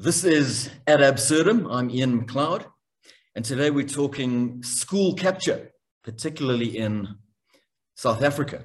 This 0.00 0.22
is 0.22 0.70
Ad 0.86 1.00
Absurdum. 1.00 1.66
I'm 1.68 1.90
Ian 1.90 2.24
McLeod, 2.24 2.64
and 3.34 3.44
today 3.44 3.70
we're 3.70 3.84
talking 3.84 4.62
school 4.62 5.14
capture, 5.14 5.72
particularly 6.04 6.78
in 6.78 7.16
South 7.96 8.22
Africa. 8.22 8.62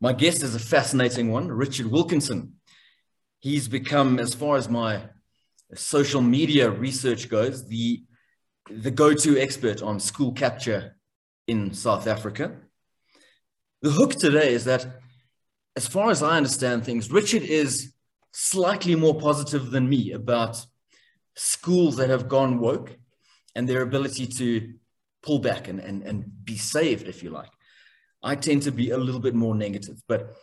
My 0.00 0.12
guest 0.12 0.42
is 0.42 0.56
a 0.56 0.58
fascinating 0.58 1.30
one, 1.30 1.52
Richard 1.52 1.86
Wilkinson. 1.86 2.54
He's 3.38 3.68
become, 3.68 4.18
as 4.18 4.34
far 4.34 4.56
as 4.56 4.68
my 4.68 5.04
social 5.76 6.20
media 6.20 6.68
research 6.68 7.28
goes, 7.28 7.68
the, 7.68 8.02
the 8.68 8.90
go-to 8.90 9.38
expert 9.38 9.82
on 9.82 10.00
school 10.00 10.32
capture 10.32 10.96
in 11.46 11.74
South 11.74 12.08
Africa. 12.08 12.56
The 13.82 13.90
hook 13.92 14.14
today 14.14 14.52
is 14.52 14.64
that, 14.64 14.84
as 15.76 15.86
far 15.86 16.10
as 16.10 16.24
I 16.24 16.36
understand 16.36 16.84
things, 16.84 17.12
Richard 17.12 17.42
is 17.42 17.92
slightly 18.32 18.94
more 18.94 19.18
positive 19.18 19.70
than 19.70 19.88
me 19.88 20.12
about 20.12 20.64
schools 21.34 21.96
that 21.96 22.10
have 22.10 22.28
gone 22.28 22.58
woke 22.58 22.96
and 23.54 23.68
their 23.68 23.82
ability 23.82 24.26
to 24.26 24.74
pull 25.22 25.38
back 25.38 25.68
and, 25.68 25.80
and, 25.80 26.02
and 26.02 26.44
be 26.44 26.56
saved, 26.56 27.08
if 27.08 27.22
you 27.22 27.30
like. 27.30 27.50
I 28.22 28.34
tend 28.34 28.62
to 28.62 28.72
be 28.72 28.90
a 28.90 28.98
little 28.98 29.20
bit 29.20 29.34
more 29.34 29.54
negative, 29.54 30.02
but 30.08 30.36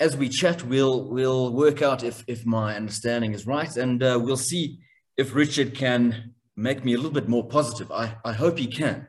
as 0.00 0.16
we 0.16 0.28
chat, 0.28 0.64
we'll 0.64 1.08
we'll 1.08 1.52
work 1.52 1.80
out 1.80 2.02
if 2.02 2.24
if 2.26 2.44
my 2.44 2.74
understanding 2.74 3.32
is 3.34 3.46
right, 3.46 3.74
and 3.76 4.02
uh, 4.02 4.18
we'll 4.20 4.36
see 4.36 4.80
if 5.16 5.34
Richard 5.34 5.74
can 5.76 6.34
make 6.56 6.84
me 6.84 6.94
a 6.94 6.96
little 6.96 7.12
bit 7.12 7.28
more 7.28 7.46
positive. 7.46 7.90
I, 7.92 8.16
I 8.24 8.32
hope 8.32 8.58
he 8.58 8.66
can. 8.66 9.08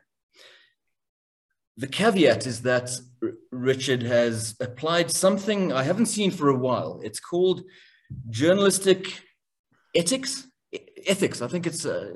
The 1.76 1.88
caveat 1.88 2.46
is 2.46 2.62
that 2.62 2.90
R- 3.22 3.32
Richard 3.50 4.02
has 4.02 4.54
applied 4.60 5.10
something 5.10 5.72
I 5.72 5.82
haven't 5.82 6.06
seen 6.06 6.30
for 6.30 6.48
a 6.48 6.56
while. 6.56 7.00
It's 7.02 7.20
called 7.20 7.62
journalistic 8.30 9.20
ethics? 9.94 10.46
Ethics. 11.06 11.42
I 11.42 11.48
think 11.48 11.66
it's 11.66 11.86
uh, 11.86 12.12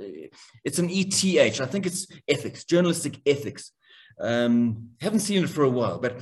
it's 0.64 0.78
an 0.78 0.90
eth 0.90 1.24
i 1.60 1.66
think 1.66 1.86
it's 1.86 2.06
ethics 2.26 2.64
journalistic 2.64 3.20
ethics. 3.26 3.72
Um, 4.20 4.90
haven't 5.00 5.20
seen 5.20 5.44
it 5.44 5.50
for 5.50 5.62
a 5.62 5.70
while 5.70 5.98
but 5.98 6.20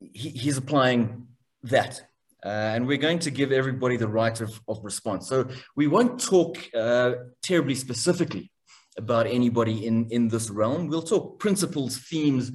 he, 0.00 0.30
he's 0.30 0.56
applying 0.56 1.26
that. 1.64 2.02
Uh, 2.44 2.48
and 2.74 2.86
we're 2.86 2.96
going 2.96 3.20
to 3.20 3.30
give 3.30 3.52
everybody 3.52 3.96
the 3.96 4.08
right 4.08 4.40
of, 4.40 4.60
of 4.66 4.82
response. 4.82 5.28
So 5.28 5.48
we 5.76 5.86
won't 5.86 6.20
talk 6.20 6.58
uh, 6.74 7.12
terribly 7.40 7.76
specifically 7.76 8.50
about 8.98 9.26
anybody 9.26 9.86
in 9.86 10.08
in 10.10 10.28
this 10.28 10.50
realm. 10.50 10.88
We'll 10.88 11.02
talk 11.02 11.38
principles 11.38 11.98
themes 11.98 12.50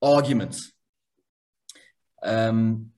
arguments. 0.00 0.72
Um, 2.22 2.92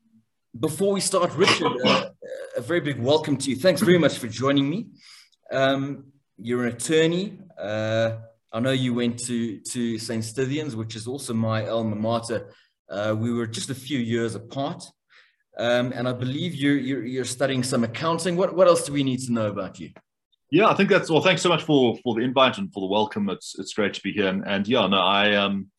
before 0.59 0.93
we 0.93 1.01
start 1.01 1.35
richard 1.35 1.73
uh, 1.85 2.11
a 2.57 2.61
very 2.61 2.81
big 2.81 3.01
welcome 3.01 3.37
to 3.37 3.51
you. 3.51 3.57
Thanks 3.57 3.81
very 3.81 3.99
much 3.99 4.19
for 4.19 4.29
joining 4.29 4.69
me. 4.69 4.87
Um, 5.51 6.05
you're 6.39 6.67
an 6.67 6.75
attorney. 6.75 7.39
Uh, 7.59 8.17
I 8.53 8.61
know 8.61 8.71
you 8.71 8.95
went 8.95 9.19
to, 9.21 9.61
to 9.61 9.99
St. 9.99 10.23
Stithians, 10.23 10.75
which 10.75 10.95
is 10.95 11.07
also 11.07 11.35
my 11.35 11.67
alma 11.67 11.97
mater. 11.97 12.53
Uh, 12.89 13.15
we 13.19 13.33
were 13.33 13.47
just 13.47 13.71
a 13.71 13.75
few 13.75 13.99
years 13.99 14.35
apart. 14.35 14.85
Um, 15.59 15.93
and 15.93 16.09
I 16.09 16.13
believe 16.13 16.55
you're, 16.55 16.77
you're, 16.77 17.05
you're, 17.05 17.25
studying 17.25 17.63
some 17.63 17.85
accounting. 17.85 18.37
What, 18.37 18.57
what 18.57 18.67
else 18.67 18.85
do 18.85 18.93
we 18.93 19.05
need 19.05 19.21
to 19.21 19.33
know 19.33 19.47
about 19.47 19.79
you? 19.79 19.91
Yeah, 20.51 20.69
I 20.69 20.75
think 20.75 20.89
that's 20.89 21.11
well. 21.11 21.23
Thanks 21.23 21.43
so 21.43 21.49
much 21.49 21.63
for 21.63 21.97
for 22.03 22.15
the 22.15 22.21
invite 22.21 22.59
and 22.59 22.73
for 22.73 22.81
the 22.81 22.87
welcome. 22.87 23.29
It's 23.29 23.59
it's 23.59 23.73
great 23.73 23.95
to 23.95 24.03
be 24.03 24.13
here. 24.13 24.29
And, 24.29 24.47
and 24.47 24.69
yeah, 24.69 24.87
no, 24.87 24.99
I 24.99 25.35
um, 25.35 25.71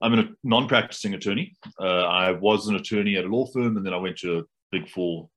I'm 0.00 0.14
a 0.14 0.28
non-practicing 0.42 1.14
attorney. 1.14 1.54
Uh, 1.78 2.04
I 2.04 2.30
was 2.30 2.68
an 2.68 2.76
attorney 2.76 3.16
at 3.16 3.24
a 3.24 3.28
law 3.28 3.46
firm, 3.46 3.76
and 3.76 3.84
then 3.84 3.92
I 3.92 3.98
went 3.98 4.16
to 4.18 4.38
a 4.38 4.42
big 4.70 4.88
four 4.88 5.28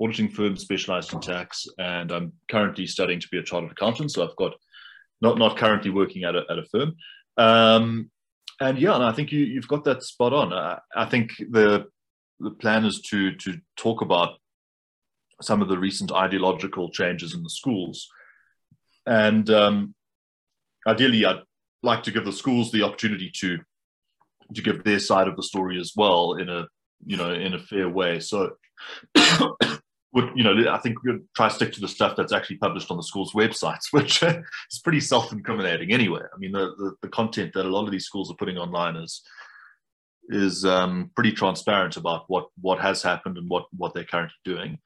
auditing 0.00 0.30
firm 0.30 0.56
specialized 0.56 1.12
in 1.12 1.20
tax, 1.20 1.66
and 1.78 2.10
I'm 2.10 2.32
currently 2.50 2.86
studying 2.86 3.20
to 3.20 3.28
be 3.30 3.38
a 3.38 3.42
chartered 3.42 3.72
accountant. 3.72 4.12
So 4.12 4.26
I've 4.26 4.36
got 4.36 4.54
not 5.20 5.38
not 5.38 5.56
currently 5.56 5.90
working 5.90 6.24
at 6.24 6.34
a, 6.34 6.42
at 6.50 6.58
a 6.58 6.64
firm. 6.64 6.96
Um, 7.36 8.10
and 8.60 8.78
yeah, 8.78 8.94
and 8.94 9.04
I 9.04 9.12
think 9.12 9.32
you, 9.32 9.40
you've 9.40 9.68
got 9.68 9.84
that 9.84 10.02
spot 10.02 10.32
on. 10.32 10.52
I, 10.52 10.78
I 10.94 11.06
think 11.06 11.30
the 11.38 11.86
the 12.40 12.50
plan 12.50 12.84
is 12.84 13.00
to 13.10 13.34
to 13.36 13.58
talk 13.76 14.00
about 14.00 14.38
some 15.42 15.62
of 15.62 15.68
the 15.68 15.78
recent 15.78 16.12
ideological 16.12 16.90
changes 16.90 17.34
in 17.34 17.42
the 17.42 17.50
schools, 17.50 18.08
and 19.06 19.48
um, 19.50 19.94
ideally, 20.86 21.24
I'd 21.24 21.42
like 21.82 22.02
to 22.04 22.10
give 22.10 22.24
the 22.24 22.32
schools 22.32 22.70
the 22.70 22.82
opportunity 22.82 23.30
to 23.36 23.58
to 24.54 24.62
give 24.62 24.82
their 24.84 24.98
side 24.98 25.28
of 25.28 25.36
the 25.36 25.42
story 25.42 25.78
as 25.78 25.92
well 25.96 26.34
in 26.34 26.48
a 26.48 26.66
you 27.04 27.16
know 27.16 27.32
in 27.32 27.54
a 27.54 27.58
fair 27.58 27.88
way. 27.88 28.20
So 28.20 28.56
would 30.12 30.30
you 30.34 30.42
know 30.42 30.54
i 30.72 30.78
think 30.78 31.02
we 31.02 31.12
would 31.12 31.26
try 31.36 31.48
to 31.48 31.54
stick 31.54 31.72
to 31.72 31.80
the 31.80 31.88
stuff 31.88 32.16
that's 32.16 32.32
actually 32.32 32.56
published 32.56 32.90
on 32.90 32.96
the 32.96 33.02
school's 33.02 33.32
websites 33.32 33.84
which 33.92 34.22
is 34.22 34.78
pretty 34.82 35.00
self-incriminating 35.00 35.92
anyway. 35.92 36.22
I 36.32 36.38
mean 36.38 36.52
the, 36.52 36.74
the, 36.76 36.94
the 37.02 37.08
content 37.08 37.52
that 37.54 37.66
a 37.66 37.68
lot 37.68 37.84
of 37.84 37.90
these 37.90 38.06
schools 38.06 38.30
are 38.30 38.36
putting 38.36 38.58
online 38.58 38.96
is 38.96 39.22
is 40.32 40.64
um, 40.64 41.10
pretty 41.16 41.32
transparent 41.32 41.96
about 41.96 42.24
what 42.28 42.46
what 42.60 42.80
has 42.80 43.02
happened 43.02 43.38
and 43.38 43.48
what 43.48 43.64
what 43.76 43.94
they're 43.94 44.04
currently 44.04 44.36
doing. 44.44 44.78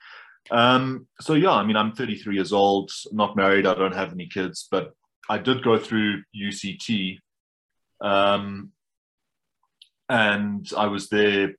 Um, 0.51 1.07
so 1.21 1.33
yeah 1.35 1.53
i 1.53 1.65
mean 1.65 1.77
i'm 1.77 1.93
33 1.93 2.35
years 2.35 2.53
old 2.53 2.91
not 3.13 3.35
married 3.35 3.67
i 3.67 3.73
don't 3.73 3.95
have 3.95 4.13
any 4.13 4.27
kids 4.27 4.69
but 4.71 4.93
i 5.31 5.39
did 5.39 5.65
go 5.65 5.79
through 5.79 6.23
uct 6.37 7.19
um, 8.03 8.71
and 10.11 10.71
i 10.77 10.87
was 10.87 11.09
there 11.09 11.55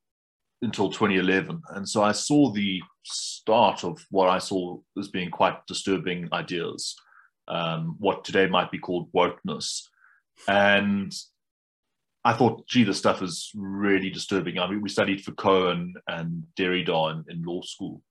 until 0.61 0.89
2011 0.89 1.61
and 1.69 1.88
so 1.88 2.01
i 2.01 2.11
saw 2.11 2.51
the 2.51 2.81
start 3.05 3.83
of 3.83 4.03
what 4.09 4.29
I 4.29 4.39
saw 4.39 4.79
as 4.97 5.07
being 5.07 5.29
quite 5.29 5.66
disturbing 5.67 6.27
ideas, 6.33 6.95
um, 7.47 7.95
what 7.99 8.25
today 8.25 8.47
might 8.47 8.71
be 8.71 8.79
called 8.79 9.11
wokeness. 9.13 9.83
And 10.47 11.13
I 12.23 12.33
thought, 12.33 12.67
gee, 12.67 12.83
this 12.83 12.97
stuff 12.97 13.21
is 13.21 13.51
really 13.55 14.09
disturbing. 14.09 14.57
I 14.57 14.69
mean, 14.69 14.81
we 14.81 14.89
studied 14.89 15.23
Foucault 15.23 15.69
and, 15.69 15.97
and 16.07 16.43
Derrida 16.57 17.11
in, 17.11 17.25
in 17.29 17.43
law 17.43 17.61
school. 17.61 18.01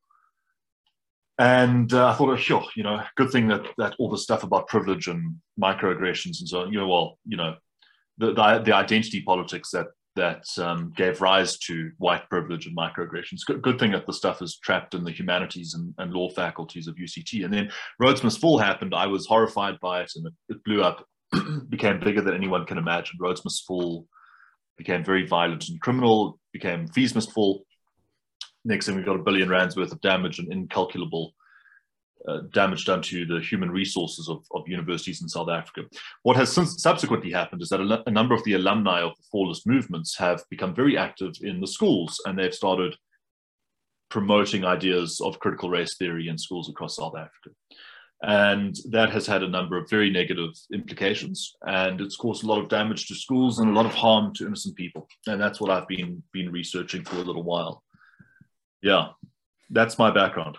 And 1.37 1.93
uh, 1.93 2.11
I 2.11 2.15
thought, 2.15 2.31
oh, 2.31 2.37
sure, 2.37 2.65
you 2.77 2.85
know, 2.85 3.03
good 3.17 3.31
thing 3.31 3.49
that, 3.49 3.67
that 3.77 3.97
all 3.99 4.09
the 4.09 4.19
stuff 4.19 4.45
about 4.45 4.69
privilege 4.69 5.09
and 5.09 5.35
microaggressions 5.61 6.39
and 6.39 6.49
so 6.49 6.61
on, 6.61 6.73
you 6.73 6.79
know, 6.79 6.87
well, 6.87 7.19
you 7.27 7.37
know, 7.37 7.57
the, 8.19 8.27
the, 8.33 8.63
the 8.65 8.73
identity 8.73 9.21
politics 9.23 9.71
that 9.73 9.89
that 10.17 10.45
um, 10.59 10.93
gave 10.97 11.21
rise 11.21 11.59
to 11.59 11.91
white 11.99 12.29
privilege 12.29 12.67
and 12.67 12.77
microaggressions. 12.77 13.45
Good, 13.47 13.63
good, 13.63 13.79
thing 13.79 13.93
that 13.93 14.07
the 14.07 14.13
stuff 14.13 14.43
is 14.43 14.59
trapped 14.59 14.95
in 14.95 15.05
the 15.05 15.11
humanities 15.11 15.75
and, 15.75 15.95
and, 15.99 16.13
law 16.13 16.31
faculties 16.31 16.87
of 16.87 16.95
UCT. 16.95 17.45
And 17.45 17.53
then 17.53 17.71
Rhodes 17.99 18.23
Must 18.23 18.41
Fall 18.41 18.59
happened. 18.59 18.95
I 18.95 19.07
was 19.07 19.27
horrified 19.27 19.81
by 19.81 20.03
it 20.03 20.13
and 20.17 20.27
it, 20.27 20.33
it 20.49 20.65
blew 20.65 20.83
up, 20.83 21.07
became 21.69 22.01
bigger 22.01 22.21
than 22.21 22.35
anyone 22.35 22.65
can 22.65 22.79
imagine. 22.79 23.19
Rhodes 23.21 23.45
Must 23.45 23.67
Fall 23.67 24.07
became 24.77 25.05
very 25.05 25.27
violent 25.27 25.69
and 25.69 25.81
criminal, 25.81 26.39
became 26.53 26.87
Fees 26.89 27.15
Must 27.15 27.33
Fall. 27.33 27.65
Next 28.65 28.87
thing, 28.87 28.97
we've 28.97 29.05
got 29.05 29.17
a 29.17 29.23
billion 29.23 29.49
rands 29.49 29.77
worth 29.77 29.93
of 29.93 30.01
damage 30.01 30.39
and 30.39 30.53
incalculable 30.53 31.35
uh, 32.27 32.41
damage 32.53 32.85
done 32.85 33.03
to 33.03 33.27
the 33.27 33.41
human 33.41 33.71
resources 33.71 34.29
of, 34.29 34.45
of 34.53 34.67
universities 34.69 35.21
in 35.21 35.29
South 35.29 35.49
Africa. 35.49 35.83
What 36.23 36.37
has 36.37 36.53
since 36.53 36.81
subsequently 36.83 37.31
happened 37.31 37.63
is 37.63 37.69
that 37.69 37.81
a, 37.81 38.03
a, 38.07 38.11
number 38.11 38.35
of 38.35 38.43
the 38.45 38.55
alumni 38.55 39.01
of 39.01 39.13
the 39.17 39.25
Fallist 39.33 39.67
movements 39.67 40.17
have 40.17 40.43
become 40.51 40.75
very 40.75 40.97
active 40.97 41.35
in 41.43 41.61
the 41.61 41.67
schools 41.67 42.21
and 42.25 42.39
they've 42.39 42.55
started 42.55 42.97
promoting 44.09 44.65
ideas 44.65 45.21
of 45.21 45.39
critical 45.39 45.69
race 45.69 45.97
theory 45.97 46.29
in 46.29 46.39
schools 46.39 46.69
across 46.69 46.97
South 46.97 47.15
Africa. 47.17 47.51
And 48.23 48.75
that 48.91 49.11
has 49.11 49.27
had 49.27 49.43
a 49.43 49.49
number 49.49 49.77
of 49.77 49.91
very 49.91 50.09
negative 50.09 50.51
implications, 50.73 51.57
and 51.67 52.01
it's 52.01 52.17
caused 52.17 52.43
a 52.43 52.47
lot 52.47 52.63
of 52.63 52.71
damage 52.71 53.07
to 53.09 53.15
schools 53.15 53.59
and 53.59 53.69
a 53.69 53.75
lot 53.75 53.85
of 53.85 53.93
harm 53.93 54.33
to 54.35 54.47
innocent 54.47 54.77
people. 54.77 55.09
And 55.27 55.39
that's 55.39 55.61
what 55.61 55.71
I've 55.71 55.89
been 55.89 56.23
been 56.33 56.51
researching 56.51 57.05
for 57.05 57.17
a 57.17 57.23
little 57.23 57.43
while. 57.43 57.83
Yeah, 58.81 59.09
that's 59.69 59.99
my 59.99 60.11
background. 60.11 60.57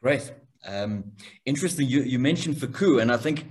Great. 0.00 0.32
Um, 0.66 1.12
interesting, 1.44 1.88
you, 1.88 2.02
you 2.02 2.18
mentioned 2.18 2.58
Foucault, 2.58 2.98
and 2.98 3.12
I 3.12 3.16
think 3.16 3.46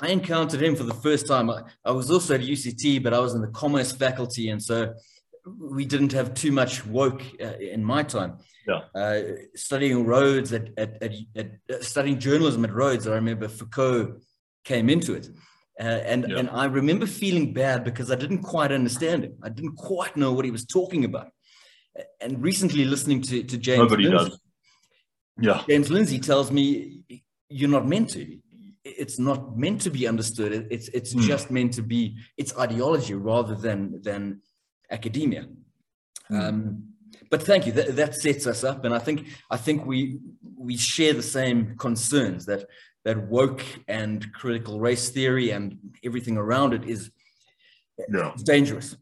I 0.00 0.08
encountered 0.08 0.62
him 0.62 0.76
for 0.76 0.84
the 0.84 0.94
first 0.94 1.26
time. 1.26 1.50
I, 1.50 1.62
I, 1.84 1.92
was 1.92 2.10
also 2.10 2.34
at 2.34 2.40
UCT, 2.40 3.02
but 3.02 3.14
I 3.14 3.18
was 3.20 3.34
in 3.34 3.40
the 3.40 3.48
commerce 3.48 3.92
faculty, 3.92 4.50
and 4.50 4.62
so 4.62 4.94
we 5.58 5.84
didn't 5.84 6.12
have 6.12 6.34
too 6.34 6.52
much 6.52 6.84
woke 6.86 7.22
uh, 7.42 7.56
in 7.58 7.84
my 7.84 8.02
time. 8.02 8.38
Yeah. 8.66 8.80
Uh, 8.94 9.22
studying 9.54 10.04
Rhodes 10.04 10.52
at, 10.52 10.68
at, 10.76 11.02
at, 11.02 11.12
at 11.34 11.50
uh, 11.72 11.82
studying 11.82 12.18
journalism 12.18 12.64
at 12.64 12.72
Rhodes, 12.72 13.06
I 13.06 13.14
remember 13.14 13.48
Foucault 13.48 14.20
came 14.64 14.90
into 14.90 15.14
it. 15.14 15.28
Uh, 15.80 15.84
and, 15.84 16.26
yeah. 16.28 16.38
and 16.38 16.50
I 16.50 16.66
remember 16.66 17.06
feeling 17.06 17.54
bad 17.54 17.84
because 17.84 18.10
I 18.10 18.14
didn't 18.14 18.42
quite 18.42 18.70
understand 18.70 19.24
him. 19.24 19.38
I 19.42 19.48
didn't 19.48 19.76
quite 19.76 20.14
know 20.14 20.32
what 20.32 20.44
he 20.44 20.50
was 20.50 20.66
talking 20.66 21.06
about. 21.06 21.28
And 22.20 22.42
recently, 22.42 22.84
listening 22.84 23.22
to, 23.22 23.42
to 23.42 23.56
James 23.56 23.78
Nobody 23.78 24.10
does 24.10 24.38
yeah. 25.40 25.62
James 25.68 25.90
Lindsay 25.90 26.18
tells 26.18 26.50
me 26.50 27.02
you're 27.48 27.70
not 27.70 27.86
meant 27.86 28.10
to. 28.10 28.38
It's 28.84 29.18
not 29.18 29.58
meant 29.58 29.82
to 29.82 29.90
be 29.90 30.06
understood. 30.06 30.68
It's 30.70 30.88
it's 30.88 31.14
mm. 31.14 31.22
just 31.22 31.50
meant 31.50 31.74
to 31.74 31.82
be. 31.82 32.16
It's 32.36 32.56
ideology 32.58 33.14
rather 33.14 33.54
than 33.54 34.00
than 34.02 34.40
academia. 34.90 35.46
Mm. 36.30 36.40
Um, 36.40 36.84
but 37.30 37.42
thank 37.42 37.66
you. 37.66 37.72
That, 37.72 37.96
that 37.96 38.14
sets 38.14 38.46
us 38.46 38.64
up, 38.64 38.84
and 38.84 38.94
I 38.94 38.98
think 38.98 39.26
I 39.50 39.56
think 39.56 39.86
we 39.86 40.18
we 40.56 40.76
share 40.76 41.12
the 41.12 41.22
same 41.22 41.76
concerns 41.76 42.46
that 42.46 42.66
that 43.04 43.28
woke 43.28 43.64
and 43.88 44.32
critical 44.32 44.80
race 44.80 45.08
theory 45.10 45.50
and 45.50 45.78
everything 46.04 46.36
around 46.36 46.74
it 46.74 46.84
is 46.84 47.10
yeah. 48.12 48.32
dangerous. 48.44 48.96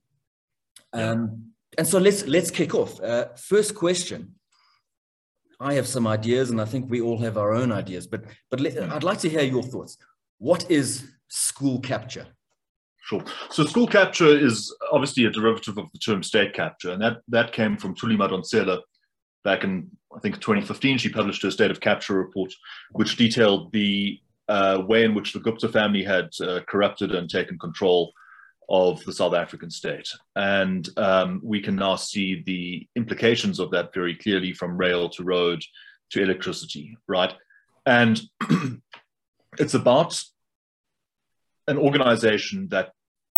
Um, 0.93 1.52
and 1.76 1.87
so 1.87 1.99
let's 1.99 2.26
let's 2.26 2.50
kick 2.50 2.75
off. 2.75 3.00
Uh, 3.00 3.26
first 3.37 3.75
question. 3.75 4.34
I 5.60 5.75
have 5.75 5.87
some 5.87 6.06
ideas, 6.06 6.50
and 6.50 6.60
I 6.60 6.64
think 6.64 6.88
we 6.88 7.00
all 7.00 7.19
have 7.19 7.37
our 7.37 7.52
own 7.52 7.72
ideas. 7.72 8.06
But 8.06 8.25
but 8.50 8.60
let, 8.60 8.78
I'd 8.78 9.05
like 9.05 9.19
to 9.20 9.28
hear 9.28 9.43
your 9.43 9.62
thoughts. 9.62 9.96
What 10.38 10.70
is 10.70 11.10
school 11.28 11.81
capture? 11.81 12.26
Sure. 13.02 13.25
So 13.50 13.64
school 13.64 13.87
capture 13.87 14.26
is 14.26 14.75
obviously 14.93 15.25
a 15.25 15.31
derivative 15.31 15.78
of 15.78 15.87
the 15.93 15.99
term 15.99 16.22
state 16.22 16.52
capture, 16.55 16.93
and 16.93 17.02
that 17.02 17.19
that 17.28 17.52
came 17.52 17.76
from 17.76 17.94
Thuli 17.94 18.16
Madonsela 18.16 18.81
back 19.44 19.64
in 19.64 19.90
I 20.14 20.20
think 20.20 20.37
2015. 20.37 20.99
She 20.99 21.08
published 21.08 21.43
her 21.43 21.50
state 21.50 21.70
of 21.70 21.81
capture 21.81 22.14
report, 22.14 22.52
which 22.93 23.16
detailed 23.16 23.72
the 23.72 24.20
uh, 24.49 24.82
way 24.87 25.05
in 25.05 25.14
which 25.14 25.32
the 25.32 25.40
Gupta 25.40 25.69
family 25.69 26.05
had 26.05 26.31
uh, 26.40 26.60
corrupted 26.69 27.14
and 27.14 27.28
taken 27.28 27.58
control 27.58 28.12
of 28.69 29.03
the 29.05 29.12
South 29.12 29.35
African 29.35 29.70
state. 29.70 30.09
And 30.37 30.88
um, 30.97 31.41
we 31.43 31.61
can 31.61 31.76
now 31.76 31.97
see 31.97 32.43
the 32.44 32.87
implications 32.97 33.59
of 33.59 33.70
that 33.70 33.94
very 33.94 34.15
clearly 34.15 34.53
from 34.53 34.76
rail 34.76 35.09
to 35.11 35.25
road 35.25 35.62
to 36.11 36.23
electricity, 36.23 36.97
right? 37.06 37.32
And 37.87 38.20
it's 39.59 39.75
about 39.75 40.20
an 41.67 41.79
organization 41.79 42.69
that 42.69 42.93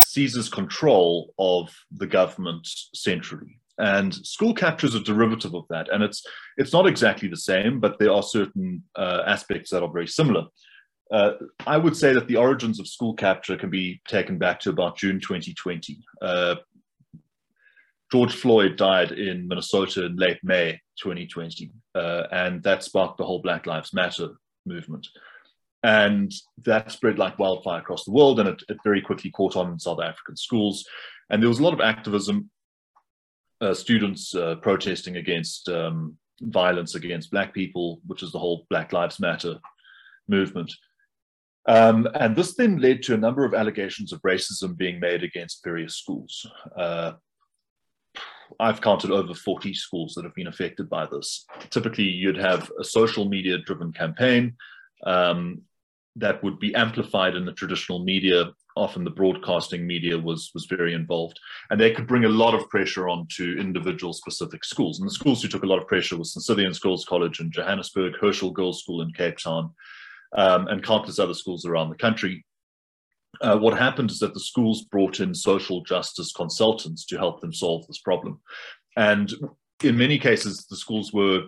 seizes 0.05 0.49
control 0.49 1.33
of 1.39 1.73
the 1.91 2.07
government 2.07 2.67
centrally. 2.93 3.59
And 3.77 4.13
school 4.13 4.53
capture 4.53 4.87
is 4.87 4.95
a 4.95 4.99
derivative 4.99 5.55
of 5.55 5.65
that. 5.69 5.89
And 5.91 6.03
it's, 6.03 6.23
it's 6.57 6.73
not 6.73 6.87
exactly 6.87 7.29
the 7.29 7.37
same, 7.37 7.79
but 7.79 7.97
there 7.97 8.11
are 8.11 8.21
certain 8.21 8.83
uh, 8.95 9.23
aspects 9.25 9.71
that 9.71 9.83
are 9.83 9.91
very 9.91 10.07
similar. 10.07 10.45
Uh, 11.11 11.33
I 11.67 11.77
would 11.77 11.97
say 11.97 12.13
that 12.13 12.27
the 12.27 12.37
origins 12.37 12.79
of 12.79 12.87
school 12.87 13.13
capture 13.13 13.57
can 13.57 13.69
be 13.69 14.01
taken 14.07 14.37
back 14.37 14.61
to 14.61 14.69
about 14.69 14.97
June 14.97 15.19
2020. 15.19 15.99
Uh, 16.21 16.55
George 18.11 18.33
Floyd 18.33 18.77
died 18.77 19.11
in 19.11 19.47
Minnesota 19.47 20.05
in 20.05 20.15
late 20.15 20.39
May 20.43 20.79
2020, 21.01 21.71
uh, 21.95 22.23
and 22.31 22.63
that 22.63 22.83
sparked 22.83 23.17
the 23.17 23.25
whole 23.25 23.41
Black 23.41 23.65
Lives 23.65 23.93
Matter 23.93 24.29
movement. 24.65 25.07
And 25.83 26.31
that 26.63 26.91
spread 26.91 27.17
like 27.17 27.39
wildfire 27.39 27.79
across 27.79 28.05
the 28.05 28.11
world, 28.11 28.39
and 28.39 28.49
it, 28.49 28.61
it 28.69 28.77
very 28.83 29.01
quickly 29.01 29.31
caught 29.31 29.55
on 29.55 29.71
in 29.71 29.79
South 29.79 30.01
African 30.01 30.35
schools. 30.37 30.85
And 31.29 31.41
there 31.41 31.49
was 31.49 31.59
a 31.59 31.63
lot 31.63 31.73
of 31.73 31.81
activism, 31.81 32.49
uh, 33.61 33.73
students 33.73 34.35
uh, 34.35 34.55
protesting 34.61 35.17
against 35.17 35.69
um, 35.69 36.17
violence 36.41 36.95
against 36.95 37.31
Black 37.31 37.53
people, 37.53 38.01
which 38.05 38.23
is 38.23 38.31
the 38.31 38.39
whole 38.39 38.65
Black 38.69 38.93
Lives 38.93 39.19
Matter 39.19 39.57
movement. 40.27 40.71
Um, 41.67 42.07
and 42.15 42.35
this 42.35 42.55
then 42.55 42.77
led 42.77 43.03
to 43.03 43.13
a 43.13 43.17
number 43.17 43.45
of 43.45 43.53
allegations 43.53 44.11
of 44.11 44.21
racism 44.21 44.75
being 44.75 44.99
made 44.99 45.23
against 45.23 45.63
various 45.63 45.95
schools. 45.95 46.45
Uh, 46.75 47.13
I've 48.59 48.81
counted 48.81 49.11
over 49.11 49.33
40 49.33 49.73
schools 49.73 50.13
that 50.15 50.25
have 50.25 50.35
been 50.35 50.47
affected 50.47 50.89
by 50.89 51.05
this. 51.05 51.45
Typically, 51.69 52.03
you'd 52.03 52.37
have 52.37 52.71
a 52.79 52.83
social 52.83 53.25
media 53.29 53.57
driven 53.59 53.93
campaign 53.93 54.55
um, 55.05 55.61
that 56.17 56.43
would 56.43 56.59
be 56.59 56.75
amplified 56.75 57.35
in 57.35 57.45
the 57.45 57.53
traditional 57.53 58.03
media. 58.03 58.51
Often 58.75 59.03
the 59.03 59.11
broadcasting 59.11 59.85
media 59.85 60.17
was, 60.17 60.51
was 60.53 60.65
very 60.65 60.93
involved. 60.93 61.39
And 61.69 61.79
they 61.79 61.91
could 61.91 62.07
bring 62.07 62.25
a 62.25 62.29
lot 62.29 62.53
of 62.53 62.69
pressure 62.69 63.07
onto 63.07 63.57
individual 63.59 64.13
specific 64.13 64.65
schools. 64.65 64.99
And 64.99 65.07
the 65.07 65.13
schools 65.13 65.41
who 65.41 65.47
took 65.47 65.63
a 65.63 65.67
lot 65.67 65.79
of 65.79 65.87
pressure 65.87 66.17
was 66.17 66.33
St. 66.33 66.59
Stithians 66.59 66.81
Girls 66.81 67.05
College 67.05 67.39
in 67.39 67.51
Johannesburg, 67.51 68.13
Herschel 68.19 68.51
Girls 68.51 68.81
School 68.81 69.01
in 69.01 69.13
Cape 69.13 69.37
Town, 69.37 69.73
um, 70.35 70.67
and 70.67 70.83
countless 70.83 71.19
other 71.19 71.33
schools 71.33 71.65
around 71.65 71.89
the 71.89 71.95
country. 71.95 72.45
Uh, 73.41 73.57
what 73.57 73.77
happened 73.77 74.11
is 74.11 74.19
that 74.19 74.33
the 74.33 74.39
schools 74.39 74.83
brought 74.91 75.19
in 75.19 75.33
social 75.33 75.83
justice 75.83 76.31
consultants 76.31 77.05
to 77.05 77.17
help 77.17 77.41
them 77.41 77.53
solve 77.53 77.85
this 77.87 77.99
problem. 77.99 78.39
And 78.97 79.33
in 79.83 79.97
many 79.97 80.19
cases, 80.19 80.65
the 80.69 80.75
schools 80.75 81.13
were 81.13 81.47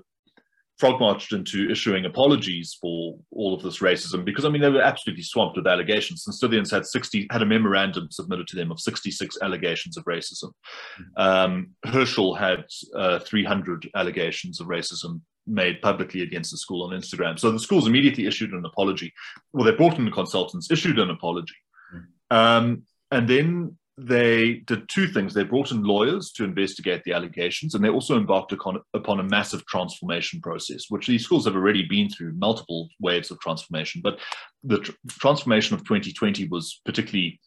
frog 0.79 0.99
marched 0.99 1.33
into 1.33 1.69
issuing 1.69 2.05
apologies 2.05 2.77
for 2.81 3.17
all 3.31 3.53
of 3.53 3.61
this 3.61 3.79
racism 3.79 4.25
because 4.25 4.43
I 4.43 4.49
mean 4.49 4.61
they 4.61 4.69
were 4.69 4.81
absolutely 4.81 5.23
swamped 5.23 5.55
with 5.55 5.67
allegations. 5.67 6.25
And 6.25 6.35
Stithians 6.35 6.71
had 6.71 6.85
60 6.85 7.27
had 7.31 7.41
a 7.41 7.45
memorandum 7.45 8.07
submitted 8.09 8.47
to 8.47 8.55
them 8.55 8.71
of 8.71 8.79
66 8.79 9.37
allegations 9.41 9.97
of 9.97 10.05
racism. 10.05 10.51
Mm-hmm. 10.99 11.21
Um, 11.21 11.71
Herschel 11.85 12.33
had 12.33 12.65
uh, 12.95 13.19
300 13.19 13.89
allegations 13.95 14.59
of 14.59 14.67
racism 14.67 15.21
made 15.45 15.81
publicly 15.81 16.21
against 16.21 16.51
the 16.51 16.57
school 16.57 16.83
on 16.83 16.97
Instagram. 16.97 17.37
So 17.37 17.51
the 17.51 17.59
schools 17.59 17.87
immediately 17.87 18.27
issued 18.27 18.51
an 18.51 18.65
apology. 18.65 19.13
Well, 19.51 19.65
they 19.65 19.75
brought 19.75 19.97
in 19.97 20.05
the 20.05 20.11
consultants, 20.11 20.71
issued 20.71 20.99
an 20.99 21.09
apology. 21.09 21.55
Mm. 21.93 22.35
Um, 22.35 22.83
and 23.11 23.27
then 23.27 23.77
they 23.97 24.55
did 24.65 24.89
two 24.89 25.07
things. 25.07 25.33
They 25.33 25.43
brought 25.43 25.71
in 25.71 25.83
lawyers 25.83 26.31
to 26.33 26.43
investigate 26.43 27.03
the 27.03 27.13
allegations, 27.13 27.75
and 27.75 27.83
they 27.83 27.89
also 27.89 28.17
embarked 28.17 28.51
upon, 28.51 28.81
upon 28.93 29.19
a 29.19 29.23
massive 29.23 29.65
transformation 29.67 30.41
process, 30.41 30.85
which 30.89 31.05
these 31.05 31.23
schools 31.23 31.45
have 31.45 31.55
already 31.55 31.83
been 31.83 32.09
through 32.09 32.33
multiple 32.33 32.89
waves 32.99 33.29
of 33.29 33.39
transformation. 33.39 34.01
But 34.03 34.19
the 34.63 34.79
tr- 34.79 34.91
transformation 35.09 35.75
of 35.75 35.83
2020 35.83 36.47
was 36.47 36.81
particularly 36.85 37.39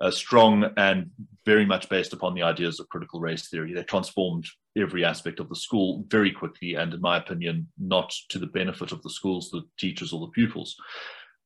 uh, 0.00 0.10
strong 0.10 0.70
and 0.76 1.10
very 1.44 1.66
much 1.66 1.88
based 1.88 2.12
upon 2.12 2.34
the 2.34 2.42
ideas 2.42 2.78
of 2.78 2.88
critical 2.88 3.20
race 3.20 3.48
theory. 3.48 3.72
They 3.72 3.82
transformed 3.82 4.46
every 4.76 5.04
aspect 5.04 5.40
of 5.40 5.48
the 5.48 5.56
school 5.56 6.04
very 6.08 6.30
quickly, 6.30 6.74
and 6.74 6.94
in 6.94 7.00
my 7.00 7.16
opinion, 7.16 7.68
not 7.78 8.12
to 8.28 8.38
the 8.38 8.46
benefit 8.46 8.92
of 8.92 9.02
the 9.02 9.10
schools, 9.10 9.50
the 9.50 9.62
teachers, 9.78 10.12
or 10.12 10.20
the 10.20 10.32
pupils. 10.32 10.76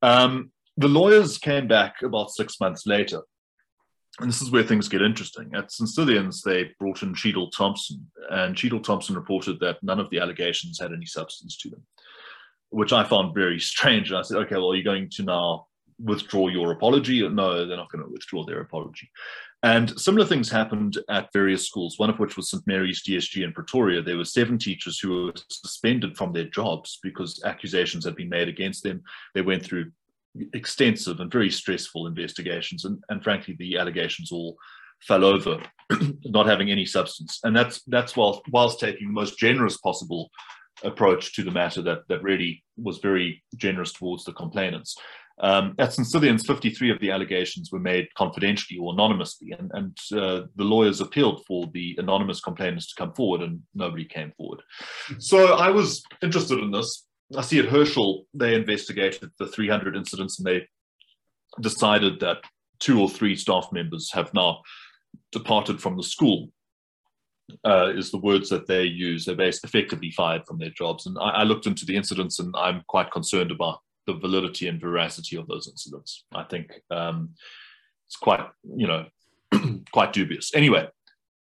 Um, 0.03 0.51
the 0.77 0.89
lawyers 0.89 1.39
came 1.39 1.69
back 1.69 2.03
about 2.03 2.31
six 2.31 2.61
months 2.61 2.87
later. 2.87 3.23
And 4.21 4.29
this 4.29 4.43
is 4.43 4.51
where 4.51 4.63
things 4.63 4.89
get 4.89 5.01
interesting. 5.01 5.53
At 5.55 5.73
St. 5.73 5.91
They 6.45 6.71
brought 6.79 7.03
in 7.03 7.15
Cheadle 7.15 7.51
Thompson, 7.51 8.11
and 8.31 8.55
Cheadle 8.55 8.81
Thompson 8.81 9.15
reported 9.15 9.59
that 9.61 9.83
none 9.83 9.99
of 9.99 10.11
the 10.11 10.19
allegations 10.19 10.79
had 10.79 10.93
any 10.93 11.07
substance 11.07 11.57
to 11.59 11.71
them, 11.71 11.83
which 12.69 12.93
I 12.93 13.05
found 13.05 13.35
very 13.35 13.59
strange. 13.73 14.11
And 14.11 14.19
I 14.19 14.23
said, 14.23 14.37
okay, 14.39 14.57
well, 14.57 14.73
are 14.73 14.77
you 14.77 14.85
going 14.85 15.09
to 15.15 15.23
now 15.23 15.67
withdraw 16.03 16.49
your 16.49 16.73
apology? 16.73 17.27
No, 17.29 17.67
they're 17.67 17.77
not 17.77 17.91
going 17.91 18.05
to 18.05 18.11
withdraw 18.11 18.45
their 18.45 18.61
apology. 18.61 19.11
And 19.63 19.99
similar 19.99 20.27
things 20.27 20.51
happened 20.51 20.99
at 21.09 21.33
various 21.33 21.67
schools, 21.69 21.99
one 21.99 22.11
of 22.11 22.19
which 22.19 22.37
was 22.37 22.51
St. 22.51 22.67
Mary's 22.67 23.03
DSG 23.05 23.45
in 23.45 23.53
Pretoria. 23.53 24.03
There 24.03 24.17
were 24.17 24.25
seven 24.25 24.59
teachers 24.59 24.99
who 24.99 25.27
were 25.27 25.33
suspended 25.49 26.17
from 26.17 26.33
their 26.33 26.47
jobs 26.47 26.99
because 27.03 27.41
accusations 27.45 28.05
had 28.05 28.17
been 28.17 28.29
made 28.29 28.49
against 28.49 28.83
them. 28.83 29.03
They 29.35 29.43
went 29.43 29.65
through 29.65 29.93
extensive 30.53 31.21
and 31.21 31.31
very 31.31 31.51
stressful 31.51 32.09
investigations, 32.09 32.85
and, 32.85 33.03
and 33.09 33.23
frankly, 33.23 33.55
the 33.59 33.77
allegations 33.77 34.33
all 34.33 34.57
fell 35.01 35.25
over, 35.25 35.63
not 36.25 36.47
having 36.47 36.71
any 36.71 36.87
substance. 36.87 37.39
And 37.45 37.55
that's 37.55 37.83
that's 37.87 38.17
whilst 38.17 38.43
whilst 38.51 38.81
taking 38.81 39.09
the 39.09 39.13
most 39.13 39.39
generous 39.39 39.77
possible 39.77 40.31
approach 40.85 41.35
to 41.35 41.45
the 41.45 41.51
matter 41.51 41.83
that 41.83 42.01
that 42.09 42.23
really 42.23 42.65
was 42.77 42.99
very 42.99 43.43
generous 43.57 43.93
towards 43.93 44.25
the 44.25 44.33
complainants. 44.33 44.97
Um, 45.41 45.75
at 45.79 45.93
St. 45.93 46.07
Stithians, 46.07 46.47
53 46.47 46.91
of 46.91 47.01
the 47.01 47.11
allegations 47.11 47.71
were 47.73 47.81
made 47.81 48.09
confidentially 48.17 48.79
or 48.79 48.93
anonymously, 48.93 49.55
and, 49.59 49.71
and 49.75 49.97
uh, 50.13 50.47
the 50.57 50.65
lawyers 50.65 51.01
appealed 51.01 51.43
for 51.47 51.69
the 51.73 51.95
anonymous 51.99 52.41
complainants 52.41 52.89
to 52.89 52.95
come 52.97 53.13
forward, 53.15 53.43
and 53.43 53.61
nobody 53.75 54.05
came 54.05 54.33
forward. 54.37 54.63
So 55.19 55.55
I 55.55 55.71
was 55.71 56.03
interested 56.23 56.59
in 56.59 56.71
this. 56.71 57.07
I 57.37 57.41
see 57.41 57.59
at 57.59 57.67
Herschel, 57.67 58.27
they 58.35 58.55
investigated 58.55 59.31
the 59.39 59.47
300 59.47 59.97
incidents 59.97 60.39
and 60.39 60.47
they 60.47 60.67
decided 61.61 62.21
that 62.21 62.39
two 62.79 63.01
or 63.01 63.09
three 63.09 63.37
staff 63.37 63.69
members 63.73 64.11
have 64.13 64.33
now 64.35 64.61
departed 65.31 65.81
from 65.81 65.97
the 65.97 66.03
school. 66.03 66.51
Uh, 67.67 67.93
is 67.95 68.11
the 68.11 68.19
words 68.19 68.49
that 68.49 68.67
they 68.67 68.85
use. 68.85 69.25
They're 69.25 69.35
basically 69.35 69.69
effectively 69.69 70.11
fired 70.13 70.47
from 70.47 70.59
their 70.59 70.71
jobs. 70.71 71.07
And 71.07 71.19
I, 71.21 71.29
I 71.29 71.43
looked 71.43 71.67
into 71.67 71.85
the 71.85 71.97
incidents 71.97 72.39
and 72.39 72.55
I'm 72.57 72.83
quite 72.87 73.11
concerned 73.11 73.51
about 73.51 73.81
the 74.07 74.15
validity 74.15 74.69
and 74.69 74.81
veracity 74.81 75.37
of 75.37 75.47
those 75.47 75.69
incidents. 75.69 76.25
I 76.35 76.45
think 76.45 76.73
um, 76.91 77.31
it's 78.07 78.17
quite, 78.17 78.47
you 78.77 78.87
know, 78.87 79.07
quite 79.93 80.13
dubious. 80.13 80.55
Anyway, 80.55 80.89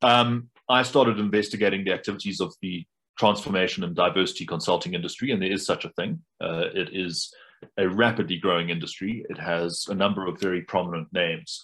um, 0.01 0.49
I 0.69 0.83
started 0.83 1.19
investigating 1.19 1.83
the 1.83 1.93
activities 1.93 2.39
of 2.39 2.53
the 2.61 2.85
transformation 3.17 3.83
and 3.83 3.95
diversity 3.95 4.45
consulting 4.45 4.93
industry, 4.93 5.31
and 5.31 5.41
there 5.41 5.51
is 5.51 5.65
such 5.65 5.85
a 5.85 5.89
thing. 5.89 6.19
Uh, 6.39 6.65
it 6.73 6.89
is 6.93 7.33
a 7.77 7.87
rapidly 7.87 8.37
growing 8.37 8.69
industry. 8.69 9.25
It 9.29 9.37
has 9.37 9.85
a 9.89 9.95
number 9.95 10.27
of 10.27 10.39
very 10.39 10.61
prominent 10.61 11.07
names. 11.13 11.63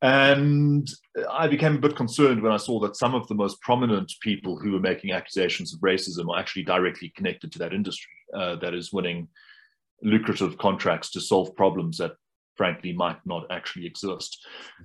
And 0.00 0.88
I 1.30 1.48
became 1.48 1.76
a 1.76 1.80
bit 1.80 1.96
concerned 1.96 2.40
when 2.40 2.52
I 2.52 2.56
saw 2.56 2.78
that 2.80 2.96
some 2.96 3.14
of 3.14 3.26
the 3.26 3.34
most 3.34 3.60
prominent 3.60 4.12
people 4.20 4.56
who 4.56 4.72
were 4.72 4.80
making 4.80 5.12
accusations 5.12 5.74
of 5.74 5.80
racism 5.80 6.28
are 6.28 6.38
actually 6.38 6.62
directly 6.62 7.12
connected 7.16 7.50
to 7.52 7.58
that 7.58 7.72
industry 7.72 8.12
uh, 8.32 8.56
that 8.56 8.74
is 8.74 8.92
winning 8.92 9.28
lucrative 10.02 10.58
contracts 10.58 11.10
to 11.10 11.20
solve 11.20 11.54
problems 11.56 11.98
that 11.98 12.12
frankly 12.56 12.92
might 12.92 13.18
not 13.24 13.46
actually 13.50 13.86
exist. 13.86 14.44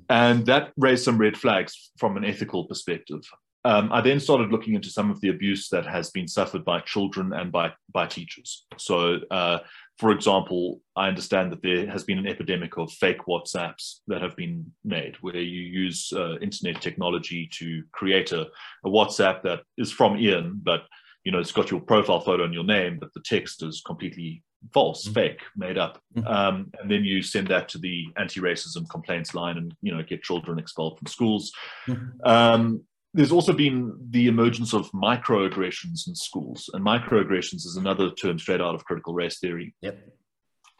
And 0.09 0.45
that 0.45 0.71
raised 0.77 1.03
some 1.03 1.17
red 1.17 1.35
flags 1.35 1.91
from 1.97 2.17
an 2.17 2.23
ethical 2.23 2.65
perspective. 2.65 3.23
um, 3.65 3.89
I 3.93 4.01
then 4.01 4.19
started 4.19 4.51
looking 4.51 4.73
into 4.73 4.89
some 4.89 5.09
of 5.09 5.21
the 5.21 5.29
abuse 5.29 5.69
that 5.69 5.85
has 5.85 6.09
been 6.11 6.27
suffered 6.27 6.65
by 6.65 6.81
children 6.81 7.31
and 7.33 7.51
by 7.51 7.71
by 7.93 8.07
teachers. 8.07 8.65
So, 8.77 9.19
uh, 9.31 9.59
for 9.97 10.11
example, 10.11 10.81
I 10.95 11.07
understand 11.07 11.51
that 11.51 11.61
there 11.61 11.87
has 11.87 12.03
been 12.03 12.17
an 12.17 12.27
epidemic 12.27 12.77
of 12.77 12.91
fake 12.91 13.21
WhatsApps 13.27 13.99
that 14.07 14.21
have 14.21 14.35
been 14.35 14.71
made, 14.83 15.15
where 15.21 15.37
you 15.37 15.61
use 15.61 16.11
uh, 16.13 16.37
internet 16.39 16.81
technology 16.81 17.49
to 17.53 17.83
create 17.91 18.31
a, 18.33 18.47
a 18.83 18.89
WhatsApp 18.89 19.43
that 19.43 19.61
is 19.77 19.91
from 19.91 20.17
Ian, 20.17 20.59
but 20.61 20.81
you 21.23 21.31
know 21.31 21.39
it's 21.39 21.53
got 21.53 21.71
your 21.71 21.79
profile 21.79 22.19
photo 22.19 22.43
and 22.43 22.53
your 22.53 22.65
name, 22.65 22.97
but 22.99 23.13
the 23.13 23.21
text 23.21 23.63
is 23.63 23.81
completely 23.85 24.43
false, 24.71 25.05
mm-hmm. 25.05 25.13
fake, 25.13 25.41
made 25.55 25.77
up. 25.77 26.01
Mm-hmm. 26.15 26.27
Um, 26.27 26.71
and 26.79 26.89
then 26.89 27.03
you 27.03 27.21
send 27.21 27.47
that 27.47 27.69
to 27.69 27.77
the 27.77 28.05
anti-racism 28.17 28.89
complaints 28.89 29.33
line, 29.33 29.57
and 29.57 29.75
you 29.81 29.95
know 29.95 30.03
get 30.03 30.23
children 30.23 30.59
expelled 30.59 30.97
from 30.97 31.07
schools. 31.07 31.51
Mm-hmm. 31.87 32.27
Um, 32.27 32.83
there's 33.13 33.31
also 33.31 33.53
been 33.53 33.95
the 34.09 34.27
emergence 34.27 34.73
of 34.73 34.91
microaggressions 34.91 36.07
in 36.07 36.15
schools, 36.15 36.69
and 36.73 36.85
microaggressions 36.85 37.65
is 37.65 37.77
another 37.77 38.11
term 38.11 38.39
straight 38.39 38.61
out 38.61 38.75
of 38.75 38.85
critical 38.85 39.13
race 39.13 39.39
theory. 39.39 39.75
Yep. 39.81 39.99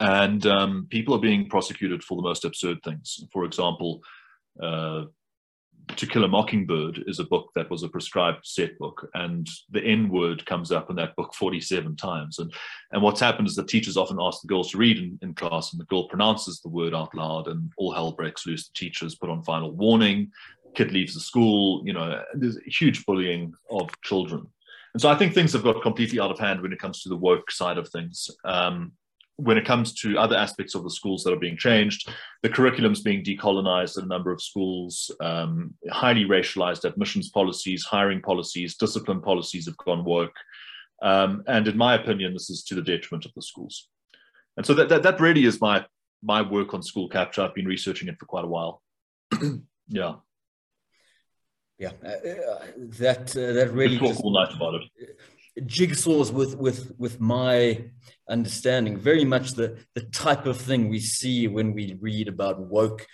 And 0.00 0.44
um, 0.46 0.86
people 0.90 1.14
are 1.14 1.20
being 1.20 1.48
prosecuted 1.48 2.02
for 2.02 2.16
the 2.16 2.22
most 2.22 2.44
absurd 2.44 2.78
things. 2.82 3.20
For 3.32 3.44
example, 3.44 4.02
uh, 4.60 5.04
To 5.96 6.06
Kill 6.06 6.24
a 6.24 6.28
Mockingbird 6.28 7.04
is 7.06 7.18
a 7.18 7.24
book 7.24 7.50
that 7.54 7.70
was 7.70 7.82
a 7.82 7.88
prescribed 7.88 8.44
set 8.44 8.76
book, 8.78 9.08
and 9.14 9.48
the 9.70 9.82
N 9.82 10.08
word 10.08 10.44
comes 10.46 10.72
up 10.72 10.90
in 10.90 10.96
that 10.96 11.14
book 11.16 11.34
47 11.34 11.96
times. 11.96 12.38
And, 12.38 12.52
and 12.92 13.02
what's 13.02 13.20
happened 13.20 13.48
is 13.48 13.54
the 13.54 13.64
teachers 13.64 13.96
often 13.96 14.18
ask 14.20 14.40
the 14.42 14.48
girls 14.48 14.70
to 14.72 14.78
read 14.78 14.98
in, 14.98 15.18
in 15.22 15.34
class, 15.34 15.72
and 15.72 15.80
the 15.80 15.86
girl 15.86 16.08
pronounces 16.08 16.60
the 16.60 16.68
word 16.68 16.94
out 16.94 17.14
loud, 17.14 17.48
and 17.48 17.70
all 17.76 17.92
hell 17.92 18.12
breaks 18.12 18.46
loose. 18.46 18.68
The 18.68 18.74
teachers 18.74 19.14
put 19.14 19.30
on 19.30 19.42
final 19.42 19.70
warning 19.70 20.30
kid 20.74 20.92
leaves 20.92 21.14
the 21.14 21.20
school, 21.20 21.82
you 21.84 21.92
know, 21.92 22.22
there's 22.34 22.58
huge 22.66 23.06
bullying 23.06 23.54
of 23.70 23.88
children. 24.02 24.46
And 24.92 25.00
so 25.00 25.08
I 25.08 25.16
think 25.16 25.34
things 25.34 25.52
have 25.52 25.64
got 25.64 25.82
completely 25.82 26.20
out 26.20 26.30
of 26.30 26.38
hand 26.38 26.60
when 26.60 26.72
it 26.72 26.78
comes 26.78 27.02
to 27.02 27.08
the 27.08 27.16
woke 27.16 27.50
side 27.50 27.78
of 27.78 27.88
things. 27.88 28.30
Um, 28.44 28.92
when 29.36 29.58
it 29.58 29.64
comes 29.64 29.92
to 29.92 30.16
other 30.18 30.36
aspects 30.36 30.74
of 30.74 30.84
the 30.84 30.90
schools 30.90 31.24
that 31.24 31.32
are 31.32 31.38
being 31.38 31.56
changed, 31.56 32.08
the 32.42 32.48
curriculum's 32.48 33.02
being 33.02 33.24
decolonized 33.24 33.98
in 33.98 34.04
a 34.04 34.08
number 34.08 34.30
of 34.30 34.40
schools, 34.40 35.10
um, 35.20 35.74
highly 35.90 36.24
racialized 36.24 36.84
admissions 36.84 37.30
policies, 37.30 37.84
hiring 37.84 38.20
policies, 38.20 38.76
discipline 38.76 39.20
policies 39.20 39.66
have 39.66 39.76
gone 39.78 40.04
woke. 40.04 40.36
Um, 41.02 41.42
and 41.48 41.66
in 41.66 41.76
my 41.76 41.94
opinion, 41.94 42.32
this 42.32 42.48
is 42.48 42.62
to 42.64 42.74
the 42.74 42.82
detriment 42.82 43.24
of 43.24 43.32
the 43.34 43.42
schools. 43.42 43.88
And 44.56 44.64
so 44.64 44.72
that, 44.74 44.88
that, 44.88 45.02
that 45.02 45.20
really 45.20 45.44
is 45.44 45.60
my, 45.60 45.84
my 46.22 46.40
work 46.40 46.72
on 46.72 46.82
school 46.82 47.08
capture. 47.08 47.42
I've 47.42 47.54
been 47.54 47.66
researching 47.66 48.08
it 48.08 48.18
for 48.18 48.26
quite 48.26 48.44
a 48.44 48.48
while. 48.48 48.82
yeah 49.88 50.14
yeah, 51.78 51.90
uh, 52.04 52.08
uh, 52.08 52.66
that 52.76 53.36
uh, 53.36 53.52
that 53.52 53.72
really 53.72 53.98
talk 53.98 54.22
all 54.22 54.32
night 54.32 54.54
about 54.54 54.74
it. 54.74 54.82
Jigsaws 55.60 56.32
with 56.32 56.56
with 56.56 56.92
with 56.98 57.20
my 57.20 57.84
understanding, 58.28 58.96
very 58.96 59.24
much 59.24 59.52
the 59.52 59.78
the 59.94 60.02
type 60.02 60.46
of 60.46 60.56
thing 60.56 60.88
we 60.88 60.98
see 61.00 61.46
when 61.46 61.74
we 61.74 61.96
read 62.00 62.28
about 62.28 62.60
woke 62.60 63.06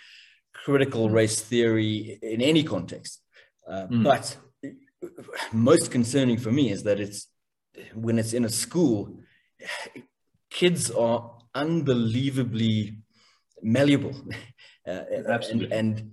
critical 0.53 1.09
mm. 1.09 1.13
race 1.13 1.41
theory 1.41 2.19
in 2.21 2.41
any 2.41 2.63
context. 2.63 3.21
Uh, 3.67 3.87
mm. 3.87 4.03
But 4.03 4.37
most 5.51 5.91
concerning 5.91 6.37
for 6.37 6.51
me 6.51 6.71
is 6.71 6.83
that 6.83 6.99
it's 6.99 7.27
when 7.93 8.19
it's 8.19 8.33
in 8.33 8.45
a 8.45 8.49
school, 8.49 9.19
kids 10.49 10.91
are 10.91 11.37
unbelievably 11.53 12.97
malleable. 13.61 14.15
Uh, 14.87 15.03
Absolutely. 15.29 15.77
and, 15.77 15.99
and 15.99 16.11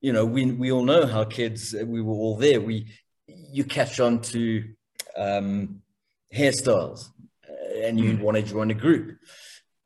you 0.00 0.10
know, 0.14 0.24
we, 0.24 0.46
we 0.46 0.72
all 0.72 0.86
know 0.86 1.04
how 1.04 1.22
kids, 1.22 1.74
we 1.74 2.00
were 2.00 2.14
all 2.14 2.34
there. 2.34 2.58
We, 2.58 2.90
you 3.26 3.62
catch 3.64 4.00
on 4.00 4.22
to 4.22 4.64
um, 5.16 5.82
hairstyles 6.34 7.10
uh, 7.48 7.78
and 7.82 7.98
you 7.98 8.14
mm. 8.14 8.20
want 8.20 8.36
to 8.36 8.42
join 8.42 8.70
a 8.70 8.74
group. 8.74 9.18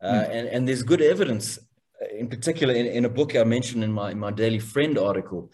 Uh, 0.01 0.07
mm. 0.07 0.31
and, 0.31 0.49
and 0.49 0.69
there's 0.69 0.83
good 0.83 1.03
evidence, 1.03 1.59
uh, 2.01 2.17
in 2.17 2.29
particular 2.29 2.75
in, 2.75 2.87
in 2.87 3.05
a 3.05 3.09
book 3.09 3.37
I 3.37 3.45
mentioned 3.45 3.85
in 3.85 3.93
my, 3.93 4.11
in 4.11 4.19
my 4.19 4.31
Daily 4.31 4.59
Friend 4.59 4.97
article, 4.99 5.51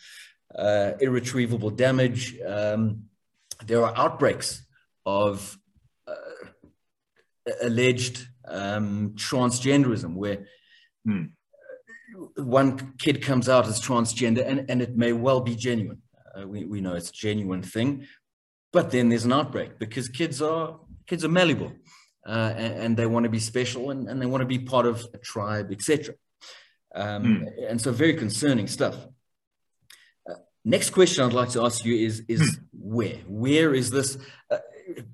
uh, 0.55 0.93
Irreversible 1.01 1.71
Damage. 1.71 2.39
Um, 2.41 3.05
there 3.67 3.85
are 3.85 3.97
outbreaks 3.97 4.63
of 5.07 5.59
uh, 6.07 6.15
alleged 7.63 8.27
um, 8.47 9.15
transgenderism 9.17 10.15
where 10.15 10.47
mm 11.07 11.31
one 12.37 12.95
kid 12.99 13.23
comes 13.23 13.49
out 13.49 13.67
as 13.67 13.81
transgender 13.81 14.47
and, 14.47 14.69
and 14.71 14.83
it 14.83 14.97
may 14.97 15.13
well 15.13 15.41
be 15.41 15.55
genuine. 15.55 16.01
Uh, 16.37 16.47
we, 16.47 16.65
we 16.65 16.81
know 16.81 16.95
it's 16.95 17.11
a 17.11 17.13
genuine 17.13 17.63
thing, 17.63 18.07
but 18.75 18.91
then 18.91 19.09
there's 19.09 19.25
an 19.25 19.33
outbreak 19.33 19.79
because 19.79 20.09
kids 20.09 20.43
are 20.43 20.81
kids 21.07 21.25
are 21.25 21.29
malleable 21.29 21.73
uh, 22.27 22.53
and, 22.57 22.75
and, 22.83 22.97
they 22.97 23.07
want 23.07 23.25
to 23.25 23.31
be 23.31 23.39
special 23.39 23.91
and, 23.91 24.09
and 24.09 24.21
they 24.21 24.27
want 24.27 24.41
to 24.41 24.47
be 24.47 24.59
part 24.59 24.87
of 24.87 25.07
a 25.15 25.19
tribe, 25.19 25.71
etc. 25.71 26.15
Um, 26.95 27.25
mm. 27.25 27.71
And 27.71 27.81
so 27.81 27.93
very 27.93 28.15
concerning 28.15 28.67
stuff. 28.67 28.97
Uh, 30.29 30.35
next 30.65 30.91
question 30.91 31.25
I'd 31.25 31.35
like 31.35 31.51
to 31.51 31.63
ask 31.63 31.85
you 31.85 31.95
is, 31.95 32.23
is 32.27 32.41
mm. 32.41 32.59
where? 32.73 33.19
Where 33.29 33.75
is 33.75 33.91
this? 33.91 34.17
Uh, 34.51 34.59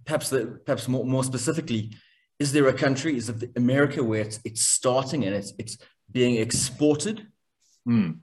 perhaps 0.05 0.31
the, 0.31 0.61
perhaps 0.65 0.87
more, 0.89 1.05
more 1.05 1.25
specifically, 1.25 1.93
is 2.39 2.53
there 2.53 2.69
a 2.69 2.73
country, 2.73 3.17
is 3.17 3.29
it 3.29 3.51
America 3.57 4.03
where 4.03 4.23
it's, 4.23 4.39
it's 4.45 4.63
starting 4.63 5.25
and 5.25 5.35
it's, 5.35 5.53
it's 5.59 5.77
being 6.11 6.37
exported? 6.37 7.27
Mm. 7.87 8.21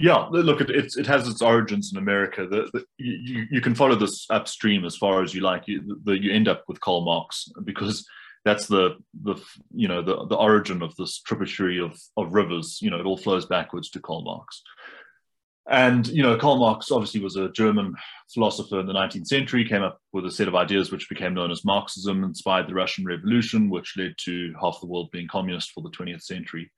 Yeah, 0.00 0.26
look, 0.30 0.60
it, 0.60 0.70
it, 0.70 0.92
it 0.96 1.06
has 1.06 1.28
its 1.28 1.40
origins 1.40 1.92
in 1.92 1.98
America. 1.98 2.46
The, 2.46 2.68
the, 2.72 2.84
you, 2.98 3.46
you 3.50 3.60
can 3.60 3.74
follow 3.74 3.94
this 3.94 4.26
upstream 4.30 4.84
as 4.84 4.96
far 4.96 5.22
as 5.22 5.34
you 5.34 5.40
like. 5.40 5.68
You, 5.68 6.00
the, 6.04 6.18
you 6.18 6.32
end 6.32 6.48
up 6.48 6.64
with 6.66 6.80
Karl 6.80 7.02
Marx 7.02 7.48
because 7.62 8.06
that's 8.44 8.66
the 8.66 8.96
the 9.22 9.36
you 9.72 9.88
know 9.88 10.02
the, 10.02 10.26
the 10.26 10.36
origin 10.36 10.82
of 10.82 10.94
this 10.96 11.20
tributary 11.20 11.80
of, 11.80 11.98
of 12.16 12.34
rivers. 12.34 12.78
You 12.82 12.90
know, 12.90 12.98
it 12.98 13.06
all 13.06 13.16
flows 13.16 13.46
backwards 13.46 13.90
to 13.90 14.00
Karl 14.00 14.22
Marx. 14.22 14.62
And 15.66 16.06
you 16.08 16.22
know, 16.22 16.36
Karl 16.36 16.58
Marx 16.58 16.90
obviously 16.90 17.20
was 17.20 17.36
a 17.36 17.50
German 17.50 17.94
philosopher 18.32 18.80
in 18.80 18.86
the 18.86 18.92
19th 18.92 19.26
century, 19.26 19.64
came 19.64 19.82
up 19.82 19.98
with 20.12 20.26
a 20.26 20.30
set 20.30 20.48
of 20.48 20.54
ideas 20.54 20.92
which 20.92 21.08
became 21.08 21.32
known 21.32 21.50
as 21.50 21.64
Marxism, 21.64 22.22
inspired 22.22 22.68
the 22.68 22.74
Russian 22.74 23.04
Revolution, 23.06 23.70
which 23.70 23.94
led 23.96 24.14
to 24.24 24.54
half 24.60 24.80
the 24.80 24.86
world 24.86 25.10
being 25.10 25.26
communist 25.26 25.70
for 25.72 25.82
the 25.82 25.90
20th 25.90 26.22
century. 26.22 26.70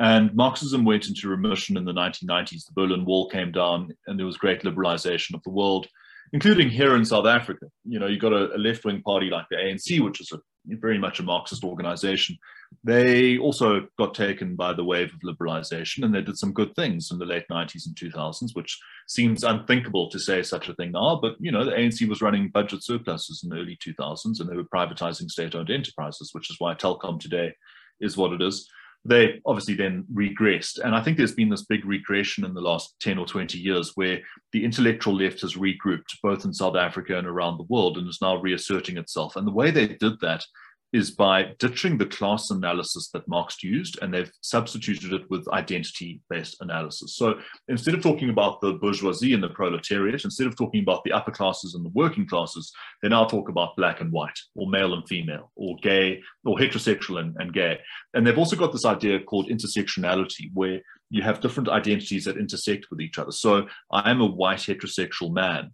And 0.00 0.34
Marxism 0.34 0.84
went 0.84 1.08
into 1.08 1.28
remission 1.28 1.76
in 1.76 1.84
the 1.84 1.92
1990s. 1.92 2.66
The 2.66 2.72
Berlin 2.74 3.04
Wall 3.04 3.28
came 3.28 3.50
down, 3.50 3.92
and 4.06 4.18
there 4.18 4.26
was 4.26 4.36
great 4.36 4.62
liberalization 4.62 5.34
of 5.34 5.42
the 5.42 5.50
world, 5.50 5.88
including 6.32 6.70
here 6.70 6.94
in 6.94 7.04
South 7.04 7.26
Africa. 7.26 7.66
You 7.84 7.98
know, 7.98 8.06
you 8.06 8.18
got 8.18 8.32
a, 8.32 8.54
a 8.54 8.58
left-wing 8.58 9.02
party 9.02 9.28
like 9.28 9.46
the 9.50 9.56
ANC, 9.56 10.00
which 10.00 10.20
is 10.20 10.30
a, 10.32 10.38
very 10.76 10.98
much 10.98 11.18
a 11.18 11.22
Marxist 11.22 11.64
organization, 11.64 12.36
they 12.84 13.38
also 13.38 13.86
got 13.98 14.14
taken 14.14 14.54
by 14.54 14.72
the 14.72 14.84
wave 14.84 15.12
of 15.12 15.20
liberalization 15.20 16.04
and 16.04 16.14
they 16.14 16.20
did 16.20 16.36
some 16.36 16.52
good 16.52 16.74
things 16.74 17.10
in 17.10 17.18
the 17.18 17.24
late 17.24 17.46
90s 17.50 17.86
and 17.86 17.96
2000s, 17.96 18.54
which 18.54 18.78
seems 19.06 19.42
unthinkable 19.44 20.10
to 20.10 20.18
say 20.18 20.42
such 20.42 20.68
a 20.68 20.74
thing 20.74 20.92
now. 20.92 21.18
But, 21.20 21.36
you 21.40 21.50
know, 21.50 21.64
the 21.64 21.72
ANC 21.72 22.06
was 22.08 22.22
running 22.22 22.50
budget 22.50 22.84
surpluses 22.84 23.42
in 23.42 23.50
the 23.50 23.56
early 23.56 23.78
2000s 23.84 24.40
and 24.40 24.48
they 24.48 24.56
were 24.56 24.64
privatizing 24.64 25.30
state 25.30 25.54
owned 25.54 25.70
enterprises, 25.70 26.30
which 26.32 26.50
is 26.50 26.56
why 26.58 26.74
Telkom 26.74 27.18
today 27.18 27.54
is 28.00 28.16
what 28.16 28.32
it 28.32 28.42
is. 28.42 28.68
They 29.04 29.40
obviously 29.46 29.74
then 29.74 30.04
regressed. 30.12 30.78
And 30.78 30.94
I 30.94 31.02
think 31.02 31.16
there's 31.16 31.34
been 31.34 31.48
this 31.48 31.64
big 31.64 31.84
regression 31.84 32.44
in 32.44 32.54
the 32.54 32.60
last 32.60 32.94
10 33.00 33.18
or 33.18 33.26
20 33.26 33.58
years 33.58 33.92
where 33.94 34.20
the 34.52 34.64
intellectual 34.64 35.14
left 35.14 35.40
has 35.42 35.54
regrouped 35.54 36.18
both 36.22 36.44
in 36.44 36.52
South 36.52 36.76
Africa 36.76 37.16
and 37.16 37.26
around 37.26 37.56
the 37.58 37.64
world 37.64 37.96
and 37.96 38.08
is 38.08 38.20
now 38.20 38.36
reasserting 38.36 38.98
itself. 38.98 39.36
And 39.36 39.46
the 39.46 39.52
way 39.52 39.70
they 39.70 39.86
did 39.86 40.20
that 40.20 40.44
is 40.92 41.10
by 41.10 41.54
ditching 41.58 41.98
the 41.98 42.06
class 42.06 42.50
analysis 42.50 43.10
that 43.12 43.28
Marx 43.28 43.62
used 43.62 43.98
and 44.00 44.12
they've 44.12 44.32
substituted 44.40 45.12
it 45.12 45.28
with 45.28 45.48
identity 45.48 46.20
based 46.30 46.56
analysis. 46.60 47.16
So 47.16 47.38
instead 47.68 47.94
of 47.94 48.02
talking 48.02 48.30
about 48.30 48.60
the 48.60 48.74
bourgeoisie 48.74 49.34
and 49.34 49.42
the 49.42 49.50
proletariat, 49.50 50.24
instead 50.24 50.46
of 50.46 50.56
talking 50.56 50.82
about 50.82 51.04
the 51.04 51.12
upper 51.12 51.30
classes 51.30 51.74
and 51.74 51.84
the 51.84 51.90
working 51.90 52.26
classes, 52.26 52.72
they 53.02 53.08
now 53.08 53.24
talk 53.24 53.48
about 53.48 53.76
black 53.76 54.00
and 54.00 54.10
white, 54.10 54.38
or 54.54 54.68
male 54.68 54.94
and 54.94 55.06
female, 55.06 55.50
or 55.56 55.76
gay, 55.82 56.22
or 56.44 56.56
heterosexual 56.56 57.20
and, 57.20 57.36
and 57.38 57.52
gay. 57.52 57.78
And 58.14 58.26
they've 58.26 58.38
also 58.38 58.56
got 58.56 58.72
this 58.72 58.86
idea 58.86 59.20
called 59.20 59.48
intersectionality, 59.48 60.50
where 60.54 60.80
you 61.10 61.22
have 61.22 61.40
different 61.40 61.68
identities 61.68 62.24
that 62.24 62.36
intersect 62.36 62.86
with 62.90 63.00
each 63.00 63.18
other. 63.18 63.32
So 63.32 63.66
I 63.90 64.10
am 64.10 64.20
a 64.20 64.26
white 64.26 64.58
heterosexual 64.60 65.32
man 65.32 65.72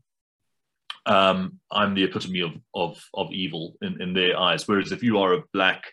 um, 1.06 1.60
I'm 1.70 1.94
the 1.94 2.04
epitome 2.04 2.40
of, 2.40 2.52
of, 2.74 3.02
of 3.14 3.32
evil 3.32 3.76
in, 3.82 4.00
in 4.00 4.14
their 4.14 4.38
eyes. 4.38 4.66
Whereas 4.66 4.92
if 4.92 5.02
you 5.02 5.18
are 5.18 5.34
a 5.34 5.42
black 5.52 5.84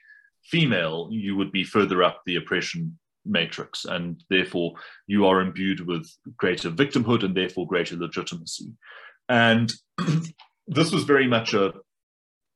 female, 0.44 1.10
you 1.12 1.36
would 1.36 1.52
be 1.52 1.64
further 1.64 2.04
up 2.04 2.22
the 2.26 2.38
oppression 2.38 2.98
matrix, 3.26 3.86
and 3.86 4.24
therefore 4.30 4.74
you 5.08 5.26
are 5.26 5.42
imbued 5.42 5.86
with 5.86 6.10
greater 6.38 6.72
victimhood 6.72 7.24
and 7.24 7.36
therefore 7.36 7.68
greater 7.68 7.96
legitimacy. 7.96 8.72
And 9.30 9.72
this 10.68 10.92
was 10.92 11.04
very 11.04 11.28
much 11.28 11.54
a 11.54 11.74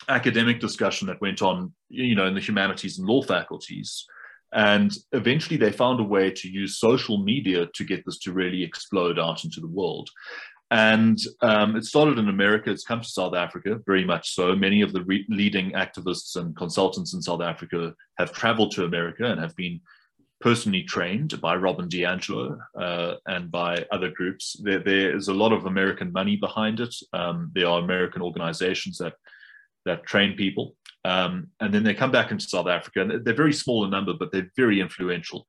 academic 0.10 0.60
discussion 0.60 1.08
that 1.08 1.22
went 1.22 1.42
on, 1.42 1.74
you 1.90 2.16
know, 2.16 2.26
in 2.26 2.36
the 2.36 2.42
humanities 2.42 3.00
and 3.00 3.08
law 3.08 3.22
faculties. 3.22 4.06
And 4.54 4.96
eventually 5.12 5.58
they 5.58 5.72
found 5.72 6.00
a 6.00 6.04
way 6.04 6.32
to 6.32 6.50
use 6.50 6.80
social 6.80 7.24
media 7.24 7.68
to 7.74 7.84
get 7.84 8.04
this 8.06 8.20
to 8.20 8.32
really 8.32 8.64
explode 8.64 9.20
out 9.20 9.44
into 9.44 9.60
the 9.60 9.68
world. 9.68 10.10
And 10.72 11.20
um, 11.42 11.76
it 11.76 11.86
started 11.86 12.18
in 12.18 12.28
America. 12.28 12.72
It's 12.72 12.84
come 12.84 13.02
to 13.02 13.08
South 13.08 13.36
Africa, 13.36 13.80
very 13.86 14.04
much 14.04 14.34
so. 14.34 14.56
Many 14.56 14.82
of 14.82 14.94
the 14.94 15.04
re- 15.04 15.26
leading 15.30 15.72
activists 15.72 16.36
and 16.36 16.56
consultants 16.56 17.14
in 17.14 17.22
South 17.22 17.42
Africa 17.42 17.94
have 18.18 18.34
traveled 18.34 18.72
to 18.72 18.86
America 18.86 19.26
and 19.26 19.40
have 19.40 19.56
been 19.56 19.80
personally 20.42 20.84
trained 20.84 21.40
by 21.40 21.56
Robin 21.56 21.88
DiAngelo 21.88 22.58
uh, 22.80 23.16
and 23.26 23.52
by 23.52 23.86
other 23.92 24.10
groups. 24.10 24.56
There, 24.62 24.80
there 24.80 25.16
is 25.16 25.28
a 25.28 25.34
lot 25.34 25.54
of 25.54 25.66
American 25.66 26.12
money 26.12 26.36
behind 26.36 26.80
it. 26.80 26.94
Um, 27.14 27.52
there 27.54 27.68
are 27.68 27.80
American 27.80 28.22
organizations 28.22 28.98
that 28.98 29.14
that 29.86 30.04
train 30.04 30.36
people, 30.36 30.76
um, 31.04 31.48
and 31.60 31.72
then 31.72 31.84
they 31.84 31.94
come 31.94 32.12
back 32.12 32.32
into 32.32 32.50
South 32.50 32.68
Africa. 32.68 33.02
And 33.02 33.24
they're 33.24 33.36
very 33.36 33.54
small 33.54 33.86
in 33.86 33.92
number, 33.92 34.14
but 34.14 34.32
they're 34.32 34.52
very 34.56 34.82
influential. 34.82 35.46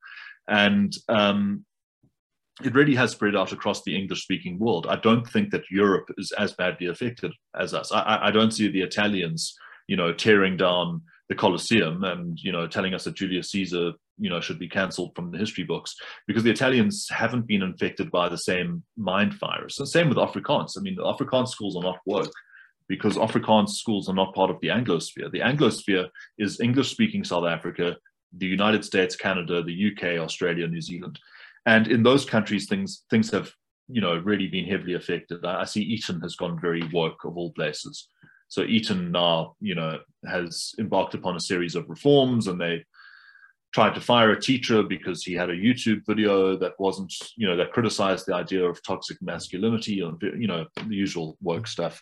And 0.47 0.95
um, 1.09 1.65
it 2.65 2.75
really 2.75 2.95
has 2.95 3.13
spread 3.13 3.37
out 3.37 3.53
across 3.53 3.83
the 3.83 3.97
English 3.97 4.23
speaking 4.23 4.59
world. 4.59 4.87
I 4.89 4.97
don't 4.97 5.29
think 5.29 5.51
that 5.51 5.71
Europe 5.71 6.11
is 6.17 6.33
as 6.39 6.53
badly 6.53 6.87
affected 6.87 7.33
as 7.59 7.75
us. 7.75 7.93
I, 7.93 8.19
I, 8.23 8.31
don't 8.31 8.51
see 8.51 8.69
the 8.69 8.81
Italians, 8.81 9.55
you 9.89 9.97
know, 9.97 10.13
tearing 10.13 10.57
down 10.57 11.03
the 11.29 11.35
Colosseum 11.35 12.03
and, 12.05 12.39
you 12.41 12.53
know, 12.53 12.67
telling 12.67 12.95
us 12.95 13.05
that 13.05 13.15
Julius 13.17 13.51
Caesar, 13.51 13.93
you 14.19 14.31
know, 14.31 14.41
should 14.41 14.59
be 14.59 14.69
cancelled 14.69 15.15
from 15.15 15.31
the 15.31 15.39
history 15.39 15.65
books 15.65 15.95
because 16.27 16.45
the 16.45 16.51
Italians 16.51 17.07
haven't 17.11 17.47
been 17.47 17.63
infected 17.63 18.11
by 18.11 18.29
the 18.29 18.39
same 18.39 18.83
mind 18.97 19.35
virus. 19.35 19.77
The 19.77 19.87
same 19.87 20.09
with 20.09 20.17
Afrikaans. 20.17 20.79
I 20.79 20.81
mean, 20.81 20.95
the 20.95 21.03
Afrikaans 21.03 21.49
schools 21.49 21.77
are 21.77 21.83
not 21.83 21.99
woke 22.07 22.33
because 22.89 23.17
Afrikaans 23.17 23.71
schools 23.71 24.09
are 24.09 24.15
not 24.15 24.35
part 24.35 24.51
of 24.51 24.61
the 24.61 24.69
Anglosphere. 24.69 25.31
The 25.31 25.41
Anglosphere 25.41 26.09
is 26.39 26.61
English 26.61 26.91
speaking 26.91 27.23
South 27.23 27.45
Africa, 27.45 27.97
the 28.33 28.47
United 28.47 28.83
States, 28.83 29.15
Canada, 29.15 29.63
the 29.63 29.93
UK, 29.93 30.21
Australia, 30.21 30.67
New 30.67 30.81
Zealand 30.81 31.19
and 31.67 31.89
in 31.89 32.03
those 32.03 32.25
countries, 32.25 32.69
things 32.69 33.05
things 33.11 33.31
have 33.33 33.51
you 33.89 34.01
know 34.01 34.17
really 34.17 34.47
been 34.47 34.67
heavily 34.67 34.95
affected. 34.95 35.45
I, 35.45 35.65
see 35.65 35.83
Eton 35.83 36.21
has 36.21 36.37
gone 36.37 36.59
very 36.61 36.83
woke 36.93 37.25
of 37.25 37.37
all 37.37 37.53
places. 37.53 38.09
So 38.49 38.63
Eton 38.63 39.11
now, 39.11 39.57
you 39.61 39.75
know, 39.75 39.99
has 40.25 40.73
embarked 40.79 41.15
upon 41.15 41.37
a 41.37 41.41
series 41.41 41.75
of 41.75 41.91
reforms, 41.91 42.47
and 42.47 42.61
they 42.61 42.85
tried 43.75 43.95
to 43.97 44.01
fire 44.01 44.31
a 44.31 44.41
teacher 44.41 44.83
because 44.83 45.25
he 45.25 45.35
had 45.35 45.51
a 45.51 45.57
YouTube 45.57 46.07
video 46.07 46.57
that 46.57 46.79
wasn't, 46.79 47.13
you 47.37 47.47
know, 47.47 47.57
that 47.57 47.73
criticized 47.73 48.25
the 48.27 48.35
idea 48.35 48.65
of 48.65 48.83
toxic 48.83 49.21
masculinity 49.21 50.01
and 50.01 50.21
you 50.39 50.47
know 50.47 50.67
the 50.87 50.95
usual 50.95 51.37
woke 51.43 51.67
stuff. 51.67 52.01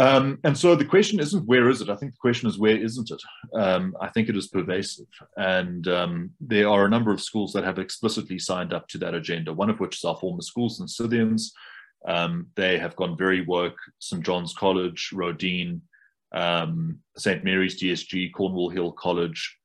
Um, 0.00 0.38
and 0.44 0.56
so 0.56 0.74
the 0.74 0.84
question 0.86 1.20
isn't 1.20 1.46
where 1.46 1.68
is 1.68 1.82
it? 1.82 1.90
I 1.90 1.96
think 1.96 2.12
the 2.12 2.20
question 2.20 2.48
is 2.48 2.58
where 2.58 2.82
isn't 2.82 3.10
it? 3.10 3.20
Um, 3.54 3.94
I 4.00 4.08
think 4.08 4.30
it 4.30 4.36
is 4.36 4.48
pervasive. 4.48 5.06
And 5.36 5.86
um, 5.88 6.30
there 6.40 6.70
are 6.70 6.86
a 6.86 6.88
number 6.88 7.12
of 7.12 7.20
schools 7.20 7.52
that 7.52 7.64
have 7.64 7.78
explicitly 7.78 8.38
signed 8.38 8.72
up 8.72 8.88
to 8.88 8.98
that 8.98 9.14
agenda, 9.14 9.52
one 9.52 9.68
of 9.68 9.78
which 9.78 9.98
is 9.98 10.04
our 10.04 10.16
former 10.16 10.40
schools 10.40 10.80
and 10.80 10.88
Stithians. 10.88 11.50
Um, 12.08 12.46
they 12.56 12.78
have 12.78 12.96
gone 12.96 13.14
very 13.18 13.44
woke, 13.44 13.76
St. 13.98 14.24
John's 14.24 14.54
College, 14.54 15.10
Roedean, 15.12 15.82
um, 16.32 17.00
St. 17.18 17.44
Mary's 17.44 17.78
DSG, 17.78 18.32
Cornwall 18.32 18.70
Hill 18.70 18.92
College. 18.92 19.58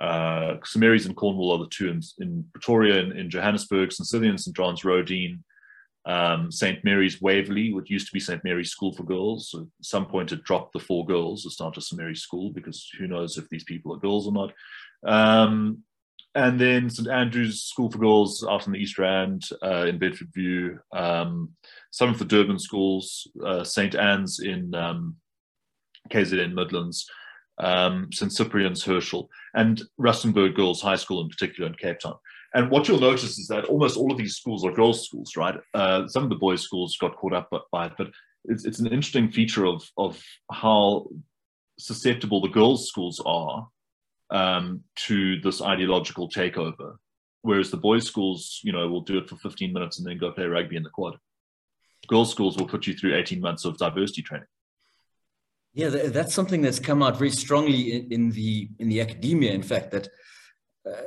Uh, 0.00 0.56
St. 0.64 0.80
Mary's 0.80 1.06
and 1.06 1.14
Cornwall 1.14 1.52
are 1.52 1.58
the 1.58 1.70
two 1.70 1.88
in, 1.90 2.00
in 2.18 2.44
Pretoria 2.52 2.98
and 2.98 3.12
in, 3.12 3.18
in 3.18 3.30
Johannesburg, 3.30 3.92
St. 3.92 4.08
Stithian, 4.08 4.36
St. 4.36 4.56
John's, 4.56 4.82
Roedean, 4.82 5.44
um, 6.06 6.52
St. 6.52 6.82
Mary's 6.84 7.20
Waverley, 7.20 7.74
what 7.74 7.90
used 7.90 8.06
to 8.06 8.12
be 8.12 8.20
St. 8.20 8.42
Mary's 8.44 8.70
School 8.70 8.92
for 8.92 9.02
Girls. 9.02 9.50
So 9.50 9.60
at 9.60 9.66
some 9.82 10.06
point, 10.06 10.32
it 10.32 10.44
dropped 10.44 10.72
the 10.72 10.78
for 10.78 11.04
girls. 11.04 11.44
It's 11.44 11.60
not 11.60 11.74
just 11.74 11.88
St. 11.88 12.00
Mary's 12.00 12.22
School 12.22 12.50
because 12.50 12.88
who 12.98 13.08
knows 13.08 13.36
if 13.36 13.48
these 13.48 13.64
people 13.64 13.92
are 13.92 13.98
girls 13.98 14.26
or 14.26 14.32
not. 14.32 14.52
Um, 15.04 15.82
and 16.36 16.60
then 16.60 16.90
St. 16.90 17.08
Andrew's 17.08 17.62
School 17.62 17.90
for 17.90 17.98
Girls 17.98 18.46
out 18.48 18.66
in 18.66 18.72
the 18.72 18.78
East 18.78 18.98
Rand 18.98 19.48
uh, 19.62 19.86
in 19.86 19.98
Bedfordview. 19.98 20.78
Um, 20.92 21.50
some 21.90 22.10
of 22.10 22.18
the 22.18 22.24
Durban 22.24 22.58
schools, 22.58 23.26
uh, 23.44 23.64
St. 23.64 23.96
Anne's 23.96 24.38
in 24.40 24.74
um, 24.74 25.16
KZN 26.10 26.52
Midlands, 26.52 27.08
um, 27.58 28.10
St. 28.12 28.30
Cyprian's 28.30 28.84
Herschel, 28.84 29.28
and 29.54 29.82
Rustenburg 29.98 30.54
Girls 30.54 30.82
High 30.82 30.96
School 30.96 31.22
in 31.22 31.28
particular 31.28 31.68
in 31.68 31.74
Cape 31.74 31.98
Town. 31.98 32.16
And 32.56 32.70
what 32.70 32.88
you'll 32.88 32.98
notice 32.98 33.38
is 33.38 33.48
that 33.48 33.66
almost 33.66 33.98
all 33.98 34.10
of 34.10 34.16
these 34.16 34.36
schools 34.36 34.64
are 34.64 34.72
girls' 34.72 35.04
schools, 35.04 35.36
right? 35.36 35.56
Uh, 35.74 36.08
some 36.08 36.22
of 36.22 36.30
the 36.30 36.36
boys' 36.36 36.62
schools 36.62 36.96
got 36.98 37.14
caught 37.14 37.34
up 37.34 37.50
by 37.70 37.86
it, 37.86 37.92
but 37.98 38.08
it's, 38.46 38.64
it's 38.64 38.78
an 38.78 38.86
interesting 38.86 39.30
feature 39.30 39.66
of, 39.66 39.86
of 39.98 40.18
how 40.50 41.06
susceptible 41.78 42.40
the 42.40 42.48
girls' 42.48 42.88
schools 42.88 43.20
are 43.26 43.68
um, 44.30 44.82
to 44.94 45.38
this 45.42 45.60
ideological 45.60 46.30
takeover, 46.30 46.96
whereas 47.42 47.70
the 47.70 47.76
boys' 47.76 48.06
schools, 48.06 48.58
you 48.64 48.72
know, 48.72 48.88
will 48.88 49.02
do 49.02 49.18
it 49.18 49.28
for 49.28 49.36
15 49.36 49.70
minutes 49.74 49.98
and 49.98 50.08
then 50.08 50.16
go 50.16 50.32
play 50.32 50.46
rugby 50.46 50.76
in 50.76 50.82
the 50.82 50.88
quad. 50.88 51.18
Girls' 52.08 52.30
schools 52.30 52.56
will 52.56 52.66
put 52.66 52.86
you 52.86 52.94
through 52.94 53.16
18 53.16 53.38
months 53.38 53.66
of 53.66 53.76
diversity 53.76 54.22
training. 54.22 54.48
Yeah, 55.74 55.90
that's 55.90 56.32
something 56.32 56.62
that's 56.62 56.78
come 56.78 57.02
out 57.02 57.18
very 57.18 57.32
strongly 57.32 57.92
in, 57.92 58.10
in 58.10 58.30
the 58.30 58.70
in 58.78 58.88
the 58.88 59.02
academia. 59.02 59.52
In 59.52 59.62
fact, 59.62 59.90
that 59.90 60.08
uh, 60.86 61.02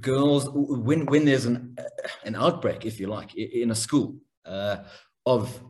girls 0.00 0.48
when 0.50 1.06
when 1.06 1.24
there's 1.24 1.46
an 1.46 1.76
an 2.24 2.36
outbreak, 2.36 2.86
if 2.86 3.00
you 3.00 3.08
like, 3.08 3.34
in 3.34 3.70
a 3.70 3.74
school 3.74 4.16
uh, 4.44 4.78
of 5.26 5.60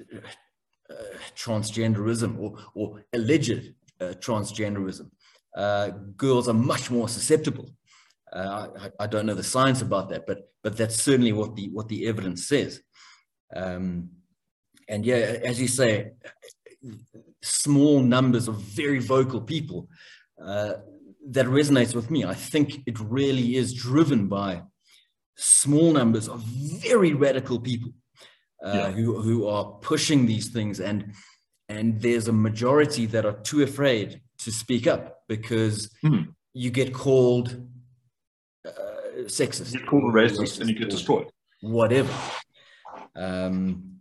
uh, 0.00 0.94
transgenderism 1.34 2.38
or 2.38 2.58
or 2.74 3.04
alleged 3.12 3.74
uh, 4.00 4.14
transgenderism, 4.18 5.10
uh, 5.56 5.88
girls 6.16 6.48
are 6.48 6.54
much 6.54 6.90
more 6.90 7.08
susceptible. 7.08 7.70
Uh, 8.32 8.68
I, 8.78 9.04
I, 9.04 9.06
don't 9.06 9.24
know 9.24 9.34
the 9.34 9.42
science 9.42 9.82
about 9.82 10.08
that, 10.10 10.26
but 10.26 10.50
but 10.62 10.76
that's 10.76 11.02
certainly 11.02 11.32
what 11.32 11.56
the 11.56 11.68
what 11.70 11.88
the 11.88 12.06
evidence 12.06 12.48
says. 12.48 12.82
Um, 13.54 14.10
and 14.88 15.04
yeah, 15.04 15.38
as 15.42 15.60
you 15.60 15.68
say, 15.68 16.12
small 17.42 18.00
numbers 18.00 18.48
of 18.48 18.60
very 18.60 18.98
vocal 18.98 19.40
people 19.40 19.88
that 21.26 21.46
resonates 21.46 21.94
with 21.94 22.10
me. 22.10 22.24
I 22.24 22.34
think 22.34 22.82
it 22.86 22.98
really 23.00 23.56
is 23.56 23.74
driven 23.74 24.28
by 24.28 24.62
small 25.36 25.92
numbers 25.92 26.28
of 26.28 26.40
very 26.40 27.12
radical 27.12 27.60
people 27.60 27.92
uh, 28.64 28.72
yeah. 28.72 28.90
who, 28.90 29.20
who 29.20 29.46
are 29.46 29.64
pushing 29.82 30.26
these 30.26 30.48
things. 30.48 30.80
And, 30.80 31.12
and 31.68 32.00
there's 32.00 32.28
a 32.28 32.32
majority 32.32 33.06
that 33.06 33.26
are 33.26 33.38
too 33.40 33.62
afraid 33.62 34.20
to 34.38 34.52
speak 34.52 34.86
up 34.86 35.22
because 35.28 35.90
mm. 36.04 36.28
you 36.54 36.70
get 36.70 36.94
called 36.94 37.60
uh, 38.66 38.70
sexist. 39.24 39.72
You 39.72 39.80
get 39.80 39.88
called 39.88 40.14
racist, 40.14 40.60
and 40.60 40.68
you 40.70 40.78
get 40.78 40.90
destroyed. 40.90 41.28
Whatever. 41.60 42.12
Um, 43.14 43.96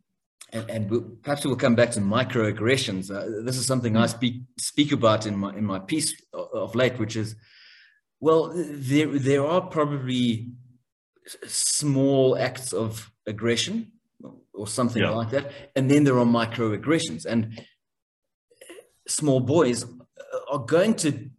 and, 0.51 0.69
and 0.69 0.89
we'll, 0.89 1.01
perhaps 1.21 1.45
we'll 1.45 1.55
come 1.55 1.75
back 1.75 1.91
to 1.91 1.99
microaggressions. 1.99 3.11
Uh, 3.11 3.43
this 3.43 3.57
is 3.57 3.65
something 3.65 3.97
I 3.97 4.01
hmm. 4.01 4.07
speak 4.07 4.41
speak 4.57 4.91
about 4.91 5.25
in 5.25 5.37
my 5.37 5.53
in 5.53 5.65
my 5.65 5.79
piece 5.79 6.13
of 6.55 6.75
late, 6.75 6.97
which 6.99 7.15
is, 7.15 7.35
well, 8.19 8.51
there 8.55 9.07
there 9.07 9.45
are 9.45 9.61
probably 9.61 10.51
small 11.45 12.37
acts 12.37 12.73
of 12.73 13.11
aggression 13.27 13.91
or 14.53 14.67
something 14.67 15.01
yeah. 15.01 15.09
like 15.09 15.31
that, 15.31 15.51
and 15.75 15.89
then 15.89 16.03
there 16.03 16.17
are 16.17 16.25
microaggressions, 16.25 17.25
and 17.25 17.65
small 19.07 19.39
boys 19.39 19.85
are 20.49 20.59
going 20.59 20.93
to 20.95 21.29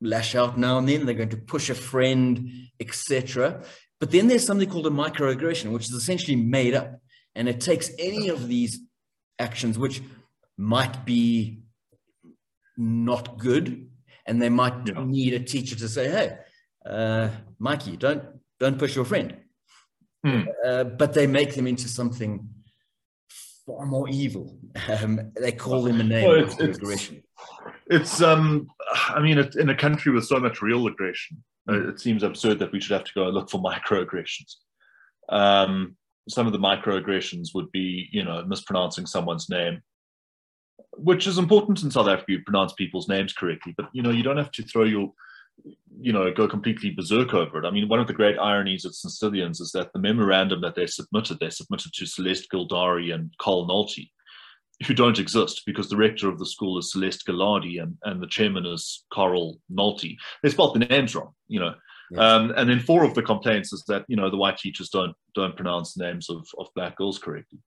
lash 0.00 0.34
out 0.34 0.58
now 0.58 0.78
and 0.78 0.88
then. 0.88 1.06
They're 1.06 1.14
going 1.14 1.30
to 1.30 1.36
push 1.36 1.70
a 1.70 1.74
friend, 1.74 2.48
etc. 2.80 3.62
But 3.98 4.10
then 4.10 4.28
there's 4.28 4.44
something 4.44 4.68
called 4.68 4.86
a 4.86 4.90
microaggression, 4.90 5.72
which 5.72 5.84
is 5.84 5.92
essentially 5.92 6.36
made 6.36 6.74
up 6.74 7.00
and 7.36 7.48
it 7.48 7.60
takes 7.60 7.90
any 7.98 8.28
of 8.28 8.48
these 8.48 8.80
actions, 9.38 9.78
which 9.78 10.00
might 10.56 11.04
be 11.04 11.60
not 12.78 13.38
good, 13.38 13.90
and 14.26 14.40
they 14.40 14.48
might 14.48 14.74
yeah. 14.86 15.04
need 15.04 15.34
a 15.34 15.40
teacher 15.40 15.76
to 15.76 15.88
say, 15.88 16.10
"Hey, 16.10 16.38
uh, 16.84 17.30
Mikey, 17.58 17.96
don't 17.96 18.24
don't 18.58 18.78
push 18.78 18.96
your 18.96 19.04
friend," 19.04 19.36
hmm. 20.24 20.42
uh, 20.64 20.84
but 20.84 21.12
they 21.12 21.26
make 21.26 21.54
them 21.54 21.66
into 21.66 21.88
something 21.88 22.48
far 23.66 23.86
more 23.86 24.08
evil. 24.08 24.58
Um, 24.88 25.32
they 25.38 25.52
call 25.52 25.82
them 25.82 26.00
a 26.00 26.04
name 26.04 26.28
well, 26.28 26.44
it's, 26.44 26.58
it's, 26.58 26.78
aggression. 26.78 27.22
It's 27.88 28.22
um, 28.22 28.68
I 29.08 29.20
mean, 29.20 29.38
in 29.38 29.70
a 29.70 29.76
country 29.76 30.12
with 30.12 30.24
so 30.24 30.38
much 30.38 30.62
real 30.62 30.86
aggression, 30.86 31.42
uh, 31.68 31.88
it 31.88 32.00
seems 32.00 32.22
absurd 32.22 32.58
that 32.60 32.72
we 32.72 32.80
should 32.80 32.92
have 32.92 33.04
to 33.04 33.12
go 33.14 33.24
and 33.24 33.34
look 33.34 33.50
for 33.50 33.62
microaggressions. 33.62 34.54
Um, 35.28 35.96
some 36.28 36.46
of 36.46 36.52
the 36.52 36.58
microaggressions 36.58 37.48
would 37.54 37.70
be, 37.72 38.08
you 38.12 38.24
know, 38.24 38.44
mispronouncing 38.44 39.06
someone's 39.06 39.48
name, 39.48 39.82
which 40.96 41.26
is 41.26 41.38
important 41.38 41.82
in 41.82 41.90
South 41.90 42.08
Africa. 42.08 42.32
You 42.32 42.42
pronounce 42.42 42.72
people's 42.72 43.08
names 43.08 43.32
correctly, 43.32 43.74
but 43.76 43.88
you 43.92 44.02
know, 44.02 44.10
you 44.10 44.22
don't 44.22 44.36
have 44.36 44.52
to 44.52 44.62
throw 44.62 44.84
your, 44.84 45.12
you 46.00 46.12
know, 46.12 46.32
go 46.32 46.48
completely 46.48 46.90
berserk 46.90 47.34
over 47.34 47.58
it. 47.58 47.66
I 47.66 47.70
mean, 47.70 47.88
one 47.88 48.00
of 48.00 48.06
the 48.06 48.12
great 48.12 48.38
ironies 48.38 48.84
of 48.84 48.94
St. 48.94 49.12
Stithians 49.12 49.60
is 49.60 49.72
that 49.72 49.92
the 49.92 49.98
memorandum 49.98 50.60
that 50.62 50.74
they 50.74 50.86
submitted, 50.86 51.38
they 51.38 51.50
submitted 51.50 51.92
to 51.94 52.06
Celeste 52.06 52.48
Gildari 52.52 53.14
and 53.14 53.32
Carl 53.38 53.68
Nolte, 53.68 54.08
who 54.86 54.94
don't 54.94 55.18
exist 55.18 55.62
because 55.64 55.88
the 55.88 55.96
rector 55.96 56.28
of 56.28 56.38
the 56.38 56.46
school 56.46 56.78
is 56.78 56.92
Celeste 56.92 57.26
Gillardi 57.26 57.82
and, 57.82 57.96
and 58.04 58.22
the 58.22 58.26
chairman 58.26 58.66
is 58.66 59.04
Carl 59.12 59.58
Nolte. 59.72 60.16
They 60.42 60.50
spelled 60.50 60.74
the 60.74 60.86
names 60.86 61.14
wrong, 61.14 61.32
you 61.48 61.60
know. 61.60 61.74
Yes. 62.10 62.20
Um, 62.20 62.52
and 62.56 62.68
then 62.70 62.80
four 62.80 63.04
of 63.04 63.14
the 63.14 63.22
complaints 63.22 63.72
is 63.72 63.82
that 63.88 64.04
you 64.06 64.14
know 64.16 64.30
the 64.30 64.36
white 64.36 64.58
teachers 64.58 64.90
don't 64.90 65.14
don't 65.34 65.56
pronounce 65.56 65.94
the 65.94 66.04
names 66.04 66.30
of, 66.30 66.46
of 66.58 66.68
black 66.74 66.96
girls 66.96 67.18
correctly. 67.18 67.58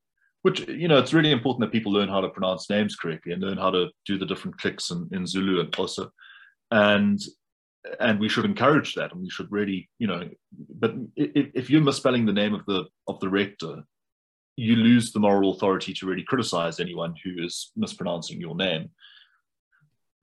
Which 0.41 0.67
you 0.67 0.88
know 0.88 0.97
it's 0.97 1.13
really 1.13 1.32
important 1.32 1.62
that 1.62 1.71
people 1.71 1.91
learn 1.91 2.10
how 2.10 2.21
to 2.21 2.30
pronounce 2.30 2.69
names 2.69 2.95
correctly 2.95 3.34
and 3.34 3.41
learn 3.41 3.58
how 3.58 3.71
to 3.71 3.88
do 4.06 4.17
the 4.17 4.25
different 4.25 4.58
clicks 4.58 4.91
in, 4.91 5.08
in 5.12 5.25
Zulu 5.25 5.60
and 5.60 5.71
Xhosa, 5.71 6.10
and 6.71 7.19
and 7.99 8.19
we 8.19 8.30
should 8.30 8.45
encourage 8.45 8.93
that 8.95 9.12
and 9.13 9.21
we 9.21 9.30
should 9.30 9.49
really 9.52 9.89
you 9.99 10.08
know 10.08 10.28
but 10.52 10.93
if, 11.15 11.47
if 11.54 11.69
you're 11.69 11.82
misspelling 11.82 12.25
the 12.25 12.34
name 12.34 12.54
of 12.54 12.65
the 12.65 12.86
of 13.08 13.19
the 13.21 13.30
rector 13.30 13.84
you 14.60 14.75
lose 14.75 15.13
the 15.13 15.19
moral 15.19 15.54
authority 15.54 15.93
to 15.93 16.06
really 16.06 16.23
criticize 16.23 16.80
anyone 16.80 17.15
who 17.23 17.41
is 17.41 17.71
mispronouncing 17.78 18.41
your 18.41 18.56
name. 18.56 18.89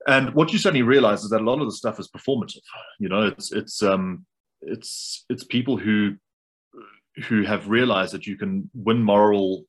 And 0.07 0.31
what 0.35 0.53
you 0.53 0.59
suddenly 0.59 0.83
realize 0.83 1.23
is 1.23 1.31
that 1.31 1.41
a 1.41 1.43
lot 1.43 1.59
of 1.59 1.65
the 1.65 1.75
stuff 1.75 1.99
is 1.99 2.07
performative. 2.07 2.61
You 2.99 3.09
know 3.09 3.23
it's 3.23 3.51
it's 3.51 3.81
um 3.81 4.25
it's 4.61 5.25
it's 5.29 5.43
people 5.43 5.77
who 5.77 6.15
who 7.27 7.41
have 7.43 7.67
realized 7.67 8.13
that 8.13 8.27
you 8.27 8.37
can 8.37 8.69
win 8.75 9.01
moral 9.01 9.65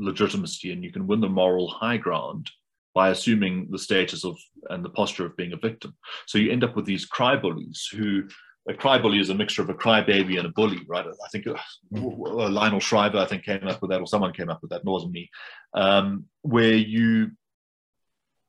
legitimacy 0.00 0.72
and 0.72 0.82
you 0.82 0.92
can 0.92 1.06
win 1.06 1.20
the 1.20 1.28
moral 1.28 1.68
high 1.68 1.96
ground 1.96 2.50
by 2.94 3.10
assuming 3.10 3.68
the 3.70 3.78
status 3.78 4.24
of 4.24 4.36
and 4.70 4.84
the 4.84 4.90
posture 4.90 5.26
of 5.26 5.36
being 5.36 5.52
a 5.52 5.56
victim. 5.56 5.94
So 6.26 6.38
you 6.38 6.50
end 6.50 6.64
up 6.64 6.74
with 6.74 6.86
these 6.86 7.06
cry 7.06 7.36
bullies 7.36 7.88
who 7.92 8.24
a 8.68 8.74
cry 8.74 8.98
bully 8.98 9.20
is 9.20 9.30
a 9.30 9.34
mixture 9.34 9.62
of 9.62 9.70
a 9.70 9.74
crybaby 9.74 10.38
and 10.38 10.46
a 10.46 10.50
bully, 10.50 10.80
right? 10.86 11.06
I 11.06 11.28
think 11.32 11.46
uh, 11.46 11.54
Lionel 11.92 12.80
Shriver, 12.80 13.18
I 13.18 13.26
think, 13.26 13.44
came 13.44 13.66
up 13.66 13.80
with 13.80 13.90
that, 13.90 14.00
or 14.00 14.06
someone 14.06 14.32
came 14.32 14.50
up 14.50 14.60
with 14.60 14.70
that, 14.70 14.84
wasn't 14.84 15.12
me, 15.12 15.30
um, 15.74 16.26
where 16.42 16.74
you 16.74 17.30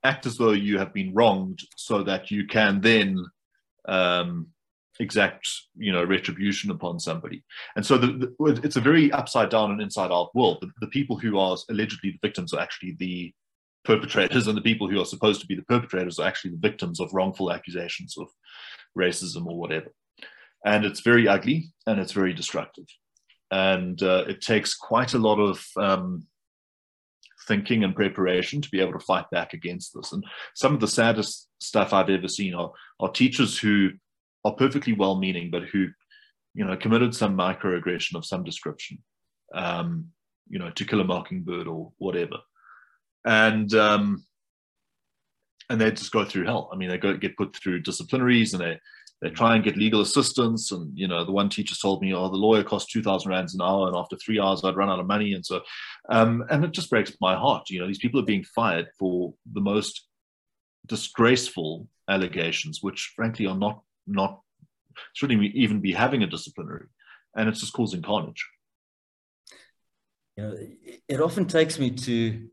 act 0.04 0.26
as 0.26 0.38
though 0.38 0.52
you 0.52 0.80
have 0.80 0.94
been 0.94 1.14
wronged 1.14 1.60
so 1.76 2.04
that 2.04 2.30
you 2.30 2.46
can 2.46 2.82
then 2.82 3.24
um, 3.88 4.48
exact 5.02 5.50
you 5.76 5.92
know 5.92 6.04
retribution 6.04 6.72
upon 6.72 7.00
somebody. 7.00 7.44
And 7.76 7.86
so 7.86 7.98
the, 7.98 8.34
the, 8.40 8.62
it's 8.64 8.76
a 8.76 8.82
very 8.82 9.12
upside 9.12 9.50
down 9.50 9.72
and 9.72 9.82
inside 9.82 10.12
out 10.12 10.34
world. 10.36 10.60
The, 10.62 10.72
the, 10.80 10.88
people 10.88 11.18
who 11.18 11.38
are 11.38 11.58
allegedly 11.70 12.12
the 12.12 12.28
victims 12.28 12.54
are 12.54 12.62
actually 12.62 12.96
the 13.00 13.34
perpetrators 13.84 14.48
and 14.48 14.56
the 14.56 14.62
people 14.62 14.88
who 14.88 15.02
are 15.02 15.06
supposed 15.06 15.42
to 15.42 15.48
be 15.48 15.56
the 15.56 15.64
perpetrators 15.64 16.20
are 16.20 16.28
actually 16.28 16.52
the 16.52 16.68
victims 16.70 17.00
of 17.00 17.14
wrongful 17.14 17.52
accusations 17.52 18.16
of 18.18 18.28
racism 18.98 19.48
or 19.48 19.58
whatever. 19.58 19.92
And 20.66 20.86
it's 20.86 21.02
very 21.02 21.28
ugly 21.28 21.72
and 21.88 22.00
it's 22.00 22.12
very 22.12 22.34
destructive. 22.34 22.86
And 23.50 24.02
uh, 24.04 24.26
it 24.28 24.42
takes 24.42 24.76
quite 24.76 25.16
a 25.16 25.18
lot 25.18 25.40
of 25.40 25.66
um, 25.76 26.28
thinking 27.48 27.84
and 27.84 27.96
preparation 27.96 28.62
to 28.62 28.70
be 28.70 28.80
able 28.80 28.94
to 28.94 29.00
fight 29.00 29.26
back 29.32 29.54
against 29.54 29.94
this. 29.96 30.12
And 30.12 30.24
some 30.54 30.74
of 30.74 30.80
the 30.80 30.88
saddest 30.88 31.50
stuff 31.60 31.94
i've 31.94 32.10
ever 32.10 32.28
seen 32.28 32.54
are, 32.54 32.72
are 33.00 33.12
teachers 33.12 33.58
who 33.58 33.92
are 34.44 34.56
perfectly 34.56 34.94
well 34.94 35.16
meaning, 35.16 35.50
but 35.52 35.64
who, 35.64 35.88
you 36.54 36.66
know, 36.66 36.76
committed 36.78 37.16
some 37.16 37.38
microaggression 37.38 38.16
of 38.16 38.26
some 38.26 38.44
description, 38.44 39.00
um, 39.54 40.08
you 40.50 40.60
know, 40.60 40.72
to 40.72 40.86
kill 40.86 41.02
a 41.02 41.04
mockingbird 41.04 41.68
or 41.68 41.92
whatever. 41.98 42.38
And, 43.26 43.74
um, 43.74 44.26
and 45.70 45.80
they 45.80 45.92
just 45.92 46.12
go 46.12 46.26
through 46.26 46.46
hell. 46.46 46.70
I 46.74 46.76
mean, 46.76 46.90
they 46.90 46.98
go 46.98 47.16
get 47.16 47.38
put 47.38 47.56
through 47.56 47.84
disciplinaries 47.84 48.54
and 48.54 48.62
they, 48.62 48.80
they 49.22 49.30
try 49.30 49.56
and 49.56 49.64
get 49.64 49.78
legal 49.78 50.02
assistance. 50.02 50.72
And, 50.72 50.98
you 50.98 51.08
know, 51.08 51.24
the 51.24 51.32
one 51.32 51.48
teacher 51.48 51.76
told 51.80 52.02
me, 52.02 52.14
oh, 52.14 52.28
the 52.28 52.36
lawyer 52.36 52.64
costs 52.64 52.92
2000 52.92 53.30
rands 53.30 53.54
an 53.54 53.62
hour. 53.62 53.88
And 53.88 53.96
after 53.96 54.18
three 54.18 54.40
hours, 54.40 54.62
I'd 54.64 54.76
run 54.76 54.90
out 54.90 55.00
of 55.00 55.06
money. 55.06 55.34
And 55.34 55.46
so, 55.46 55.62
um, 56.10 56.44
and 56.50 56.66
it 56.66 56.72
just 56.72 56.90
breaks 56.90 57.14
my 57.22 57.36
heart. 57.36 57.70
You 57.70 57.80
know, 57.80 57.88
these 57.88 58.00
people 58.00 58.20
are 58.20 58.26
being 58.26 58.44
fired 58.44 58.88
for 58.98 59.34
the 59.54 59.62
most 59.62 60.08
disgraceful 60.88 61.88
allegations, 62.10 62.80
which 62.82 63.14
frankly 63.16 63.46
are 63.46 63.58
not 63.58 63.82
not 64.08 64.42
shouldn't 65.14 65.44
even 65.44 65.80
be 65.80 65.94
having 65.94 66.24
a 66.24 66.28
disciplinary, 66.28 66.88
and 67.36 67.50
it's 67.50 67.60
just 67.60 67.74
causing 67.74 68.02
carnage. 68.02 68.48
You 70.38 70.44
know, 70.44 70.58
it 71.08 71.22
often 71.22 71.46
takes 71.46 71.80
me 71.80 71.92
to. 71.92 72.48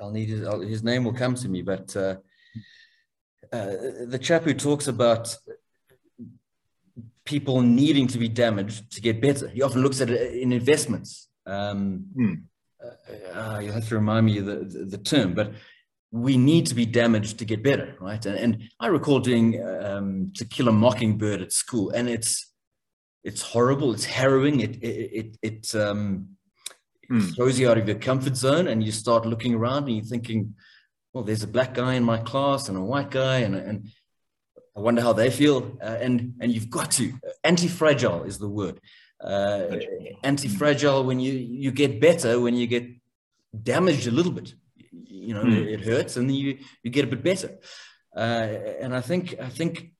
I'll 0.00 0.12
need 0.12 0.28
his, 0.28 0.46
his 0.68 0.82
name 0.84 1.04
will 1.04 1.12
come 1.12 1.34
to 1.34 1.48
me, 1.48 1.62
but 1.62 1.94
uh, 1.96 2.16
uh, 3.52 3.72
the 4.06 4.18
chap 4.20 4.44
who 4.44 4.54
talks 4.54 4.86
about 4.86 5.36
people 7.24 7.60
needing 7.60 8.06
to 8.08 8.18
be 8.18 8.28
damaged 8.28 8.90
to 8.92 9.00
get 9.00 9.20
better. 9.20 9.48
He 9.48 9.62
often 9.62 9.82
looks 9.82 10.00
at 10.00 10.10
it 10.10 10.34
in 10.34 10.52
investments. 10.52 11.28
Um, 11.46 12.06
hmm. 12.14 12.34
uh, 12.82 13.38
uh 13.38 13.58
you 13.58 13.72
have 13.72 13.88
to 13.88 13.94
remind 13.94 14.26
me 14.26 14.40
the, 14.40 14.56
the, 14.56 14.84
the 14.84 14.98
term, 14.98 15.34
but 15.34 15.52
we 16.10 16.38
need 16.38 16.66
to 16.66 16.74
be 16.74 16.86
damaged 16.86 17.38
to 17.38 17.44
get 17.44 17.62
better, 17.62 17.94
right? 18.00 18.24
And, 18.24 18.38
and 18.38 18.62
I 18.80 18.86
recall 18.86 19.20
doing 19.20 19.62
um, 19.62 20.32
To 20.36 20.44
Kill 20.44 20.68
a 20.68 20.72
Mockingbird 20.72 21.42
at 21.42 21.52
school, 21.52 21.90
and 21.90 22.08
it's 22.08 22.46
it's 23.24 23.42
horrible, 23.42 23.92
it's 23.92 24.06
harrowing, 24.06 24.60
it 24.60 24.76
it 24.82 24.86
it, 25.12 25.36
it 25.42 25.74
um, 25.74 26.28
mm. 27.10 27.34
throws 27.34 27.58
you 27.58 27.68
out 27.70 27.78
of 27.78 27.86
your 27.86 27.98
comfort 27.98 28.36
zone, 28.36 28.68
and 28.68 28.82
you 28.82 28.92
start 28.92 29.26
looking 29.26 29.54
around 29.54 29.84
and 29.84 29.96
you're 29.96 30.04
thinking, 30.04 30.54
well, 31.12 31.24
there's 31.24 31.42
a 31.42 31.48
black 31.48 31.74
guy 31.74 31.94
in 31.94 32.04
my 32.04 32.18
class 32.18 32.68
and 32.68 32.78
a 32.78 32.82
white 32.82 33.10
guy, 33.10 33.38
and 33.38 33.54
and 33.54 33.88
I 34.74 34.80
wonder 34.80 35.02
how 35.02 35.12
they 35.12 35.30
feel, 35.30 35.76
uh, 35.82 35.98
and 36.00 36.34
and 36.40 36.52
you've 36.52 36.70
got 36.70 36.90
to 36.92 37.12
anti-fragile 37.44 38.24
is 38.24 38.38
the 38.38 38.48
word. 38.48 38.80
Uh, 39.22 39.76
anti-fragile 40.22 41.04
when 41.04 41.20
you 41.20 41.32
you 41.32 41.72
get 41.72 42.00
better 42.00 42.40
when 42.40 42.54
you 42.54 42.68
get 42.68 42.86
damaged 43.62 44.06
a 44.06 44.12
little 44.12 44.30
bit 44.30 44.54
you 45.28 45.34
know, 45.34 45.44
mm. 45.44 45.66
it 45.74 45.82
hurts, 45.82 46.16
and 46.16 46.26
then 46.26 46.36
you 46.36 46.58
you 46.82 46.90
get 46.90 47.04
a 47.04 47.08
bit 47.14 47.22
better. 47.22 47.50
Uh, 48.16 48.48
and 48.82 48.96
I 48.96 49.02
think 49.02 49.34
I 49.38 49.50
think 49.50 49.92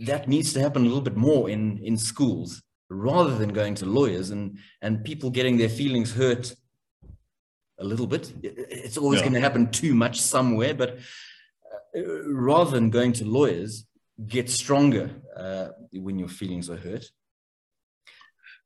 that 0.00 0.28
needs 0.28 0.52
to 0.52 0.60
happen 0.60 0.82
a 0.82 0.88
little 0.88 1.08
bit 1.10 1.16
more 1.16 1.48
in 1.48 1.78
in 1.78 1.96
schools 1.96 2.62
rather 2.90 3.34
than 3.38 3.54
going 3.54 3.74
to 3.76 3.86
lawyers 3.86 4.28
and 4.28 4.58
and 4.82 5.04
people 5.04 5.30
getting 5.30 5.56
their 5.56 5.70
feelings 5.70 6.12
hurt 6.12 6.54
a 7.78 7.84
little 7.84 8.06
bit. 8.06 8.30
It's 8.42 8.98
always 8.98 9.20
yeah. 9.20 9.28
going 9.28 9.40
to 9.40 9.48
happen 9.48 9.70
too 9.70 9.94
much 9.94 10.20
somewhere, 10.20 10.74
but 10.74 10.98
uh, 11.96 12.02
rather 12.26 12.72
than 12.72 12.90
going 12.90 13.12
to 13.14 13.24
lawyers, 13.24 13.86
get 14.26 14.50
stronger 14.50 15.10
uh, 15.34 15.68
when 15.94 16.18
your 16.18 16.28
feelings 16.28 16.68
are 16.68 16.76
hurt. 16.76 17.06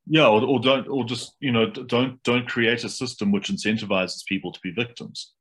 Yeah, 0.09 0.27
or, 0.27 0.43
or 0.43 0.59
don't, 0.61 0.89
or 0.89 1.05
just 1.05 1.37
you 1.39 1.53
know, 1.53 1.71
don't 1.71 2.21
don't 2.25 2.49
create 2.49 2.83
a 2.83 2.89
system 2.89 3.31
which 3.31 3.51
incentivizes 3.51 4.27
people 4.27 4.51
to 4.53 4.61
be 4.61 4.73
victims. 4.73 5.36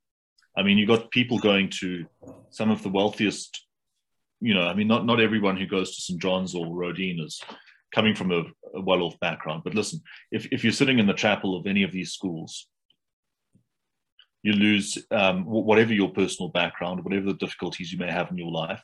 I 0.57 0.63
mean, 0.63 0.77
you 0.77 0.87
got 0.87 1.11
people 1.11 1.37
going 1.37 1.69
to 1.81 2.05
some 2.49 2.71
of 2.71 2.81
the 2.81 2.89
wealthiest, 2.89 3.65
you 4.39 4.53
know, 4.53 4.67
I 4.67 4.73
mean, 4.73 4.87
not, 4.87 5.05
not 5.05 5.19
everyone 5.19 5.57
who 5.57 5.67
goes 5.67 5.95
to 5.95 6.01
St. 6.01 6.21
John's 6.21 6.55
or 6.55 6.65
Roedean 6.65 7.19
is 7.19 7.41
coming 7.93 8.15
from 8.15 8.31
a, 8.31 8.43
a 8.73 8.81
well 8.81 9.01
off 9.01 9.19
background. 9.19 9.63
But 9.63 9.75
listen, 9.75 10.01
if, 10.31 10.45
if 10.51 10.63
you're 10.63 10.73
sitting 10.73 10.99
in 10.99 11.07
the 11.07 11.13
chapel 11.13 11.57
of 11.57 11.67
any 11.67 11.83
of 11.83 11.91
these 11.91 12.11
schools, 12.11 12.67
you 14.43 14.53
lose 14.53 14.97
um, 15.09 15.43
whatever 15.45 15.91
your 15.93 16.09
personal 16.09 16.49
background, 16.49 17.03
whatever 17.03 17.25
the 17.25 17.33
difficulties 17.33 17.91
you 17.91 17.97
may 17.97 18.11
have 18.11 18.29
in 18.29 18.37
your 18.37 18.51
life. 18.51 18.81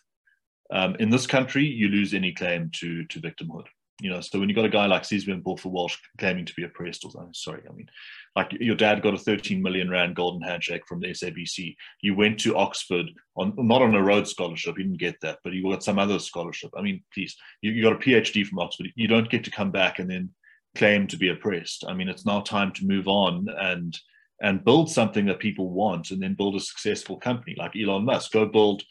Um, 0.73 0.95
in 0.95 1.09
this 1.09 1.27
country, 1.27 1.65
you 1.65 1.89
lose 1.89 2.13
any 2.13 2.31
claim 2.31 2.71
to, 2.79 3.05
to 3.05 3.19
victimhood. 3.19 3.67
You 4.01 4.09
know, 4.09 4.21
so 4.21 4.39
when 4.39 4.49
you've 4.49 4.55
got 4.55 4.65
a 4.65 4.69
guy 4.69 4.87
like 4.87 5.03
Sizwe 5.03 5.43
Mpofu-Walsh 5.43 5.97
claiming 6.17 6.45
to 6.45 6.53
be 6.55 6.63
oppressed 6.63 7.05
or 7.05 7.11
something, 7.11 7.33
sorry, 7.35 7.61
I 7.69 7.73
mean, 7.73 7.87
like 8.35 8.53
your 8.59 8.75
dad 8.75 9.01
got 9.01 9.13
a 9.13 9.17
13 9.17 9.61
million 9.61 9.89
rand 9.89 10.15
golden 10.15 10.41
handshake 10.41 10.87
from 10.87 10.99
the 10.99 11.07
SABC. 11.07 11.75
You 12.01 12.15
went 12.15 12.39
to 12.41 12.55
Oxford 12.55 13.07
on 13.35 13.53
not 13.57 13.81
on 13.81 13.95
a 13.95 14.01
Rhodes 14.01 14.31
scholarship, 14.31 14.77
you 14.77 14.83
didn't 14.85 14.99
get 14.99 15.19
that, 15.21 15.39
but 15.43 15.53
you 15.53 15.63
got 15.63 15.83
some 15.83 15.99
other 15.99 16.19
scholarship. 16.19 16.71
I 16.77 16.81
mean, 16.81 17.03
please, 17.13 17.35
you, 17.61 17.71
you 17.71 17.83
got 17.83 17.93
a 17.93 17.95
PhD 17.97 18.45
from 18.45 18.59
Oxford. 18.59 18.87
You 18.95 19.07
don't 19.07 19.29
get 19.29 19.43
to 19.45 19.51
come 19.51 19.71
back 19.71 19.99
and 19.99 20.09
then 20.09 20.29
claim 20.75 21.07
to 21.07 21.17
be 21.17 21.29
oppressed. 21.29 21.83
I 21.87 21.93
mean, 21.93 22.07
it's 22.07 22.25
now 22.25 22.41
time 22.41 22.71
to 22.73 22.85
move 22.85 23.07
on 23.07 23.47
and 23.59 23.97
and 24.41 24.65
build 24.65 24.89
something 24.89 25.27
that 25.27 25.39
people 25.39 25.69
want, 25.69 26.09
and 26.09 26.21
then 26.21 26.33
build 26.33 26.55
a 26.55 26.59
successful 26.59 27.17
company 27.17 27.55
like 27.57 27.75
Elon 27.75 28.05
Musk. 28.05 28.31
Go 28.31 28.45
build 28.45 28.81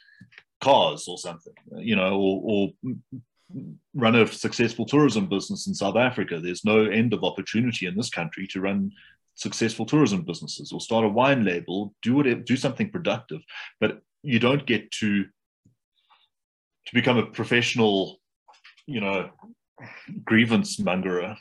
cars 0.61 1.09
or 1.09 1.19
something, 1.19 1.55
you 1.79 1.97
know, 1.97 2.21
or, 2.21 2.43
or 2.45 2.95
run 3.95 4.15
a 4.15 4.27
successful 4.27 4.85
tourism 4.85 5.27
business 5.27 5.67
in 5.67 5.75
South 5.75 5.97
Africa. 5.97 6.39
There's 6.39 6.65
no 6.65 6.85
end 6.85 7.13
of 7.13 7.25
opportunity 7.25 7.87
in 7.87 7.97
this 7.97 8.11
country 8.11 8.47
to 8.49 8.61
run 8.61 8.93
successful 9.41 9.87
tourism 9.87 10.23
businesses 10.23 10.71
or 10.71 10.81
start 10.81 11.05
a 11.05 11.09
wine 11.09 11.45
label, 11.45 11.95
do 12.03 12.15
whatever, 12.15 12.41
do 12.41 12.57
something 12.57 12.91
productive. 12.91 13.41
But 13.81 14.01
you 14.23 14.39
don't 14.39 14.67
get 14.67 14.91
to 15.01 15.25
to 16.87 16.95
become 16.95 17.19
a 17.19 17.27
professional, 17.27 18.21
you 18.87 19.01
know, 19.01 19.31
grievance 20.25 20.79
mongerer. 20.79 21.37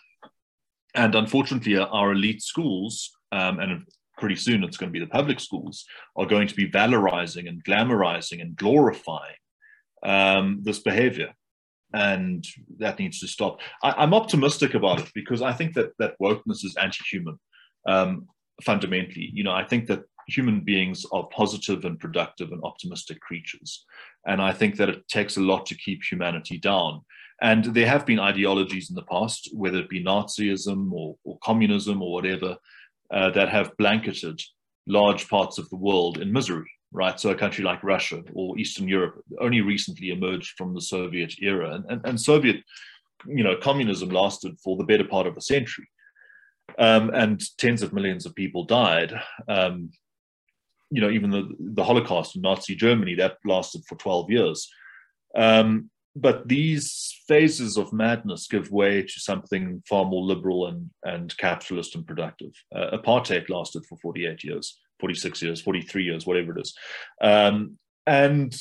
And 0.95 1.15
unfortunately, 1.15 1.77
our 1.77 2.11
elite 2.13 2.41
schools, 2.41 3.11
um, 3.31 3.59
and 3.59 3.85
pretty 4.17 4.35
soon 4.35 4.63
it's 4.63 4.77
going 4.77 4.91
to 4.91 4.97
be 4.97 5.05
the 5.05 5.11
public 5.11 5.39
schools, 5.39 5.85
are 6.15 6.25
going 6.25 6.47
to 6.47 6.55
be 6.55 6.69
valorizing 6.69 7.47
and 7.47 7.63
glamorizing 7.63 8.41
and 8.41 8.55
glorifying 8.55 9.39
um, 10.03 10.59
this 10.61 10.79
behavior 10.79 11.33
and 11.93 12.45
that 12.77 12.99
needs 12.99 13.19
to 13.19 13.27
stop. 13.27 13.59
I, 13.83 14.03
am 14.03 14.13
optimistic 14.13 14.73
about 14.73 14.99
it 14.99 15.11
because 15.15 15.41
I 15.41 15.53
think 15.53 15.73
that 15.73 15.91
that 15.99 16.15
wokeness 16.21 16.63
is 16.63 16.75
anti-human 16.79 17.39
um, 17.87 18.27
fundamentally. 18.63 19.29
You 19.33 19.43
know, 19.43 19.53
I 19.53 19.63
think 19.63 19.87
that 19.87 20.03
human 20.27 20.61
beings 20.61 21.05
are 21.11 21.27
positive 21.27 21.85
and 21.85 21.99
productive 21.99 22.51
and 22.51 22.63
optimistic 22.63 23.19
creatures. 23.19 23.85
And 24.25 24.41
I 24.41 24.53
think 24.53 24.75
that 24.77 24.89
it 24.89 25.07
takes 25.07 25.37
a 25.37 25.41
lot 25.41 25.65
to 25.67 25.75
keep 25.75 26.03
humanity 26.03 26.57
down. 26.57 27.01
And 27.41 27.65
there 27.65 27.87
have 27.87 28.05
been 28.05 28.19
ideologies 28.19 28.89
in 28.89 28.95
the 28.95 29.03
past, 29.03 29.49
whether 29.53 29.79
it 29.79 29.89
be 29.89 30.03
Nazism 30.03 30.91
or, 30.91 31.15
or 31.23 31.39
communism 31.43 32.01
or 32.01 32.11
whatever, 32.11 32.57
uh, 33.11 33.31
that 33.31 33.49
have 33.49 33.75
blanketed 33.77 34.41
large 34.87 35.27
parts 35.29 35.57
of 35.57 35.69
the 35.69 35.75
world 35.75 36.19
in 36.19 36.31
misery, 36.31 36.69
right? 36.91 37.19
So 37.19 37.29
a 37.29 37.35
country 37.35 37.63
like 37.63 37.83
Russia 37.83 38.23
or 38.33 38.57
Eastern 38.59 38.87
Europe 38.87 39.23
only 39.39 39.61
recently 39.61 40.09
emerged 40.09 40.55
from 40.57 40.73
the 40.73 40.81
Soviet 40.81 41.35
era, 41.41 41.75
and, 41.75 41.85
and, 41.89 42.01
and 42.05 42.19
Soviet, 42.19 42.57
you 43.25 43.43
know, 43.43 43.55
communism 43.55 44.09
lasted 44.09 44.59
for 44.63 44.77
the 44.77 44.83
better 44.83 45.05
part 45.05 45.27
of 45.27 45.37
a 45.37 45.41
century, 45.41 45.87
um, 46.77 47.09
and 47.13 47.41
tens 47.57 47.81
of 47.81 47.93
millions 47.93 48.25
of 48.25 48.35
people 48.35 48.65
died. 48.65 49.13
Um, 49.47 49.91
you 50.91 51.01
know, 51.01 51.09
even 51.09 51.29
the, 51.29 51.47
the 51.59 51.83
Holocaust 51.83 52.35
in 52.35 52.41
Nazi 52.41 52.75
Germany 52.75 53.15
that 53.15 53.37
lasted 53.45 53.83
for 53.87 53.95
12 53.95 54.31
years. 54.31 54.69
Um, 55.35 55.89
but 56.15 56.47
these 56.47 57.15
phases 57.27 57.77
of 57.77 57.93
madness 57.93 58.47
give 58.47 58.71
way 58.71 59.03
to 59.03 59.19
something 59.19 59.83
far 59.87 60.05
more 60.05 60.23
liberal 60.23 60.67
and, 60.67 60.89
and 61.03 61.37
capitalist 61.37 61.95
and 61.95 62.05
productive. 62.05 62.51
Uh, 62.75 62.97
apartheid 62.97 63.49
lasted 63.49 63.85
for 63.85 63.97
48 63.99 64.43
years, 64.43 64.79
46 64.99 65.41
years, 65.41 65.61
43 65.61 66.03
years, 66.03 66.25
whatever 66.25 66.57
it 66.57 66.61
is. 66.61 66.73
Um, 67.21 67.77
and, 68.07 68.55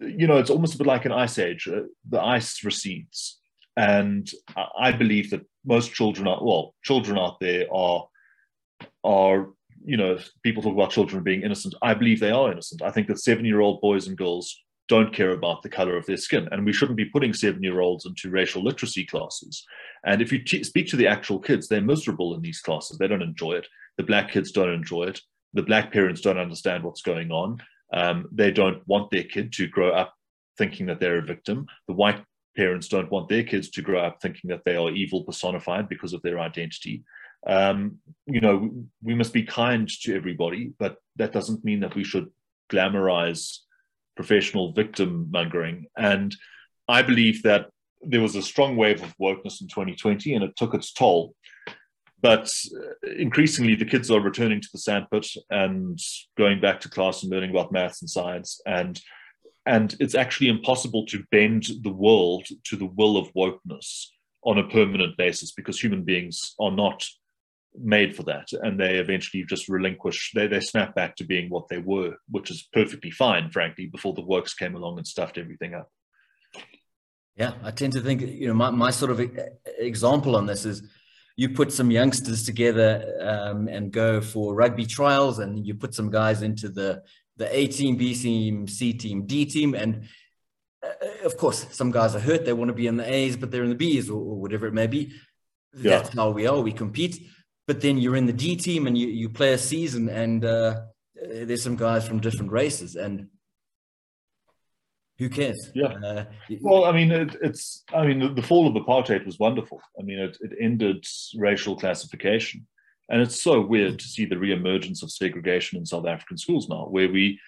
you 0.00 0.26
know, 0.26 0.38
it's 0.38 0.50
almost 0.50 0.74
a 0.74 0.78
bit 0.78 0.86
like 0.86 1.04
an 1.04 1.12
ice 1.12 1.38
age. 1.38 1.68
Uh, 1.68 1.82
the 2.08 2.20
ice 2.20 2.64
recedes. 2.64 3.38
And 3.76 4.28
I 4.76 4.90
believe 4.90 5.30
that 5.30 5.46
most 5.68 5.92
children 5.92 6.26
are, 6.26 6.42
well, 6.42 6.74
children 6.82 7.18
out 7.18 7.38
there 7.40 7.66
are, 7.72 8.08
are 9.04 9.50
you 9.84 9.96
know, 9.96 10.18
people 10.42 10.62
talk 10.62 10.72
about 10.72 10.90
children 10.90 11.22
being 11.22 11.42
innocent. 11.42 11.74
I 11.82 11.94
believe 11.94 12.18
they 12.18 12.30
are 12.30 12.50
innocent. 12.50 12.82
I 12.82 12.90
think 12.90 13.06
that 13.08 13.20
seven 13.20 13.44
year 13.44 13.60
old 13.60 13.80
boys 13.80 14.08
and 14.08 14.16
girls 14.16 14.64
don't 14.88 15.14
care 15.14 15.32
about 15.32 15.62
the 15.62 15.68
color 15.68 15.96
of 15.96 16.06
their 16.06 16.16
skin. 16.16 16.48
And 16.50 16.64
we 16.64 16.72
shouldn't 16.72 16.96
be 16.96 17.04
putting 17.04 17.34
seven 17.34 17.62
year 17.62 17.80
olds 17.80 18.06
into 18.06 18.30
racial 18.30 18.64
literacy 18.64 19.04
classes. 19.04 19.64
And 20.04 20.22
if 20.22 20.32
you 20.32 20.42
t- 20.42 20.64
speak 20.64 20.88
to 20.88 20.96
the 20.96 21.06
actual 21.06 21.38
kids, 21.38 21.68
they're 21.68 21.82
miserable 21.82 22.34
in 22.34 22.40
these 22.40 22.60
classes. 22.60 22.96
They 22.96 23.06
don't 23.06 23.22
enjoy 23.22 23.52
it. 23.52 23.68
The 23.98 24.04
black 24.04 24.32
kids 24.32 24.50
don't 24.50 24.72
enjoy 24.72 25.04
it. 25.04 25.20
The 25.52 25.62
black 25.62 25.92
parents 25.92 26.22
don't 26.22 26.38
understand 26.38 26.82
what's 26.82 27.02
going 27.02 27.30
on. 27.30 27.58
Um, 27.92 28.28
they 28.32 28.50
don't 28.50 28.86
want 28.86 29.10
their 29.10 29.24
kid 29.24 29.52
to 29.54 29.66
grow 29.66 29.90
up 29.90 30.14
thinking 30.56 30.86
that 30.86 31.00
they're 31.00 31.18
a 31.18 31.22
victim. 31.22 31.66
The 31.86 31.94
white 31.94 32.22
parents 32.58 32.88
don't 32.88 33.10
want 33.10 33.28
their 33.28 33.44
kids 33.44 33.70
to 33.70 33.82
grow 33.82 34.00
up 34.00 34.20
thinking 34.20 34.50
that 34.50 34.64
they 34.64 34.74
are 34.74 34.90
evil 34.90 35.22
personified 35.22 35.88
because 35.88 36.12
of 36.12 36.20
their 36.22 36.40
identity. 36.40 37.04
Um, 37.46 37.98
you 38.26 38.40
know, 38.40 38.68
we 39.00 39.14
must 39.14 39.32
be 39.32 39.44
kind 39.44 39.88
to 40.02 40.16
everybody, 40.16 40.72
but 40.76 40.96
that 41.16 41.32
doesn't 41.32 41.64
mean 41.64 41.80
that 41.80 41.94
we 41.94 42.02
should 42.02 42.28
glamorize 42.68 43.58
professional 44.16 44.72
victim 44.72 45.28
mongering. 45.30 45.86
And 45.96 46.34
I 46.88 47.02
believe 47.02 47.44
that 47.44 47.70
there 48.02 48.20
was 48.20 48.34
a 48.34 48.42
strong 48.42 48.76
wave 48.76 49.04
of 49.04 49.14
wokeness 49.18 49.60
in 49.60 49.68
2020 49.68 50.34
and 50.34 50.42
it 50.42 50.56
took 50.56 50.74
its 50.74 50.92
toll. 50.92 51.36
But 52.20 52.52
uh, 52.74 53.10
increasingly, 53.16 53.76
the 53.76 53.84
kids 53.84 54.10
are 54.10 54.20
returning 54.20 54.60
to 54.60 54.68
the 54.72 54.80
sandpit 54.80 55.28
and 55.50 55.96
going 56.36 56.60
back 56.60 56.80
to 56.80 56.88
class 56.88 57.22
and 57.22 57.30
learning 57.30 57.50
about 57.50 57.70
maths 57.70 58.02
and 58.02 58.10
science. 58.10 58.60
And, 58.66 59.00
and 59.68 59.94
it's 60.00 60.14
actually 60.14 60.48
impossible 60.48 61.04
to 61.06 61.22
bend 61.30 61.68
the 61.82 61.92
world 61.92 62.46
to 62.64 62.74
the 62.74 62.86
will 62.86 63.18
of 63.18 63.32
wokeness 63.34 64.06
on 64.42 64.56
a 64.56 64.68
permanent 64.68 65.14
basis 65.18 65.52
because 65.52 65.78
human 65.78 66.04
beings 66.04 66.54
are 66.58 66.70
not 66.70 67.04
made 67.78 68.16
for 68.16 68.22
that. 68.22 68.48
And 68.62 68.80
they 68.80 68.94
eventually 68.96 69.44
just 69.44 69.68
relinquish 69.68 70.32
they, 70.34 70.46
they 70.46 70.60
snap 70.60 70.94
back 70.94 71.16
to 71.16 71.24
being 71.24 71.50
what 71.50 71.68
they 71.68 71.78
were 71.78 72.14
which 72.30 72.50
is 72.50 72.66
perfectly 72.72 73.10
fine 73.10 73.50
frankly 73.50 73.86
before 73.86 74.14
the 74.14 74.24
works 74.24 74.54
came 74.54 74.74
along 74.74 74.96
and 74.96 75.06
stuffed 75.06 75.38
everything 75.38 75.74
up. 75.74 75.88
Yeah 77.36 77.52
i 77.62 77.70
tend 77.70 77.92
to 77.92 78.00
think 78.00 78.22
you 78.22 78.48
know 78.48 78.54
my, 78.54 78.70
my 78.70 78.90
sort 78.90 79.12
of 79.12 79.20
example 79.78 80.34
on 80.34 80.46
this 80.46 80.64
is 80.64 80.82
you 81.36 81.50
put 81.50 81.72
some 81.72 81.90
youngsters 81.90 82.42
together 82.42 82.90
um, 83.20 83.68
and 83.68 83.92
go 83.92 84.20
for 84.20 84.56
rugby 84.56 84.86
trials 84.86 85.38
and 85.38 85.64
you 85.64 85.74
put 85.74 85.94
some 85.94 86.10
guys 86.10 86.42
into 86.42 86.68
the 86.68 87.02
the 87.38 87.56
a 87.56 87.66
team 87.66 87.96
b 87.96 88.14
team 88.14 88.68
c 88.68 88.92
team 88.92 89.26
d 89.26 89.46
team 89.46 89.74
and 89.74 90.04
uh, 90.84 91.24
of 91.24 91.36
course 91.36 91.66
some 91.70 91.90
guys 91.90 92.14
are 92.14 92.20
hurt 92.20 92.44
they 92.44 92.52
want 92.52 92.68
to 92.68 92.74
be 92.74 92.86
in 92.86 92.96
the 92.96 93.12
a's 93.12 93.36
but 93.36 93.50
they're 93.50 93.64
in 93.64 93.70
the 93.70 93.74
b's 93.74 94.10
or, 94.10 94.20
or 94.20 94.36
whatever 94.36 94.66
it 94.66 94.74
may 94.74 94.86
be 94.86 95.12
that's 95.72 96.14
yeah. 96.14 96.20
how 96.20 96.30
we 96.30 96.46
are 96.46 96.60
we 96.60 96.72
compete 96.72 97.20
but 97.68 97.82
then 97.82 97.98
you're 97.98 98.16
in 98.16 98.26
the 98.26 98.32
D 98.32 98.56
team 98.56 98.86
and 98.86 98.96
you, 98.96 99.08
you 99.08 99.28
play 99.28 99.52
a 99.52 99.58
season 99.58 100.08
and 100.08 100.44
uh, 100.44 100.80
there's 101.14 101.62
some 101.62 101.76
guys 101.76 102.08
from 102.08 102.18
different 102.18 102.50
races 102.50 102.96
and 102.96 103.28
who 105.18 105.28
cares? 105.28 105.70
Yeah. 105.74 105.94
Uh, 106.04 106.24
well, 106.62 106.86
I 106.86 106.92
mean, 106.92 107.10
it, 107.10 107.36
it's, 107.42 107.84
I 107.92 108.06
mean, 108.06 108.34
the 108.34 108.42
fall 108.42 108.66
of 108.66 108.82
apartheid 108.82 109.26
was 109.26 109.38
wonderful. 109.38 109.82
I 109.98 110.02
mean, 110.02 110.18
it, 110.18 110.38
it 110.40 110.52
ended 110.58 111.04
racial 111.36 111.76
classification. 111.76 112.66
And 113.08 113.22
it's 113.22 113.42
so 113.42 113.60
weird 113.60 113.98
to 113.98 114.04
see 114.04 114.26
the 114.26 114.36
reemergence 114.36 115.02
of 115.02 115.10
segregation 115.10 115.78
in 115.78 115.86
South 115.86 116.06
African 116.06 116.36
schools 116.36 116.68
now, 116.68 116.86
where 116.86 117.10
we 117.10 117.40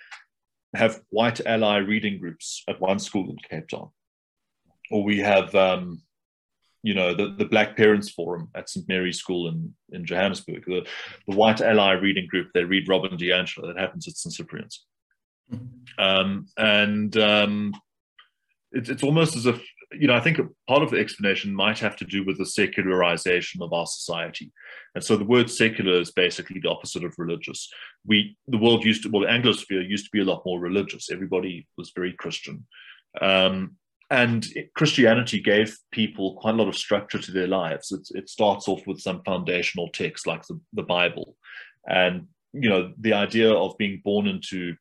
have 0.75 1.01
white 1.11 1.45
ally 1.47 1.79
reading 1.79 2.19
groups 2.19 2.63
at 2.69 2.81
one 2.81 2.99
school 2.99 3.29
in 3.29 3.37
Cape 3.49 3.69
Town, 3.69 3.91
or 4.91 5.03
we 5.03 5.19
have 5.19 5.55
um, 5.55 6.03
you 6.83 6.95
know, 6.95 7.15
the, 7.15 7.35
the 7.37 7.45
Black 7.45 7.77
Parents 7.77 8.11
Forum 8.11 8.49
at 8.55 8.71
St. 8.71 8.89
Mary's 8.89 9.19
School 9.19 9.49
in, 9.49 9.75
in 9.93 10.07
Johannesburg, 10.07 10.65
the, 10.67 10.87
the 11.29 11.37
White 11.37 11.61
Ally 11.61 11.93
reading 11.93 12.27
group, 12.27 12.49
they 12.55 12.65
read 12.65 12.89
Robin 12.89 13.17
DiAngelo, 13.17 13.67
that 13.67 13.79
happens 13.79 14.09
at 14.09 14.17
St. 14.17 14.33
Cyprian's. 14.33 14.85
Mm-hmm. 15.53 16.03
Um, 16.03 16.47
and 16.57 17.17
um, 17.19 17.75
it, 18.73 18.89
it's 18.89 19.03
almost 19.03 19.37
as 19.37 19.47
if, 19.47 19.63
you 19.93 20.07
know, 20.07 20.15
I 20.15 20.21
think 20.21 20.39
part 20.69 20.83
of 20.83 20.91
the 20.91 20.99
explanation 20.99 21.55
might 21.55 21.79
have 21.81 21.97
to 21.97 22.05
do 22.05 22.25
with 22.25 22.39
the 22.39 22.47
secularization 22.47 23.61
of 23.63 23.73
our 23.73 23.87
society. 23.87 24.53
And 24.95 25.03
so 25.03 25.17
the 25.17 25.25
word 25.25 25.51
secular 25.51 26.01
is 26.01 26.13
basically 26.13 26.61
the 26.61 26.71
opposite 26.71 27.05
of 27.05 27.15
religious. 27.19 27.69
We, 28.07 28.37
the 28.47 28.59
world 28.59 28.85
used 28.85 29.03
to, 29.03 29.11
well, 29.11 29.23
the 29.23 29.29
Anglosphere 29.29 29.89
used 29.89 30.05
to 30.05 30.11
be 30.13 30.21
a 30.21 30.25
lot 30.25 30.43
more 30.47 30.61
religious. 30.61 31.11
Everybody 31.11 31.67
was 31.77 31.93
very 31.95 32.13
Christian. 32.13 32.67
Um, 33.21 33.77
and 34.11 34.47
Christianity 34.75 35.41
gave 35.41 35.77
people 35.93 36.37
quite 36.37 36.55
a 36.55 36.57
lot 36.57 36.69
of 36.69 36.77
structure 36.77 37.19
to 37.19 37.33
their 37.33 37.47
lives. 37.47 37.93
It, 37.93 38.09
it 38.11 38.29
starts 38.29 38.67
off 38.67 38.85
with 38.87 39.01
some 39.01 39.23
foundational 39.25 39.89
texts 39.89 40.27
like 40.27 40.45
the, 40.47 40.61
the, 40.73 40.83
Bible, 40.83 41.37
and 41.89 42.27
you 42.53 42.69
know 42.69 42.93
the 42.99 43.13
idea 43.13 43.53
of 43.53 43.79
being 43.79 44.03
born 44.05 44.27
into 44.27 44.75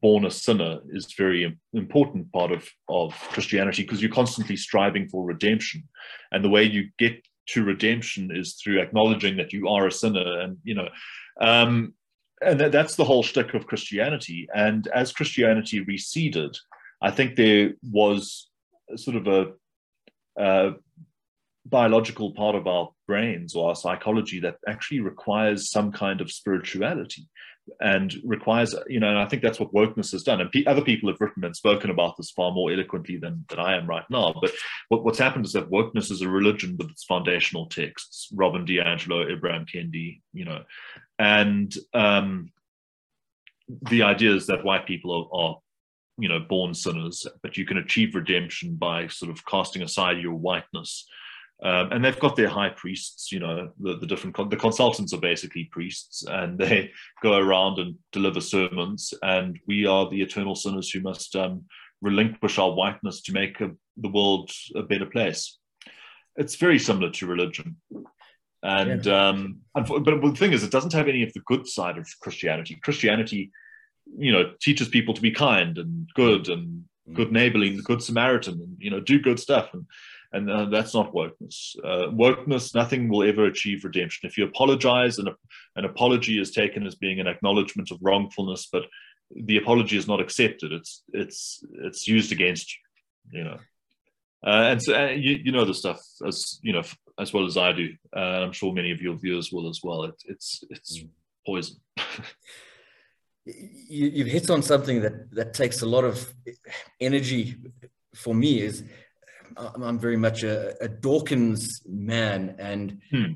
born 0.00 0.24
a 0.24 0.30
sinner 0.30 0.80
is 0.90 1.12
very 1.16 1.56
important 1.72 2.32
part 2.32 2.52
of 2.52 2.68
of 2.88 3.14
Christianity 3.32 3.82
because 3.82 4.02
you're 4.02 4.10
constantly 4.10 4.56
striving 4.56 5.08
for 5.08 5.24
redemption, 5.24 5.82
and 6.32 6.44
the 6.44 6.48
way 6.48 6.62
you 6.64 6.88
get 6.98 7.26
to 7.48 7.64
redemption 7.64 8.30
is 8.34 8.54
through 8.54 8.80
acknowledging 8.80 9.36
that 9.36 9.52
you 9.52 9.68
are 9.68 9.86
a 9.86 9.92
sinner, 9.92 10.40
and 10.40 10.58
you 10.64 10.74
know. 10.74 10.88
Um, 11.40 11.94
and 12.40 12.60
that's 12.60 12.94
the 12.94 13.04
whole 13.04 13.24
shtick 13.24 13.54
of 13.54 13.66
Christianity. 13.66 14.48
And 14.54 14.86
as 14.88 15.12
Christianity 15.12 15.80
receded, 15.80 16.56
I 17.02 17.10
think 17.10 17.34
there 17.34 17.72
was 17.82 18.48
sort 18.96 19.16
of 19.16 19.26
a, 19.26 19.52
a 20.40 20.74
biological 21.68 22.32
part 22.32 22.54
of 22.54 22.66
our 22.66 22.90
brains 23.06 23.54
or 23.54 23.68
our 23.68 23.74
psychology 23.74 24.40
that 24.40 24.56
actually 24.66 25.00
requires 25.00 25.70
some 25.70 25.92
kind 25.92 26.20
of 26.20 26.30
spirituality 26.30 27.28
and 27.80 28.14
requires 28.24 28.74
you 28.86 28.98
know 28.98 29.08
and 29.08 29.18
i 29.18 29.26
think 29.26 29.42
that's 29.42 29.60
what 29.60 29.72
wokeness 29.74 30.12
has 30.12 30.22
done. 30.22 30.40
And 30.40 30.50
other 30.66 30.82
people 30.82 31.10
have 31.10 31.20
written 31.20 31.44
and 31.44 31.54
spoken 31.54 31.90
about 31.90 32.16
this 32.16 32.30
far 32.30 32.50
more 32.52 32.72
eloquently 32.72 33.18
than, 33.18 33.44
than 33.48 33.58
i 33.58 33.76
am 33.76 33.86
right 33.86 34.04
now. 34.10 34.34
But 34.40 34.52
what, 34.88 35.04
what's 35.04 35.18
happened 35.18 35.44
is 35.44 35.52
that 35.52 35.70
wokeness 35.70 36.10
is 36.10 36.22
a 36.22 36.28
religion 36.28 36.76
with 36.78 36.90
its 36.90 37.04
foundational 37.04 37.66
texts 37.66 38.28
robin 38.32 38.66
diangelo 38.66 39.30
ibram 39.30 39.66
kendi 39.68 40.20
you 40.32 40.44
know. 40.44 40.62
And 41.18 41.74
um, 41.94 42.52
the 43.68 44.04
idea 44.04 44.34
is 44.34 44.46
that 44.46 44.64
white 44.64 44.86
people 44.86 45.12
are, 45.12 45.40
are 45.40 45.58
you 46.18 46.28
know 46.28 46.40
born 46.40 46.74
sinners 46.74 47.26
but 47.42 47.56
you 47.56 47.64
can 47.64 47.78
achieve 47.78 48.14
redemption 48.14 48.76
by 48.76 49.06
sort 49.08 49.30
of 49.30 49.44
casting 49.46 49.82
aside 49.82 50.18
your 50.18 50.34
whiteness 50.34 51.06
um, 51.62 51.90
and 51.90 52.04
they've 52.04 52.20
got 52.20 52.36
their 52.36 52.48
high 52.48 52.68
priests 52.68 53.32
you 53.32 53.40
know 53.40 53.70
the, 53.80 53.96
the 53.98 54.06
different 54.06 54.36
the 54.50 54.56
consultants 54.56 55.12
are 55.12 55.20
basically 55.20 55.64
priests 55.64 56.24
and 56.26 56.58
they 56.58 56.90
go 57.22 57.36
around 57.36 57.78
and 57.78 57.96
deliver 58.12 58.40
sermons. 58.40 59.12
And 59.22 59.58
we 59.66 59.86
are 59.86 60.08
the 60.08 60.22
eternal 60.22 60.54
sinners 60.54 60.90
who 60.90 61.00
must 61.00 61.34
um, 61.36 61.64
relinquish 62.00 62.58
our 62.58 62.72
whiteness 62.72 63.22
to 63.22 63.32
make 63.32 63.60
a, 63.60 63.70
the 63.96 64.08
world 64.08 64.50
a 64.74 64.82
better 64.82 65.06
place. 65.06 65.58
It's 66.36 66.56
very 66.56 66.78
similar 66.78 67.10
to 67.10 67.26
religion. 67.26 67.76
And 68.62 69.04
yeah. 69.04 69.28
um, 69.28 69.60
but 69.74 70.04
the 70.04 70.34
thing 70.36 70.52
is 70.52 70.64
it 70.64 70.70
doesn't 70.70 70.92
have 70.92 71.08
any 71.08 71.22
of 71.22 71.32
the 71.32 71.40
good 71.46 71.66
side 71.66 71.98
of 71.98 72.08
christianity. 72.20 72.78
Christianity 72.82 73.50
you 74.16 74.32
know 74.32 74.52
teaches 74.60 74.88
people 74.88 75.12
to 75.12 75.20
be 75.20 75.30
kind 75.30 75.76
and 75.76 76.08
good 76.14 76.48
and 76.48 76.84
mm. 77.08 77.14
good 77.14 77.30
neighborly 77.30 77.76
good 77.84 78.02
samaritan 78.02 78.54
and 78.54 78.76
you 78.78 78.90
know 78.90 79.00
do 79.00 79.20
good 79.20 79.38
stuff. 79.38 79.70
And 79.72 79.86
and 80.32 80.50
uh, 80.50 80.66
that's 80.66 80.94
not 80.94 81.12
wokeness 81.12 81.76
uh, 81.84 82.10
wokeness 82.10 82.74
nothing 82.74 83.08
will 83.08 83.22
ever 83.22 83.46
achieve 83.46 83.84
redemption 83.84 84.28
if 84.28 84.36
you 84.36 84.44
apologize 84.44 85.18
and 85.18 85.28
a, 85.28 85.34
an 85.76 85.84
apology 85.84 86.40
is 86.40 86.50
taken 86.50 86.86
as 86.86 86.94
being 86.94 87.20
an 87.20 87.26
acknowledgement 87.26 87.90
of 87.90 87.98
wrongfulness 88.02 88.68
but 88.70 88.84
the 89.44 89.56
apology 89.56 89.96
is 89.96 90.08
not 90.08 90.20
accepted 90.20 90.72
it's 90.72 91.02
it's 91.12 91.64
it's 91.84 92.06
used 92.06 92.32
against 92.32 92.74
you 93.32 93.38
you 93.38 93.44
know 93.44 93.58
uh, 94.46 94.70
and 94.70 94.82
so 94.82 94.94
uh, 94.94 95.08
you, 95.08 95.38
you 95.42 95.52
know 95.52 95.64
the 95.64 95.74
stuff 95.74 96.00
as 96.26 96.60
you 96.62 96.72
know 96.72 96.82
as 97.18 97.32
well 97.32 97.46
as 97.46 97.56
I 97.56 97.72
do. 97.72 97.92
Uh, 98.16 98.20
I'm 98.20 98.52
sure 98.52 98.72
many 98.72 98.92
of 98.92 99.02
your 99.02 99.16
viewers 99.16 99.52
will 99.52 99.68
as 99.68 99.80
well. 99.82 100.04
It, 100.04 100.14
it's 100.26 100.64
it's 100.70 101.00
mm. 101.00 101.08
poison. 101.44 101.76
you, 103.44 104.24
have 104.24 104.32
hit 104.32 104.50
on 104.50 104.62
something 104.62 105.00
that 105.02 105.30
that 105.32 105.54
takes 105.54 105.82
a 105.82 105.86
lot 105.86 106.04
of 106.04 106.32
energy 107.00 107.56
for 108.14 108.34
me. 108.34 108.60
Is 108.60 108.84
I'm 109.56 109.98
very 109.98 110.16
much 110.16 110.42
a, 110.42 110.82
a 110.82 110.88
Dawkins 110.88 111.82
man, 111.86 112.56
and 112.58 113.00
hmm. 113.10 113.32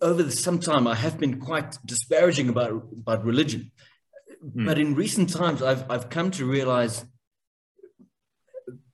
over 0.00 0.22
the, 0.22 0.30
some 0.30 0.58
time 0.58 0.86
I 0.86 0.94
have 0.94 1.18
been 1.18 1.40
quite 1.40 1.76
disparaging 1.84 2.48
about 2.48 2.70
about 2.92 3.24
religion. 3.24 3.70
Hmm. 4.40 4.66
But 4.66 4.78
in 4.78 4.94
recent 4.94 5.30
times, 5.30 5.62
I've 5.62 5.90
I've 5.90 6.08
come 6.10 6.30
to 6.32 6.44
realize, 6.44 7.04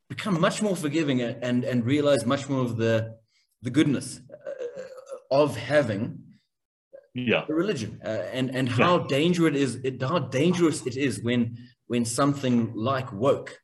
become 0.09 0.41
much 0.41 0.63
more 0.63 0.77
forgiving, 0.77 1.21
and 1.23 1.65
and 1.65 1.85
realize 1.85 2.27
much 2.27 2.49
more 2.49 2.61
of 2.61 2.77
the 2.77 3.17
the 3.63 3.71
goodness 3.71 4.21
uh, 4.31 4.83
of 5.31 5.57
having 5.57 6.23
yeah. 7.15 7.45
a 7.49 7.55
religion, 7.55 8.01
uh, 8.05 8.09
and 8.33 8.55
and 8.55 8.69
how 8.69 8.99
yeah. 8.99 9.07
dangerous 9.09 9.55
it 9.55 9.61
is 9.61 9.75
it, 9.85 10.03
how 10.03 10.19
dangerous 10.19 10.87
it 10.87 10.97
is 10.97 11.23
when 11.23 11.57
when 11.87 12.05
something 12.05 12.73
like 12.75 13.13
woke 13.13 13.59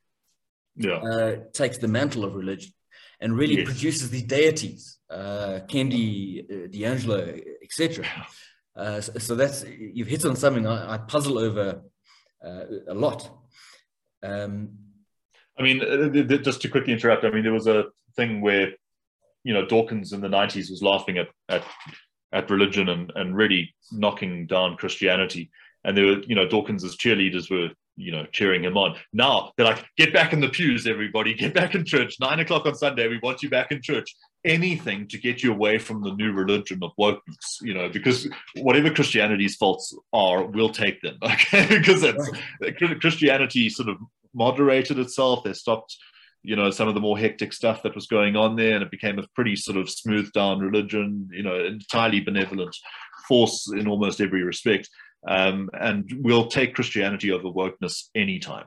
yeah. 0.77 0.97
uh, 0.97 1.37
takes 1.53 1.79
the 1.79 1.89
mantle 1.89 2.25
of 2.25 2.35
religion 2.35 2.73
and 3.21 3.37
really 3.37 3.59
yes. 3.59 3.65
produces 3.65 4.11
these 4.11 4.25
deities, 4.25 4.99
uh, 5.11 5.61
Kendi, 5.69 6.45
uh, 6.45 6.69
DiAngelo, 6.69 7.43
etc. 7.63 8.07
Uh, 8.77 9.01
so, 9.01 9.13
so, 9.19 9.35
that's 9.35 9.65
you've 9.65 10.09
hit 10.09 10.25
on 10.25 10.37
something 10.37 10.67
I, 10.67 10.95
I 10.95 10.99
puzzle 10.99 11.39
over 11.39 11.83
uh, 12.45 12.65
a 12.89 12.95
lot. 12.95 13.31
Um, 14.23 14.71
I 15.59 15.63
mean, 15.63 15.81
uh, 15.81 16.37
just 16.39 16.63
to 16.63 16.69
quickly 16.69 16.93
interrupt, 16.93 17.25
I 17.25 17.31
mean, 17.31 17.45
there 17.45 17.53
was 17.53 17.69
a 17.69 17.85
thing 18.17 18.41
where 18.41 18.73
you 19.45 19.55
know 19.55 19.65
Dawkins 19.65 20.13
in 20.13 20.21
the 20.21 20.29
'90s 20.29 20.71
was 20.71 20.83
laughing 20.83 21.19
at 21.19 21.29
at, 21.49 21.65
at 22.33 22.51
religion 22.51 22.89
and 22.89 23.13
and 23.15 23.37
really 23.37 23.75
knocking 23.93 24.47
down 24.47 24.77
Christianity, 24.77 25.51
and 25.85 25.97
there 25.97 26.07
were 26.07 26.23
you 26.27 26.35
know 26.35 26.49
Dawkins's 26.49 26.97
cheerleaders 26.97 27.51
were 27.51 27.71
you 27.97 28.13
know, 28.13 28.27
cheering 28.33 28.65
him 28.65 28.77
on. 28.77 28.97
Now 29.13 29.53
they're 29.57 29.67
like, 29.67 29.85
get 29.97 30.13
back 30.13 30.33
in 30.33 30.41
the 30.41 30.49
pews, 30.49 30.87
everybody, 30.87 31.35
get 31.35 31.55
back 31.55 31.75
in 31.75 31.85
church. 31.85 32.17
Nine 32.21 32.41
o'clock 32.41 32.67
on 32.67 32.75
Sunday, 32.75 33.09
we 33.09 33.21
want 33.23 33.43
you 33.43 33.51
back 33.51 33.71
in 33.71 33.83
church. 33.83 34.15
Anything 34.45 35.07
to 35.09 35.19
get 35.19 35.43
you 35.43 35.53
away 35.53 35.79
from 35.79 36.03
the 36.03 36.13
new 36.15 36.33
religion 36.33 36.81
of 36.83 36.93
wokeness, 36.99 37.61
you 37.63 37.73
know, 37.73 37.89
because 37.89 38.29
whatever 38.57 38.91
Christianity's 38.91 39.57
faults 39.57 39.97
are, 40.13 40.45
we'll 40.45 40.71
take 40.71 41.01
them, 41.03 41.17
okay? 41.23 41.67
because 41.69 42.03
it's 42.03 42.31
right. 42.61 43.01
Christianity 43.01 43.71
sort 43.71 43.89
of 43.89 43.97
moderated 44.35 44.99
itself. 44.99 45.45
They 45.45 45.53
stopped, 45.53 45.97
you 46.43 46.57
know, 46.57 46.71
some 46.71 46.89
of 46.89 46.95
the 46.95 47.01
more 47.01 47.17
hectic 47.17 47.53
stuff 47.53 47.83
that 47.85 47.95
was 47.95 48.07
going 48.07 48.37
on 48.37 48.57
there, 48.57 48.75
and 48.75 48.83
it 48.83 48.91
became 48.91 49.19
a 49.19 49.27
pretty 49.35 49.57
sort 49.57 49.79
of 49.79 49.89
smooth 49.89 50.31
down 50.33 50.59
religion, 50.59 51.29
you 51.33 51.43
know, 51.43 51.65
entirely 51.65 52.21
benevolent 52.21 52.77
force 53.29 53.71
in 53.73 53.89
almost 53.89 54.21
every 54.21 54.43
respect. 54.43 54.91
Um, 55.27 55.71
and 55.73 56.11
we'll 56.21 56.49
take 56.49 56.75
Christianity 56.75 57.33
over 57.33 57.49
wokeness 57.49 58.09
anytime. 58.15 58.67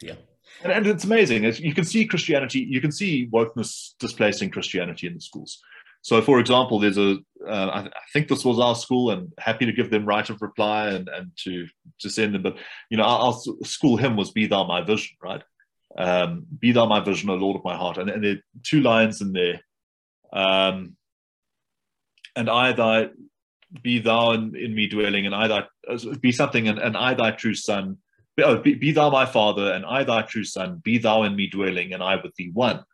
Yeah. 0.00 0.14
And, 0.62 0.72
and 0.72 0.86
it's 0.86 1.04
amazing. 1.04 1.44
You 1.44 1.74
can 1.74 1.84
see 1.84 2.06
Christianity, 2.06 2.60
you 2.60 2.80
can 2.80 2.92
see 2.92 3.28
wokeness 3.28 3.90
displacing 3.98 4.50
Christianity 4.50 5.06
in 5.06 5.14
the 5.14 5.20
schools. 5.20 5.60
So, 6.06 6.22
for 6.22 6.38
example, 6.38 6.78
there's 6.78 6.98
a. 6.98 7.16
Uh, 7.44 7.66
I, 7.66 7.80
I 7.80 8.06
think 8.12 8.28
this 8.28 8.44
was 8.44 8.60
our 8.60 8.76
school, 8.76 9.10
and 9.10 9.32
happy 9.40 9.66
to 9.66 9.72
give 9.72 9.90
them 9.90 10.06
right 10.06 10.28
of 10.30 10.40
reply 10.40 10.90
and, 10.90 11.08
and 11.08 11.32
to 11.38 11.66
to 11.98 12.08
send 12.08 12.32
them. 12.32 12.42
But 12.42 12.58
you 12.90 12.96
know, 12.96 13.02
our, 13.02 13.32
our 13.32 13.34
school 13.64 13.96
hymn 13.96 14.14
was 14.16 14.30
"Be 14.30 14.46
Thou 14.46 14.68
My 14.68 14.82
Vision," 14.82 15.16
right? 15.20 15.42
Um, 15.98 16.46
"Be 16.60 16.70
Thou 16.70 16.86
My 16.86 17.00
Vision, 17.00 17.30
O 17.30 17.34
Lord 17.34 17.56
of 17.56 17.64
my 17.64 17.76
heart," 17.76 17.98
and, 17.98 18.08
and 18.08 18.22
there 18.22 18.34
are 18.34 18.42
two 18.62 18.82
lines 18.82 19.20
in 19.20 19.32
there. 19.32 19.60
Um, 20.32 20.96
and 22.36 22.48
I 22.48 22.70
thy 22.70 23.08
be 23.82 23.98
thou 23.98 24.32
in, 24.32 24.54
in 24.56 24.74
me 24.74 24.86
dwelling, 24.86 25.26
and 25.26 25.34
I 25.34 25.48
thy 25.48 25.64
be 26.20 26.32
something, 26.32 26.68
and, 26.68 26.78
and 26.78 26.96
I 26.96 27.14
thy 27.14 27.32
true 27.32 27.54
son. 27.54 27.98
Oh, 28.42 28.58
be, 28.58 28.74
be, 28.74 28.92
thou 28.92 29.08
my 29.10 29.24
father, 29.24 29.72
and 29.72 29.84
I 29.86 30.04
thy 30.04 30.22
true 30.22 30.44
son. 30.44 30.80
Be 30.84 30.98
thou 30.98 31.22
in 31.22 31.36
me 31.36 31.48
dwelling, 31.48 31.92
and 31.94 32.02
I 32.02 32.16
with 32.16 32.34
thee 32.36 32.50
one. 32.52 32.84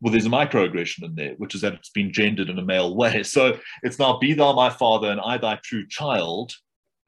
Well, 0.00 0.12
there's 0.12 0.26
a 0.26 0.30
microaggression 0.30 1.02
in 1.02 1.14
there, 1.14 1.34
which 1.38 1.54
is 1.54 1.62
that 1.62 1.74
it's 1.74 1.90
been 1.90 2.12
gendered 2.12 2.50
in 2.50 2.58
a 2.58 2.64
male 2.64 2.94
way. 2.94 3.22
So 3.24 3.58
it's 3.82 3.98
now 3.98 4.18
be 4.18 4.32
thou 4.32 4.52
my 4.52 4.70
father, 4.70 5.10
and 5.10 5.20
I 5.20 5.38
thy 5.38 5.58
true 5.62 5.86
child. 5.88 6.52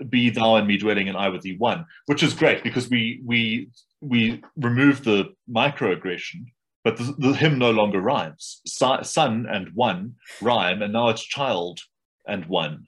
Be 0.08 0.30
thou 0.30 0.56
in 0.56 0.66
me 0.66 0.76
dwelling, 0.76 1.08
and 1.08 1.16
I 1.16 1.28
with 1.28 1.42
thee 1.42 1.56
one, 1.56 1.84
which 2.06 2.22
is 2.22 2.34
great 2.34 2.62
because 2.62 2.88
we 2.88 3.20
we 3.24 3.70
we 4.00 4.42
remove 4.56 5.04
the 5.04 5.34
microaggression 5.50 6.46
but 6.84 6.96
the, 6.96 7.14
the 7.18 7.32
hymn 7.32 7.58
no 7.58 7.70
longer 7.70 8.00
rhymes. 8.00 8.62
Son 8.64 9.46
and 9.50 9.68
one 9.74 10.14
rhyme, 10.40 10.80
and 10.80 10.92
now 10.92 11.08
it's 11.08 11.22
child 11.22 11.80
and 12.28 12.46
one. 12.46 12.86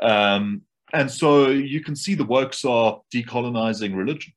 Um, 0.00 0.62
and 0.92 1.10
so 1.10 1.48
you 1.48 1.82
can 1.82 1.94
see 1.94 2.14
the 2.14 2.24
works 2.24 2.64
are 2.64 3.00
decolonizing 3.14 3.94
religion. 3.96 4.32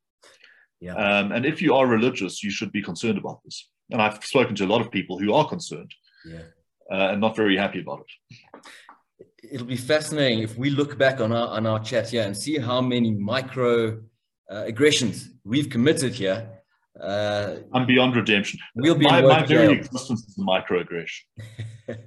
Yeah. 0.79 0.95
Um, 0.95 1.31
and 1.31 1.45
if 1.45 1.61
you 1.61 1.73
are 1.75 1.87
religious, 1.87 2.43
you 2.43 2.51
should 2.51 2.71
be 2.71 2.81
concerned 2.81 3.17
about 3.17 3.41
this. 3.43 3.69
And 3.89 4.01
I've 4.01 4.23
spoken 4.23 4.55
to 4.55 4.65
a 4.65 4.67
lot 4.67 4.81
of 4.81 4.91
people 4.91 5.17
who 5.17 5.33
are 5.33 5.47
concerned 5.47 5.93
yeah. 6.25 6.41
uh, 6.91 7.11
and 7.11 7.21
not 7.21 7.35
very 7.35 7.57
happy 7.57 7.79
about 7.81 8.01
it. 8.01 8.59
It'll 9.51 9.67
be 9.67 9.77
fascinating 9.77 10.39
if 10.39 10.57
we 10.57 10.69
look 10.69 10.97
back 10.97 11.19
on 11.19 11.31
our 11.31 11.49
on 11.49 11.65
our 11.67 11.79
chat 11.79 12.09
here 12.09 12.23
and 12.23 12.35
see 12.35 12.57
how 12.57 12.81
many 12.81 13.11
micro 13.11 14.01
uh, 14.51 14.63
aggressions 14.65 15.29
we've 15.43 15.69
committed 15.69 16.13
here. 16.13 16.49
Uh, 16.99 17.55
I'm 17.73 17.85
beyond 17.85 18.15
redemption. 18.15 18.59
We'll 18.75 18.95
be 18.95 19.05
my, 19.05 19.21
my 19.21 19.45
very 19.45 19.73
existence 19.73 20.25
is 20.27 20.37
a 20.37 20.41
microaggression. 20.41 21.21
right. 21.87 21.97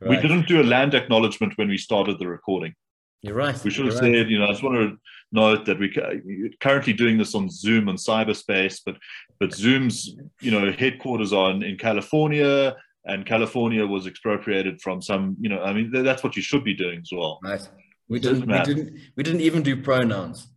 We 0.00 0.16
didn't 0.16 0.48
do 0.48 0.60
a 0.60 0.64
land 0.64 0.94
acknowledgement 0.94 1.54
when 1.56 1.68
we 1.68 1.78
started 1.78 2.18
the 2.18 2.28
recording. 2.28 2.74
You're 3.22 3.34
right. 3.34 3.62
We 3.64 3.70
should 3.70 3.86
have 3.86 3.94
You're 3.94 4.14
said, 4.14 4.30
you 4.30 4.38
know, 4.38 4.46
I 4.46 4.50
just 4.50 4.62
want 4.62 4.76
to 4.76 4.96
note 5.32 5.66
that 5.66 5.78
we 5.78 5.88
are 5.96 6.50
currently 6.60 6.92
doing 6.92 7.18
this 7.18 7.34
on 7.34 7.50
Zoom 7.50 7.88
and 7.88 7.98
cyberspace, 7.98 8.80
but 8.84 8.96
but 9.40 9.52
Zoom's, 9.52 10.16
you 10.40 10.50
know, 10.50 10.70
headquarters 10.72 11.32
are 11.32 11.50
in, 11.50 11.62
in 11.62 11.76
California, 11.76 12.76
and 13.04 13.26
California 13.26 13.86
was 13.86 14.06
expropriated 14.06 14.80
from 14.80 15.02
some, 15.02 15.36
you 15.40 15.48
know, 15.48 15.62
I 15.62 15.72
mean, 15.72 15.90
that's 15.90 16.22
what 16.22 16.36
you 16.36 16.42
should 16.42 16.64
be 16.64 16.74
doing 16.74 17.00
as 17.00 17.10
well. 17.12 17.40
Right. 17.42 17.68
We 18.08 18.20
didn't. 18.20 18.46
We 18.46 18.62
didn't. 18.62 19.00
We 19.16 19.22
didn't 19.22 19.42
even 19.42 19.62
do 19.62 19.82
pronouns. 19.82 20.48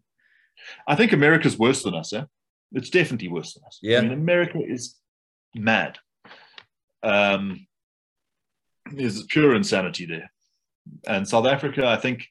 I 0.87 0.95
think 0.95 1.11
America's 1.11 1.57
worse 1.57 1.83
than 1.83 1.95
us. 1.95 2.11
Yeah, 2.11 2.25
it's 2.71 2.89
definitely 2.89 3.27
worse 3.27 3.53
than 3.53 3.63
us. 3.65 3.79
Yeah. 3.81 3.99
I 3.99 4.01
mean, 4.01 4.13
America 4.13 4.59
is 4.65 4.95
mad. 5.55 5.97
Um, 7.03 7.67
there's 8.93 9.23
pure 9.23 9.55
insanity 9.55 10.05
there. 10.05 10.31
And 11.07 11.27
South 11.27 11.45
Africa, 11.45 11.87
I 11.87 11.97
think, 11.97 12.27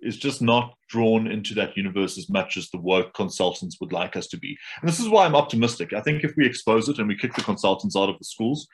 is 0.00 0.16
just 0.16 0.42
not 0.42 0.74
drawn 0.88 1.26
into 1.26 1.54
that 1.54 1.76
universe 1.76 2.18
as 2.18 2.28
much 2.28 2.56
as 2.56 2.68
the 2.70 2.78
woke 2.78 3.14
consultants 3.14 3.78
would 3.80 3.92
like 3.92 4.16
us 4.16 4.26
to 4.28 4.38
be. 4.38 4.56
And 4.80 4.88
this 4.88 5.00
is 5.00 5.08
why 5.08 5.24
I'm 5.24 5.34
optimistic. 5.34 5.92
I 5.92 6.00
think 6.00 6.22
if 6.22 6.34
we 6.36 6.46
expose 6.46 6.88
it 6.88 6.98
and 6.98 7.08
we 7.08 7.16
kick 7.16 7.34
the 7.34 7.42
consultants 7.42 7.96
out 7.96 8.08
of 8.08 8.18
the 8.18 8.24
schools 8.24 8.68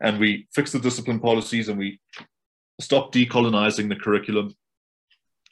and 0.00 0.18
we 0.18 0.46
fix 0.54 0.72
the 0.72 0.78
discipline 0.78 1.18
policies 1.18 1.68
and 1.68 1.78
we 1.78 2.00
stop 2.80 3.12
decolonizing 3.12 3.88
the 3.88 3.96
curriculum 3.96 4.54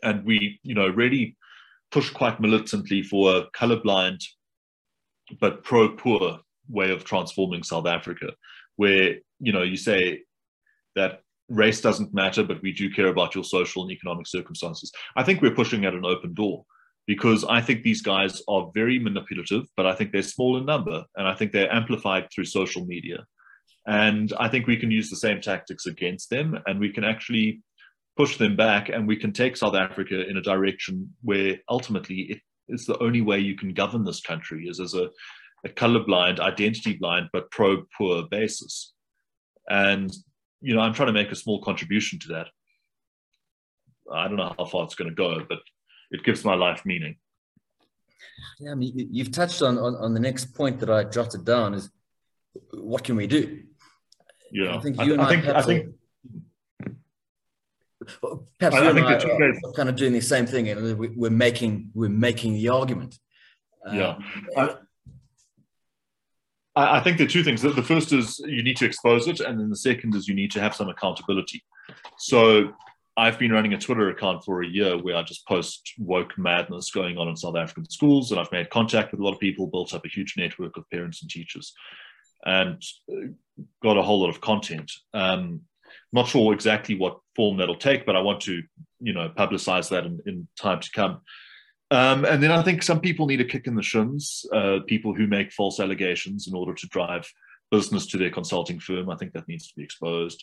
and 0.02 0.24
we, 0.24 0.60
you 0.62 0.74
know, 0.74 0.88
really 0.88 1.36
push 1.90 2.10
quite 2.10 2.40
militantly 2.40 3.02
for 3.02 3.36
a 3.36 3.50
colorblind 3.50 4.22
but 5.40 5.64
pro-poor 5.64 6.38
way 6.68 6.90
of 6.90 7.04
transforming 7.04 7.62
South 7.62 7.86
Africa, 7.86 8.28
where, 8.76 9.16
you 9.40 9.52
know, 9.52 9.62
you 9.62 9.76
say 9.76 10.22
that 10.94 11.22
race 11.48 11.80
doesn't 11.80 12.14
matter, 12.14 12.42
but 12.42 12.62
we 12.62 12.72
do 12.72 12.90
care 12.90 13.08
about 13.08 13.34
your 13.34 13.44
social 13.44 13.82
and 13.82 13.92
economic 13.92 14.26
circumstances. 14.26 14.92
I 15.16 15.22
think 15.22 15.40
we're 15.40 15.54
pushing 15.54 15.84
at 15.84 15.94
an 15.94 16.04
open 16.04 16.34
door 16.34 16.64
because 17.06 17.44
I 17.44 17.60
think 17.60 17.82
these 17.82 18.02
guys 18.02 18.42
are 18.48 18.70
very 18.74 18.98
manipulative, 18.98 19.66
but 19.76 19.86
I 19.86 19.94
think 19.94 20.12
they're 20.12 20.22
small 20.22 20.56
in 20.56 20.66
number 20.66 21.04
and 21.16 21.26
I 21.26 21.34
think 21.34 21.52
they're 21.52 21.72
amplified 21.72 22.28
through 22.34 22.46
social 22.46 22.84
media. 22.84 23.24
And 23.86 24.32
I 24.40 24.48
think 24.48 24.66
we 24.66 24.76
can 24.76 24.90
use 24.90 25.08
the 25.08 25.16
same 25.16 25.40
tactics 25.40 25.86
against 25.86 26.30
them 26.30 26.58
and 26.66 26.80
we 26.80 26.92
can 26.92 27.04
actually 27.04 27.62
push 28.16 28.36
them 28.38 28.56
back 28.56 28.88
and 28.88 29.06
we 29.06 29.16
can 29.16 29.32
take 29.32 29.56
South 29.56 29.76
Africa 29.76 30.28
in 30.28 30.36
a 30.36 30.42
direction 30.42 31.14
where 31.22 31.58
ultimately 31.68 32.22
it 32.22 32.40
is 32.68 32.86
the 32.86 33.00
only 33.00 33.20
way 33.20 33.38
you 33.38 33.56
can 33.56 33.72
govern 33.72 34.04
this 34.04 34.20
country 34.20 34.66
is 34.66 34.80
as 34.80 34.94
a, 34.94 35.08
a 35.64 35.68
colorblind, 35.68 36.40
identity 36.40 36.94
blind, 36.94 37.28
but 37.32 37.50
pro 37.52 37.84
poor 37.96 38.24
basis. 38.28 38.92
And 39.68 40.12
you 40.60 40.74
know, 40.74 40.80
I'm 40.80 40.94
trying 40.94 41.08
to 41.08 41.12
make 41.12 41.30
a 41.30 41.36
small 41.36 41.62
contribution 41.62 42.18
to 42.20 42.28
that. 42.28 42.46
I 44.12 44.28
don't 44.28 44.36
know 44.36 44.54
how 44.56 44.64
far 44.64 44.84
it's 44.84 44.94
going 44.94 45.10
to 45.10 45.14
go, 45.14 45.44
but 45.48 45.58
it 46.10 46.24
gives 46.24 46.44
my 46.44 46.54
life 46.54 46.82
meaning. 46.84 47.16
Yeah, 48.58 48.72
I 48.72 48.74
mean, 48.74 49.08
you've 49.10 49.32
touched 49.32 49.62
on, 49.62 49.78
on, 49.78 49.94
on 49.96 50.14
the 50.14 50.20
next 50.20 50.54
point 50.54 50.78
that 50.80 50.90
I 50.90 51.04
jotted 51.04 51.44
down 51.44 51.74
is 51.74 51.90
what 52.72 53.04
can 53.04 53.16
we 53.16 53.26
do? 53.26 53.62
Yeah, 54.52 54.76
I 54.76 54.80
think 54.80 55.02
you 55.02 55.14
and 55.14 55.22
I, 55.22 55.26
I 55.26 55.28
think, 55.28 55.46
I 55.46 55.62
think 55.62 55.94
perhaps 58.58 58.76
I, 58.76 58.78
I 58.78 58.90
and 58.90 59.00
I 59.00 59.14
are, 59.14 59.72
kind 59.74 59.88
of 59.88 59.96
doing 59.96 60.12
the 60.12 60.20
same 60.20 60.46
thing, 60.46 60.68
and 60.68 60.96
we're 60.98 61.30
making 61.30 61.90
we're 61.94 62.08
making 62.08 62.54
the 62.54 62.68
argument. 62.68 63.18
Yeah, 63.92 64.18
um, 64.56 64.70
I, 66.76 66.98
I 66.98 67.00
think 67.00 67.18
there 67.18 67.26
are 67.26 67.30
two 67.30 67.42
things. 67.42 67.62
The 67.62 67.82
first 67.82 68.12
is 68.12 68.38
you 68.40 68.62
need 68.62 68.76
to 68.76 68.86
expose 68.86 69.26
it, 69.26 69.40
and 69.40 69.58
then 69.58 69.70
the 69.70 69.76
second 69.76 70.14
is 70.14 70.28
you 70.28 70.34
need 70.34 70.52
to 70.52 70.60
have 70.60 70.76
some 70.76 70.88
accountability. 70.88 71.64
So 72.18 72.72
I've 73.16 73.38
been 73.38 73.52
running 73.52 73.72
a 73.72 73.78
Twitter 73.78 74.10
account 74.10 74.44
for 74.44 74.62
a 74.62 74.66
year 74.66 74.96
where 74.98 75.16
I 75.16 75.22
just 75.22 75.46
post 75.48 75.94
woke 75.98 76.36
madness 76.36 76.90
going 76.90 77.16
on 77.16 77.28
in 77.28 77.36
South 77.36 77.56
African 77.56 77.88
schools, 77.88 78.30
and 78.30 78.38
I've 78.38 78.52
made 78.52 78.70
contact 78.70 79.10
with 79.10 79.20
a 79.20 79.24
lot 79.24 79.32
of 79.32 79.40
people, 79.40 79.66
built 79.66 79.94
up 79.94 80.04
a 80.04 80.08
huge 80.08 80.34
network 80.36 80.76
of 80.76 80.88
parents 80.90 81.22
and 81.22 81.30
teachers, 81.30 81.72
and 82.44 82.82
uh, 83.10 83.28
got 83.82 83.96
a 83.96 84.02
whole 84.02 84.20
lot 84.20 84.28
of 84.28 84.40
content. 84.40 84.92
Um, 85.14 85.62
not 86.12 86.28
sure 86.28 86.52
exactly 86.52 86.94
what 86.94 87.18
form 87.34 87.56
that'll 87.56 87.76
take, 87.76 88.04
but 88.04 88.16
I 88.16 88.20
want 88.20 88.42
to, 88.42 88.62
you 89.00 89.12
know, 89.12 89.30
publicize 89.30 89.88
that 89.90 90.04
in, 90.04 90.20
in 90.26 90.48
time 90.60 90.80
to 90.80 90.90
come. 90.90 91.20
Um, 91.90 92.24
and 92.24 92.42
then 92.42 92.50
I 92.50 92.62
think 92.62 92.82
some 92.82 93.00
people 93.00 93.26
need 93.26 93.40
a 93.40 93.44
kick 93.44 93.66
in 93.66 93.76
the 93.76 93.82
shins, 93.82 94.44
uh, 94.52 94.78
people 94.86 95.14
who 95.14 95.26
make 95.26 95.52
false 95.52 95.78
allegations 95.78 96.48
in 96.48 96.54
order 96.54 96.74
to 96.74 96.86
drive 96.88 97.30
business 97.70 98.06
to 98.06 98.18
their 98.18 98.30
consulting 98.30 98.80
firm. 98.80 99.08
I 99.08 99.16
think 99.16 99.32
that 99.32 99.48
needs 99.48 99.68
to 99.68 99.74
be 99.76 99.84
exposed. 99.84 100.42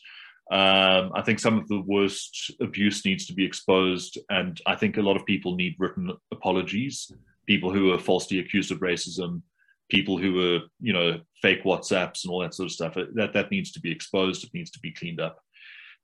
Um, 0.51 1.11
I 1.15 1.21
think 1.25 1.39
some 1.39 1.57
of 1.57 1.67
the 1.67 1.81
worst 1.81 2.51
abuse 2.61 3.05
needs 3.05 3.25
to 3.27 3.33
be 3.33 3.45
exposed, 3.45 4.17
and 4.29 4.59
I 4.65 4.75
think 4.75 4.97
a 4.97 5.01
lot 5.01 5.15
of 5.15 5.25
people 5.25 5.55
need 5.55 5.75
written 5.79 6.11
apologies. 6.31 7.11
People 7.47 7.73
who 7.73 7.93
are 7.93 7.99
falsely 7.99 8.39
accused 8.39 8.71
of 8.71 8.79
racism, 8.79 9.41
people 9.89 10.17
who 10.17 10.55
are, 10.55 10.59
you 10.81 10.93
know, 10.93 11.19
fake 11.41 11.63
WhatsApps 11.63 12.23
and 12.23 12.31
all 12.31 12.41
that 12.41 12.53
sort 12.53 12.67
of 12.67 12.73
stuff. 12.73 12.95
That 13.13 13.33
that 13.33 13.51
needs 13.51 13.71
to 13.73 13.79
be 13.79 13.91
exposed. 13.91 14.43
It 14.43 14.53
needs 14.53 14.71
to 14.71 14.79
be 14.79 14.91
cleaned 14.91 15.21
up. 15.21 15.39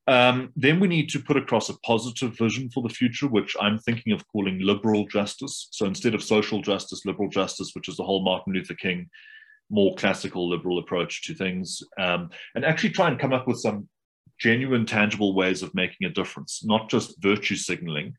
Um, 0.09 0.51
then 0.55 0.79
we 0.79 0.87
need 0.87 1.07
to 1.09 1.19
put 1.19 1.37
across 1.37 1.69
a 1.69 1.77
positive 1.81 2.35
vision 2.35 2.71
for 2.71 2.81
the 2.81 2.89
future, 2.89 3.27
which 3.27 3.55
I'm 3.61 3.77
thinking 3.77 4.11
of 4.11 4.27
calling 4.29 4.59
liberal 4.59 5.05
justice. 5.05 5.67
So 5.69 5.85
instead 5.85 6.15
of 6.15 6.23
social 6.23 6.63
justice, 6.63 7.05
liberal 7.05 7.29
justice, 7.29 7.73
which 7.75 7.87
is 7.87 7.95
the 7.95 8.03
whole 8.03 8.23
Martin 8.23 8.53
Luther 8.53 8.73
King, 8.73 9.07
more 9.69 9.93
classical 9.97 10.49
liberal 10.49 10.79
approach 10.79 11.21
to 11.27 11.35
things, 11.35 11.83
um, 11.99 12.31
and 12.55 12.65
actually 12.65 12.89
try 12.89 13.07
and 13.07 13.19
come 13.19 13.33
up 13.33 13.47
with 13.47 13.59
some 13.59 13.87
genuine, 14.39 14.87
tangible 14.87 15.35
ways 15.35 15.61
of 15.61 15.75
making 15.75 16.07
a 16.07 16.13
difference, 16.13 16.65
not 16.65 16.89
just 16.89 17.21
virtue 17.21 17.55
signaling. 17.55 18.15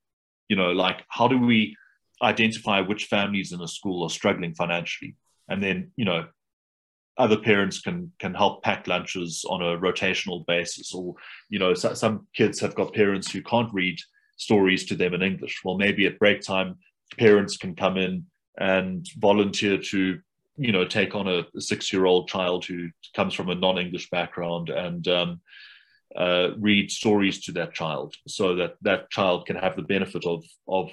You 0.49 0.55
know, 0.55 0.71
like 0.71 1.03
how 1.09 1.27
do 1.27 1.39
we 1.39 1.77
identify 2.23 2.83
which 2.83 3.07
families 3.07 3.51
in 3.51 3.63
a 3.63 3.67
school 3.67 4.05
are 4.05 4.11
struggling 4.11 4.55
financially? 4.55 5.17
And 5.49 5.61
then, 5.61 5.91
you 5.97 6.05
know, 6.05 6.27
other 7.21 7.37
parents 7.37 7.81
can 7.81 8.11
can 8.19 8.35
help 8.35 8.63
pack 8.63 8.87
lunches 8.87 9.45
on 9.49 9.61
a 9.63 9.79
rotational 9.79 10.45
basis 10.47 10.95
or 10.95 11.15
you 11.51 11.59
know 11.59 11.75
so, 11.75 11.93
some 11.93 12.27
kids 12.35 12.59
have 12.59 12.75
got 12.75 12.95
parents 12.95 13.31
who 13.31 13.43
can't 13.43 13.73
read 13.73 13.99
stories 14.37 14.87
to 14.87 14.95
them 14.97 15.15
in 15.15 15.23
english. 15.23 15.61
Well 15.65 15.77
maybe 15.77 16.07
at 16.07 16.19
break 16.19 16.41
time 16.41 16.77
parents 17.19 17.57
can 17.57 17.77
come 17.77 17.97
in 17.99 18.25
and 18.59 19.07
volunteer 19.19 19.77
to 19.79 20.19
you 20.57 20.73
know 20.73 20.87
take 20.87 21.15
on 21.15 21.29
a, 21.29 21.45
a 21.57 21.61
six 21.61 21.93
year 21.93 22.07
old 22.07 22.29
child 22.29 22.65
who 22.65 22.89
comes 23.15 23.35
from 23.35 23.51
a 23.51 23.55
non-english 23.55 24.09
background 24.11 24.71
and 24.71 25.07
um, 25.09 25.41
uh, 26.17 26.49
read 26.59 26.91
stories 26.91 27.45
to 27.45 27.53
that 27.53 27.73
child 27.73 28.15
so 28.27 28.57
that 28.57 28.75
that 28.83 29.11
child 29.11 29.47
can 29.47 29.57
have 29.57 29.77
the 29.77 29.83
benefit 29.95 30.25
of 30.25 30.43
of 30.67 30.91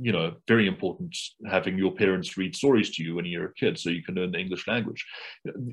you 0.00 0.12
know 0.12 0.32
very 0.46 0.66
important 0.66 1.16
having 1.50 1.76
your 1.76 1.92
parents 1.92 2.36
read 2.36 2.54
stories 2.54 2.90
to 2.90 3.02
you 3.02 3.14
when 3.14 3.24
you're 3.24 3.46
a 3.46 3.54
kid 3.54 3.78
so 3.78 3.90
you 3.90 4.02
can 4.02 4.14
learn 4.14 4.30
the 4.32 4.38
english 4.38 4.66
language. 4.66 5.04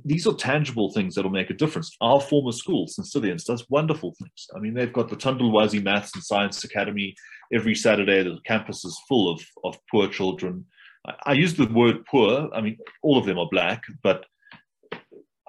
These 0.03 0.28
are 0.28 0.34
tangible 0.34 0.91
things 0.91 1.16
that'll 1.16 1.32
make 1.32 1.49
a 1.49 1.53
difference. 1.53 1.95
Our 2.01 2.20
former 2.20 2.51
school 2.51 2.88
St. 2.88 3.07
Stithians 3.07 3.45
does 3.45 3.70
wonderful 3.70 4.16
things. 4.20 4.47
I 4.55 4.59
mean 4.59 4.74
they've 4.74 4.93
got 4.93 5.09
the 5.09 5.16
Thandulwazi 5.16 5.84
maths 5.84 6.13
and 6.16 6.24
science 6.24 6.63
academy 6.63 7.16
every 7.53 7.76
saturday. 7.76 8.24
The 8.24 8.39
campus 8.45 8.84
is 8.86 8.99
full 9.07 9.32
of 9.32 9.41
of 9.63 9.78
poor 9.91 10.07
children. 10.07 10.66
I, 11.07 11.13
I 11.28 11.34
use 11.34 11.55
the 11.55 11.68
word 11.68 12.05
poor. 12.05 12.49
I 12.53 12.61
mean 12.61 12.78
all 13.03 13.18
of 13.18 13.26
them 13.26 13.39
are 13.39 13.49
black 13.49 13.84
but 14.03 14.26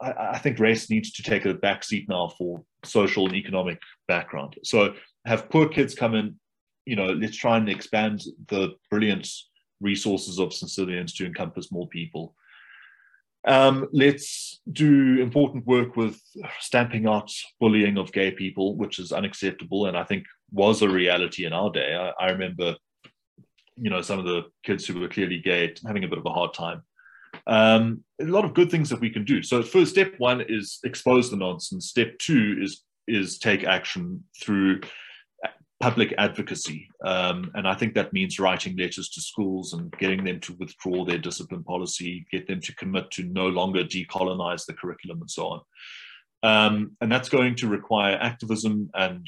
I, 0.00 0.12
I 0.32 0.38
think 0.38 0.58
race 0.58 0.90
needs 0.90 1.12
to 1.12 1.22
take 1.22 1.44
a 1.44 1.54
back 1.54 1.84
seat 1.84 2.08
now 2.08 2.28
for 2.36 2.62
social 2.84 3.26
and 3.26 3.34
economic 3.34 3.78
background. 4.08 4.56
So 4.64 4.94
have 5.24 5.48
poor 5.50 5.68
kids 5.68 5.94
come 5.94 6.14
in, 6.14 6.38
you 6.86 6.96
know, 6.96 7.06
let's 7.06 7.36
try 7.36 7.56
and 7.58 7.68
expand 7.68 8.22
the 8.48 8.74
brilliant 8.90 9.28
resources 9.80 10.38
of 10.38 10.50
Stithians 10.50 11.14
to 11.16 11.26
encompass 11.26 11.70
more 11.70 11.88
people. 11.88 12.34
Um, 13.46 13.88
let's 13.92 14.60
do 14.72 15.20
important 15.20 15.66
work 15.66 15.96
with 15.96 16.20
stamping 16.60 17.06
out 17.06 17.30
bullying 17.60 17.98
of 17.98 18.12
gay 18.12 18.30
people, 18.30 18.76
which 18.76 18.98
is 18.98 19.12
unacceptable 19.12 19.86
and 19.86 19.96
I 19.96 20.04
think 20.04 20.24
was 20.50 20.82
a 20.82 20.88
reality 20.88 21.44
in 21.44 21.52
our 21.52 21.70
day. 21.70 21.94
I, 21.94 22.24
I 22.24 22.30
remember, 22.30 22.76
you 23.76 23.90
know, 23.90 24.02
some 24.02 24.18
of 24.18 24.24
the 24.24 24.44
kids 24.64 24.86
who 24.86 24.98
were 24.98 25.08
clearly 25.08 25.38
gay 25.38 25.74
having 25.86 26.04
a 26.04 26.08
bit 26.08 26.18
of 26.18 26.26
a 26.26 26.32
hard 26.32 26.54
time. 26.54 26.82
Um, 27.46 28.02
a 28.20 28.24
lot 28.24 28.44
of 28.44 28.54
good 28.54 28.70
things 28.70 28.88
that 28.90 29.00
we 29.00 29.10
can 29.10 29.24
do. 29.24 29.42
So 29.42 29.62
first 29.62 29.92
step 29.92 30.14
one 30.18 30.40
is 30.40 30.80
expose 30.84 31.30
the 31.30 31.36
nonsense. 31.36 31.88
Step 31.88 32.18
two 32.18 32.58
is 32.60 32.82
is 33.06 33.38
take 33.38 33.62
action 33.62 34.24
through 34.42 34.80
public 35.80 36.14
advocacy. 36.16 36.88
Um, 37.04 37.50
and 37.54 37.68
I 37.68 37.74
think 37.74 37.94
that 37.94 38.12
means 38.12 38.38
writing 38.38 38.76
letters 38.76 39.10
to 39.10 39.20
schools 39.20 39.74
and 39.74 39.92
getting 39.98 40.24
them 40.24 40.40
to 40.40 40.54
withdraw 40.54 41.04
their 41.04 41.18
discipline 41.18 41.64
policy, 41.64 42.26
get 42.30 42.46
them 42.46 42.60
to 42.62 42.74
commit 42.76 43.10
to 43.12 43.24
no 43.24 43.48
longer 43.48 43.84
decolonize 43.84 44.64
the 44.64 44.72
curriculum 44.72 45.20
and 45.20 45.30
so 45.30 45.48
on. 45.48 45.60
Um, 46.42 46.96
and 47.00 47.12
that's 47.12 47.28
going 47.28 47.56
to 47.56 47.68
require 47.68 48.16
activism 48.16 48.90
and, 48.94 49.26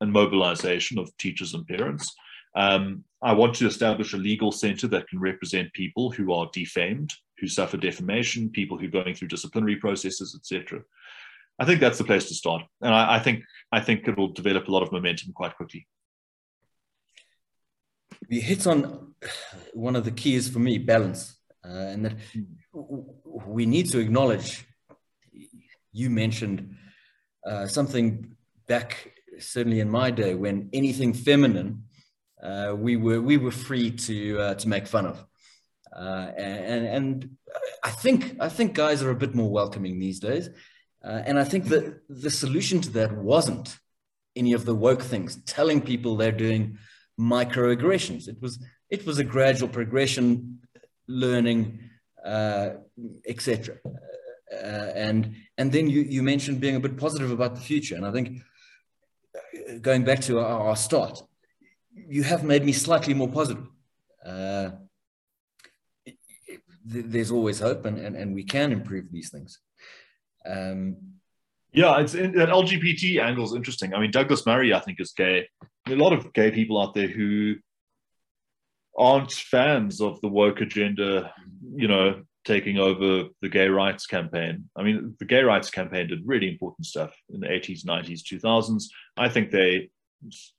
and 0.00 0.12
mobilization 0.12 0.98
of 0.98 1.16
teachers 1.16 1.54
and 1.54 1.66
parents. 1.66 2.14
Um, 2.54 3.04
I 3.22 3.32
want 3.32 3.54
to 3.56 3.66
establish 3.66 4.12
a 4.12 4.18
legal 4.18 4.52
center 4.52 4.88
that 4.88 5.08
can 5.08 5.20
represent 5.20 5.72
people 5.72 6.10
who 6.10 6.32
are 6.32 6.50
defamed 6.52 7.14
who 7.38 7.46
suffer 7.46 7.76
defamation, 7.76 8.50
people 8.50 8.76
who 8.76 8.86
are 8.86 8.90
going 8.90 9.14
through 9.14 9.28
disciplinary 9.28 9.76
processes, 9.76 10.38
etc. 10.38 10.82
I 11.58 11.64
think 11.64 11.80
that's 11.80 11.98
the 11.98 12.04
place 12.04 12.26
to 12.26 12.34
start, 12.34 12.62
and 12.80 12.94
I, 12.94 13.16
I, 13.16 13.18
think 13.18 13.42
I 13.72 13.80
think 13.80 14.06
it 14.06 14.16
will 14.16 14.28
develop 14.28 14.68
a 14.68 14.70
lot 14.70 14.82
of 14.82 14.92
momentum 14.92 15.32
quite 15.32 15.56
quickly. 15.56 15.88
You 18.28 18.40
hit 18.40 18.66
on 18.66 19.14
one 19.72 19.96
of 19.96 20.04
the 20.04 20.10
keys 20.10 20.48
for 20.48 20.60
me, 20.60 20.78
balance, 20.78 21.36
uh, 21.64 21.92
and 21.92 22.04
that 22.04 22.16
we 23.46 23.66
need 23.66 23.90
to 23.90 23.98
acknowledge. 23.98 24.64
You 25.92 26.10
mentioned 26.10 26.76
uh, 27.44 27.66
something 27.66 28.36
back, 28.68 29.12
certainly 29.38 29.80
in 29.80 29.90
my 29.90 30.10
day, 30.10 30.34
when 30.34 30.68
anything 30.72 31.12
feminine, 31.12 31.84
uh, 32.42 32.74
we 32.76 32.96
were 32.96 33.20
we 33.20 33.36
were 33.36 33.50
free 33.50 33.90
to 33.90 34.38
uh, 34.40 34.54
to 34.54 34.68
make 34.68 34.86
fun 34.86 35.06
of. 35.06 35.24
Uh, 35.96 36.30
and 36.36 36.86
and 36.86 37.36
I 37.82 37.90
think 37.90 38.36
I 38.38 38.48
think 38.48 38.74
guys 38.74 39.02
are 39.02 39.10
a 39.10 39.16
bit 39.16 39.34
more 39.34 39.50
welcoming 39.50 39.98
these 39.98 40.20
days, 40.20 40.50
uh, 41.04 41.22
and 41.26 41.38
I 41.38 41.44
think 41.44 41.66
that 41.66 42.02
the 42.08 42.30
solution 42.30 42.80
to 42.80 42.90
that 42.90 43.12
wasn't 43.12 43.78
any 44.36 44.52
of 44.52 44.64
the 44.64 44.74
woke 44.74 45.02
things, 45.02 45.42
telling 45.44 45.80
people 45.80 46.16
they're 46.16 46.32
doing 46.32 46.78
microaggressions. 47.18 48.28
It 48.28 48.40
was 48.40 48.64
it 48.90 49.06
was 49.06 49.18
a 49.18 49.24
gradual 49.24 49.68
progression, 49.68 50.60
learning, 51.06 51.80
uh, 52.24 52.70
etc. 53.26 53.76
Uh, 54.52 54.56
and 54.56 55.34
and 55.56 55.70
then 55.72 55.88
you 55.88 56.00
you 56.02 56.22
mentioned 56.22 56.60
being 56.60 56.76
a 56.76 56.80
bit 56.80 56.96
positive 56.96 57.30
about 57.30 57.54
the 57.54 57.60
future, 57.60 57.96
and 57.96 58.06
I 58.06 58.12
think 58.12 58.40
uh, 59.34 59.78
going 59.80 60.04
back 60.04 60.20
to 60.22 60.40
our, 60.40 60.68
our 60.68 60.76
start, 60.76 61.22
you 61.94 62.22
have 62.22 62.44
made 62.44 62.64
me 62.64 62.72
slightly 62.72 63.14
more 63.14 63.28
positive. 63.28 63.66
Uh, 64.24 64.70
th- 66.04 67.06
there's 67.08 67.30
always 67.30 67.60
hope 67.60 67.84
and, 67.84 67.98
and, 67.98 68.16
and 68.16 68.34
we 68.34 68.44
can 68.44 68.72
improve 68.72 69.10
these 69.10 69.30
things. 69.30 69.60
Um, 70.46 70.96
yeah, 71.72 72.00
it's 72.00 72.14
in, 72.14 72.32
that 72.32 72.48
LGBT 72.48 73.20
angle 73.20 73.44
is 73.44 73.54
interesting. 73.54 73.94
I 73.94 74.00
mean, 74.00 74.10
Douglas 74.10 74.46
Murray, 74.46 74.72
I 74.72 74.80
think, 74.80 75.00
is 75.00 75.12
gay. 75.12 75.48
A 75.86 75.94
lot 75.94 76.12
of 76.12 76.32
gay 76.32 76.50
people 76.50 76.80
out 76.80 76.94
there 76.94 77.08
who 77.08 77.56
aren't 78.96 79.32
fans 79.32 80.00
of 80.00 80.20
the 80.20 80.28
woke 80.28 80.60
agenda, 80.60 81.32
you 81.74 81.88
know, 81.88 82.22
taking 82.44 82.78
over 82.78 83.28
the 83.42 83.48
gay 83.48 83.68
rights 83.68 84.06
campaign. 84.06 84.68
I 84.74 84.82
mean, 84.82 85.14
the 85.18 85.24
gay 85.24 85.42
rights 85.42 85.70
campaign 85.70 86.08
did 86.08 86.22
really 86.24 86.48
important 86.48 86.86
stuff 86.86 87.14
in 87.28 87.40
the 87.40 87.46
80s, 87.46 87.84
90s, 87.84 88.22
2000s. 88.22 88.84
I 89.16 89.28
think 89.28 89.50
they 89.50 89.90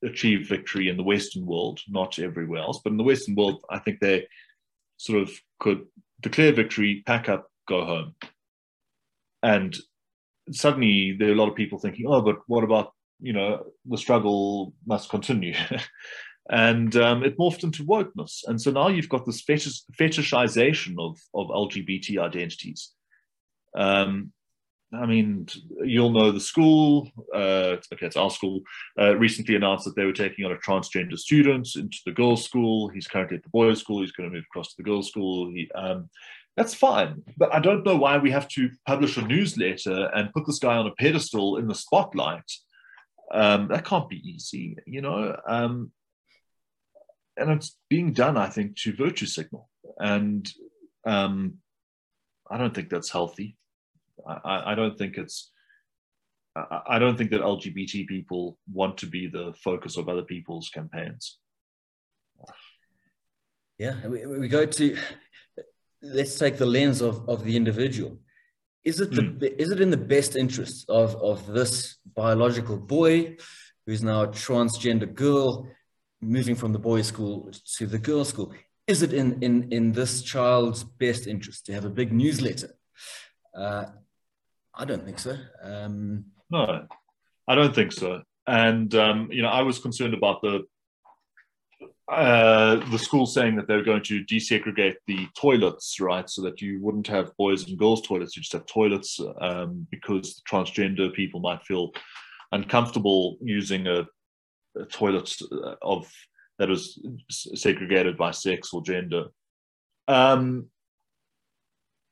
achieved 0.03 0.47
victory 0.47 0.87
in 0.87 0.97
the 0.97 1.03
Western 1.03 1.45
world, 1.45 1.79
not 1.87 2.19
everywhere 2.19 2.61
else, 2.61 2.79
but 2.83 2.91
in 2.91 2.97
the 2.97 3.03
Western 3.03 3.35
world, 3.35 3.63
I 3.69 3.79
think 3.79 3.99
they 3.99 4.27
sort 4.97 5.21
of 5.21 5.31
could 5.59 5.85
declare 6.21 6.53
victory, 6.53 7.03
pack 7.05 7.27
up, 7.27 7.49
go 7.67 7.85
home. 7.85 8.15
And 9.43 9.75
suddenly 10.51 11.15
there 11.17 11.29
are 11.29 11.33
a 11.33 11.35
lot 11.35 11.49
of 11.49 11.55
people 11.55 11.79
thinking, 11.79 12.05
oh, 12.07 12.21
but 12.21 12.37
what 12.47 12.63
about, 12.63 12.93
you 13.19 13.33
know, 13.33 13.65
the 13.85 13.97
struggle 13.97 14.73
must 14.85 15.09
continue. 15.09 15.53
and 16.49 16.95
um, 16.95 17.23
it 17.23 17.37
morphed 17.37 17.63
into 17.63 17.85
wokeness. 17.85 18.39
And 18.47 18.61
so 18.61 18.71
now 18.71 18.87
you've 18.87 19.09
got 19.09 19.25
this 19.25 19.41
fetish, 19.41 19.83
fetishization 19.99 20.95
of, 20.99 21.17
of 21.33 21.47
LGBT 21.47 22.19
identities. 22.19 22.91
Um, 23.77 24.31
I 24.91 25.05
mean, 25.05 25.47
you'll 25.83 26.09
know 26.09 26.31
the 26.31 26.39
school, 26.39 27.11
uh, 27.33 27.77
okay, 27.93 28.07
it's 28.07 28.17
our 28.17 28.31
school, 28.31 28.61
uh, 28.99 29.15
recently 29.17 29.55
announced 29.55 29.85
that 29.85 29.95
they 29.95 30.05
were 30.05 30.13
taking 30.13 30.45
on 30.45 30.51
a 30.51 30.57
transgender 30.57 31.17
student 31.17 31.67
into 31.75 31.99
the 32.07 32.11
girls' 32.11 32.43
school. 32.43 32.89
He's 32.89 33.07
currently 33.07 33.37
at 33.37 33.43
the 33.43 33.49
boys' 33.49 33.81
school. 33.81 34.01
He's 34.01 34.11
going 34.11 34.29
to 34.29 34.35
move 34.35 34.45
across 34.49 34.69
to 34.69 34.77
the 34.77 34.83
girls' 34.83 35.09
school. 35.09 35.51
He, 35.51 35.69
um, 35.75 36.09
That's 36.59 36.73
fine, 36.73 37.23
but 37.37 37.55
I 37.55 37.59
don't 37.61 37.85
know 37.85 37.95
why 37.95 38.17
we 38.17 38.31
have 38.31 38.49
to 38.49 38.69
publish 38.85 39.15
a 39.15 39.21
newsletter 39.21 40.09
and 40.13 40.33
put 40.33 40.45
this 40.45 40.59
guy 40.59 40.75
on 40.75 40.87
a 40.87 40.91
pedestal 40.91 41.55
in 41.55 41.69
the 41.69 41.73
spotlight. 41.73 42.51
Um, 43.33 43.69
that 43.69 43.85
can't 43.85 44.09
be 44.09 44.17
easy, 44.29 44.75
you 44.85 44.99
know. 45.01 45.37
Um, 45.47 45.93
and 47.37 47.49
it's 47.51 47.77
being 47.89 48.11
done, 48.11 48.35
I 48.35 48.49
think, 48.49 48.75
to 48.79 48.93
virtue 48.93 49.25
signal, 49.25 49.69
and 49.99 50.45
um, 51.05 51.59
I 52.51 52.57
don't 52.57 52.75
think 52.75 52.89
that's 52.89 53.09
healthy. 53.09 53.55
I, 54.27 54.73
I 54.73 54.75
don't 54.75 54.97
think 54.97 55.17
it's. 55.17 55.51
I 56.57 56.99
don't 56.99 57.17
think 57.17 57.31
that 57.31 57.39
LGBT 57.39 58.05
people 58.05 58.57
want 58.69 58.97
to 58.97 59.05
be 59.05 59.27
the 59.27 59.53
focus 59.63 59.95
of 59.95 60.09
other 60.09 60.23
people's 60.23 60.67
campaigns. 60.67 61.37
Yeah, 63.77 64.05
we, 64.05 64.25
we 64.25 64.49
go 64.49 64.65
to. 64.65 64.97
Let's 66.01 66.37
take 66.37 66.57
the 66.57 66.65
lens 66.65 67.01
of, 67.01 67.27
of 67.27 67.43
the 67.43 67.55
individual. 67.55 68.17
Is 68.85 69.01
it 69.01 69.11
the 69.11 69.21
mm. 69.21 69.59
is 69.59 69.71
it 69.71 69.81
in 69.81 69.89
the 69.89 69.97
best 69.97 70.35
interest 70.35 70.89
of, 70.89 71.15
of 71.17 71.45
this 71.47 71.97
biological 72.15 72.77
boy 72.77 73.37
who's 73.85 74.03
now 74.03 74.23
a 74.23 74.27
transgender 74.27 75.13
girl 75.13 75.67
moving 76.21 76.55
from 76.55 76.71
the 76.73 76.79
boys' 76.79 77.07
school 77.07 77.51
to 77.77 77.85
the 77.85 77.99
girls' 77.99 78.29
school? 78.29 78.53
Is 78.87 79.03
it 79.03 79.13
in, 79.13 79.43
in, 79.43 79.71
in 79.71 79.91
this 79.91 80.23
child's 80.23 80.83
best 80.83 81.27
interest 81.27 81.65
to 81.67 81.73
have 81.73 81.85
a 81.85 81.89
big 81.89 82.11
newsletter? 82.11 82.71
Uh, 83.55 83.85
I 84.73 84.85
don't 84.85 85.05
think 85.05 85.19
so. 85.19 85.37
Um, 85.61 86.25
no, 86.49 86.87
I 87.47 87.55
don't 87.55 87.75
think 87.75 87.91
so. 87.91 88.23
And 88.47 88.95
um, 88.95 89.29
you 89.31 89.41
know, 89.41 89.49
I 89.49 89.61
was 89.61 89.77
concerned 89.77 90.13
about 90.13 90.41
the 90.41 90.63
uh, 92.09 92.77
the 92.89 92.97
school 92.97 93.25
saying 93.25 93.55
that 93.55 93.67
they're 93.67 93.83
going 93.83 94.03
to 94.03 94.23
desegregate 94.25 94.95
the 95.07 95.27
toilets, 95.37 95.99
right, 95.99 96.29
so 96.29 96.41
that 96.41 96.61
you 96.61 96.81
wouldn't 96.81 97.07
have 97.07 97.35
boys 97.37 97.67
and 97.67 97.77
girls' 97.77 98.01
toilets, 98.01 98.35
you 98.35 98.41
just 98.41 98.53
have 98.53 98.65
toilets 98.65 99.19
um, 99.41 99.85
because 99.91 100.41
transgender 100.49 101.13
people 101.13 101.39
might 101.39 101.61
feel 101.63 101.91
uncomfortable 102.51 103.37
using 103.41 103.85
a, 103.87 104.07
a 104.75 104.85
toilet 104.85 105.31
of 105.81 106.11
that 106.57 106.69
is 106.69 106.99
segregated 107.29 108.17
by 108.17 108.31
sex 108.31 108.73
or 108.73 108.81
gender. 108.81 109.25
Um, 110.07 110.65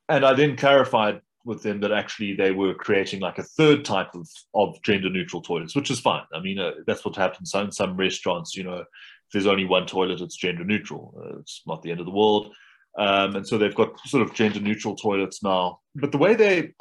and 0.08 0.24
I 0.24 0.32
then 0.32 0.56
clarified 0.56 1.20
with 1.44 1.62
them 1.62 1.80
that 1.80 1.92
actually 1.92 2.34
they 2.34 2.50
were 2.50 2.74
creating 2.74 3.20
like 3.20 3.38
a 3.38 3.42
third 3.42 3.84
type 3.84 4.14
of, 4.14 4.28
of 4.54 4.80
gender 4.82 5.10
neutral 5.10 5.42
toilets, 5.42 5.76
which 5.76 5.90
is 5.90 6.00
fine. 6.00 6.24
I 6.32 6.40
mean, 6.40 6.58
uh, 6.58 6.72
that's 6.86 7.04
what 7.04 7.16
happens 7.16 7.54
in 7.54 7.72
some 7.72 7.96
restaurants. 7.96 8.56
You 8.56 8.64
know, 8.64 8.84
there's 9.32 9.46
only 9.46 9.64
one 9.64 9.86
toilet, 9.86 10.20
it's 10.20 10.36
gender 10.36 10.64
neutral. 10.64 11.14
Uh, 11.18 11.38
it's 11.38 11.62
not 11.66 11.82
the 11.82 11.90
end 11.90 12.00
of 12.00 12.06
the 12.06 12.12
world. 12.12 12.54
Um, 12.98 13.36
and 13.36 13.46
so 13.46 13.58
they've 13.58 13.74
got 13.74 13.98
sort 14.06 14.22
of 14.22 14.34
gender 14.34 14.60
neutral 14.60 14.96
toilets 14.96 15.42
now. 15.42 15.80
But 15.94 16.12
the 16.12 16.18
way 16.18 16.34
they 16.34 16.72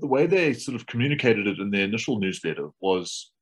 the 0.00 0.06
way 0.06 0.26
they 0.26 0.52
sort 0.52 0.76
of 0.76 0.86
communicated 0.86 1.46
it 1.46 1.58
in 1.58 1.70
their 1.70 1.84
initial 1.84 2.18
newsletter 2.20 2.68
was 2.80 3.32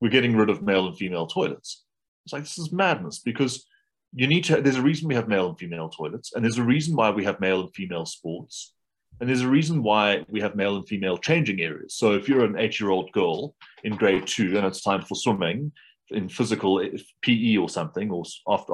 we're 0.00 0.10
getting 0.10 0.36
rid 0.36 0.50
of 0.50 0.62
male 0.62 0.86
and 0.86 0.96
female 0.96 1.26
toilets. 1.26 1.84
It's 2.24 2.32
like 2.32 2.42
this 2.42 2.58
is 2.58 2.72
madness 2.72 3.18
because 3.18 3.66
you 4.14 4.26
need 4.26 4.44
to 4.44 4.60
there's 4.62 4.76
a 4.76 4.82
reason 4.82 5.08
we 5.08 5.14
have 5.14 5.28
male 5.28 5.48
and 5.48 5.58
female 5.58 5.88
toilets, 5.88 6.32
and 6.34 6.44
there's 6.44 6.58
a 6.58 6.62
reason 6.62 6.94
why 6.96 7.10
we 7.10 7.24
have 7.24 7.40
male 7.40 7.60
and 7.60 7.74
female 7.74 8.06
sports. 8.06 8.74
And 9.20 9.28
there's 9.28 9.42
a 9.42 9.48
reason 9.48 9.82
why 9.82 10.24
we 10.28 10.40
have 10.40 10.54
male 10.54 10.76
and 10.76 10.86
female 10.86 11.18
changing 11.18 11.60
areas. 11.60 11.96
So 11.96 12.12
if 12.12 12.28
you're 12.28 12.44
an 12.44 12.56
eight-year-old 12.56 13.10
girl 13.10 13.56
in 13.82 13.96
grade 13.96 14.28
two 14.28 14.56
and 14.56 14.64
it's 14.64 14.80
time 14.80 15.02
for 15.02 15.16
swimming 15.16 15.72
in 16.10 16.28
physical 16.28 16.82
PE 17.22 17.56
or 17.56 17.68
something, 17.68 18.10
or 18.10 18.24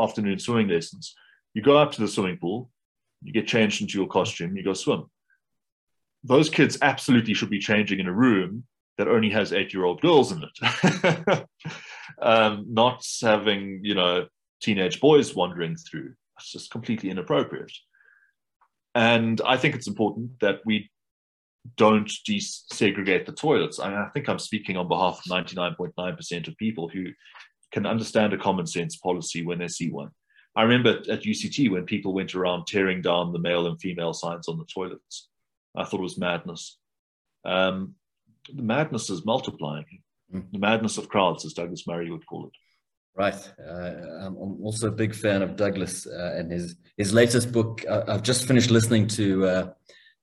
afternoon 0.00 0.38
swimming 0.38 0.68
lessons, 0.68 1.14
you 1.54 1.62
go 1.62 1.76
up 1.76 1.92
to 1.92 2.00
the 2.00 2.08
swimming 2.08 2.38
pool, 2.38 2.70
you 3.22 3.32
get 3.32 3.46
changed 3.46 3.80
into 3.80 3.98
your 3.98 4.08
costume, 4.08 4.56
you 4.56 4.62
go 4.62 4.74
swim 4.74 5.06
those 6.24 6.48
kids 6.48 6.78
absolutely 6.82 7.34
should 7.34 7.50
be 7.50 7.58
changing 7.58 8.00
in 8.00 8.08
a 8.08 8.12
room 8.12 8.64
that 8.96 9.08
only 9.08 9.28
has 9.30 9.52
eight 9.52 9.72
year 9.74 9.84
old 9.84 10.00
girls 10.00 10.32
in 10.32 10.42
it, 10.42 11.46
um, 12.22 12.64
not 12.68 13.06
having, 13.22 13.80
you 13.82 13.94
know, 13.94 14.26
teenage 14.60 15.00
boys 15.00 15.34
wandering 15.34 15.76
through. 15.76 16.14
It's 16.38 16.50
just 16.50 16.70
completely 16.70 17.10
inappropriate. 17.10 17.72
And 18.94 19.40
I 19.44 19.56
think 19.56 19.74
it's 19.74 19.88
important 19.88 20.40
that 20.40 20.60
we 20.64 20.90
don't 21.76 22.10
desegregate 22.28 23.26
the 23.26 23.32
toilets. 23.32 23.80
I, 23.80 23.88
mean, 23.88 23.98
I 23.98 24.08
think 24.10 24.28
I'm 24.28 24.38
speaking 24.38 24.76
on 24.76 24.88
behalf 24.88 25.20
of 25.24 25.32
99.9% 25.32 26.48
of 26.48 26.56
people 26.56 26.88
who 26.88 27.06
can 27.72 27.86
understand 27.86 28.32
a 28.32 28.38
common 28.38 28.66
sense 28.66 28.96
policy 28.96 29.44
when 29.44 29.58
they 29.58 29.68
see 29.68 29.90
one. 29.90 30.10
I 30.56 30.62
remember 30.62 31.00
at 31.10 31.22
UCT 31.22 31.70
when 31.70 31.84
people 31.84 32.12
went 32.12 32.34
around 32.34 32.66
tearing 32.66 33.02
down 33.02 33.32
the 33.32 33.40
male 33.40 33.66
and 33.66 33.80
female 33.80 34.12
signs 34.12 34.48
on 34.48 34.58
the 34.58 34.66
toilets. 34.72 35.28
I 35.76 35.84
thought 35.84 36.00
it 36.00 36.04
was 36.04 36.18
madness. 36.18 36.78
Um, 37.44 37.94
the 38.52 38.62
madness 38.62 39.10
is 39.10 39.24
multiplying. 39.24 40.02
Mm. 40.32 40.52
The 40.52 40.58
madness 40.58 40.98
of 40.98 41.08
crowds, 41.08 41.44
as 41.44 41.54
Douglas 41.54 41.86
Murray 41.86 42.10
would 42.10 42.26
call 42.26 42.46
it. 42.46 42.52
Right. 43.16 43.52
Uh, 43.58 44.26
I'm 44.26 44.36
also 44.36 44.88
a 44.88 44.92
big 44.92 45.14
fan 45.14 45.42
of 45.42 45.56
Douglas 45.56 46.06
uh, 46.06 46.34
and 46.36 46.50
his 46.50 46.76
his 46.96 47.12
latest 47.12 47.52
book. 47.52 47.84
Uh, 47.88 48.02
I've 48.08 48.22
just 48.22 48.46
finished 48.46 48.70
listening 48.70 49.06
to 49.08 49.46
uh, 49.46 49.70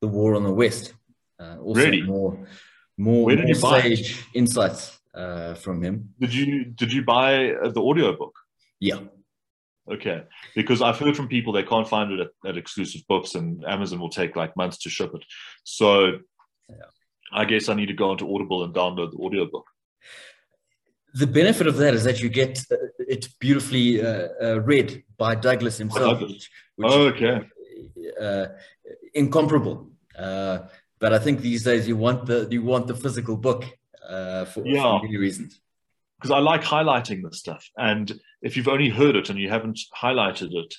The 0.02 0.08
War 0.08 0.36
on 0.36 0.44
the 0.44 0.54
West. 0.54 0.94
Uh, 1.42 1.58
also 1.58 1.82
really? 1.82 2.02
more 2.04 2.38
more, 2.98 3.32
more 3.36 3.54
sage 3.56 4.24
insights 4.34 5.00
uh, 5.16 5.56
from 5.56 5.82
him. 5.84 6.14
Did 6.20 6.34
you 6.34 6.66
did 6.66 6.94
you 6.94 7.04
buy 7.04 7.54
the 7.64 7.82
audio 7.82 8.16
book? 8.16 8.36
Yeah. 8.80 9.00
Okay, 9.92 10.24
because 10.56 10.82
I've 10.82 11.00
heard 11.00 11.18
from 11.18 11.28
people 11.28 11.52
they 11.52 11.64
can't 11.64 11.90
find 11.90 12.12
it 12.12 12.20
at, 12.20 12.50
at 12.50 12.58
exclusive 12.58 13.02
books, 13.10 13.36
and 13.36 13.66
Amazon 13.66 14.00
will 14.00 14.10
take 14.10 14.36
like 14.36 14.56
months 14.56 14.78
to 14.80 14.90
ship 14.90 15.12
it. 15.16 15.24
So, 15.64 16.20
yeah. 16.70 16.76
I 17.34 17.46
guess 17.46 17.68
I 17.68 17.74
need 17.74 17.88
to 17.88 17.94
go 17.94 18.12
onto 18.12 18.32
Audible 18.34 18.64
and 18.64 18.74
download 18.74 19.12
the 19.12 19.18
audiobook. 19.18 19.66
The 21.16 21.28
benefit 21.28 21.68
of 21.68 21.78
that 21.78 21.94
is 21.96 22.04
that 22.04 22.22
you 22.22 22.30
get 22.30 22.64
uh, 22.72 22.76
it 23.00 23.28
beautifully 23.40 24.02
uh, 24.02 24.28
uh, 24.42 24.62
read 24.62 25.04
by 25.18 25.36
Douglas 25.36 25.80
himself, 25.80 26.20
Douglas. 26.20 26.48
Which, 26.76 26.92
oh, 26.92 27.08
okay, 27.08 27.42
uh, 28.22 28.46
incomparable. 29.14 29.92
But 31.02 31.14
I 31.14 31.20
think 31.20 31.42
these 31.42 31.64
days 31.64 31.88
you 31.88 31.98
want 31.98 32.26
the 32.26 32.48
you 32.50 32.62
want 32.62 32.88
the 32.88 32.96
physical 32.96 33.36
book 33.36 33.66
uh, 34.08 34.46
for, 34.46 34.66
yeah. 34.66 34.84
for 34.84 35.04
many 35.04 35.18
reasons 35.18 35.60
because 36.22 36.32
I 36.32 36.38
like 36.38 36.62
highlighting 36.62 37.24
this 37.24 37.40
stuff. 37.40 37.68
And 37.78 38.14
if 38.44 38.56
you've 38.56 38.68
only 38.68 38.90
heard 38.90 39.16
it 39.16 39.32
and 39.32 39.40
you 39.40 39.50
haven't 39.50 39.80
highlighted 40.00 40.54
it 40.54 40.76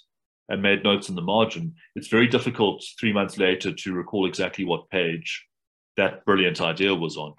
and 0.49 0.63
made 0.63 0.85
notes 0.85 1.09
in 1.09 1.17
the 1.17 1.23
margin, 1.23 1.75
it's 1.97 2.07
very 2.07 2.29
difficult 2.29 2.85
three 3.01 3.13
months 3.13 3.39
later 3.39 3.73
to 3.73 3.93
recall 3.93 4.27
exactly 4.27 4.65
what 4.65 4.89
page 4.89 5.45
that 5.97 6.25
brilliant 6.25 6.61
idea 6.61 6.95
was 6.95 7.17
on. 7.17 7.35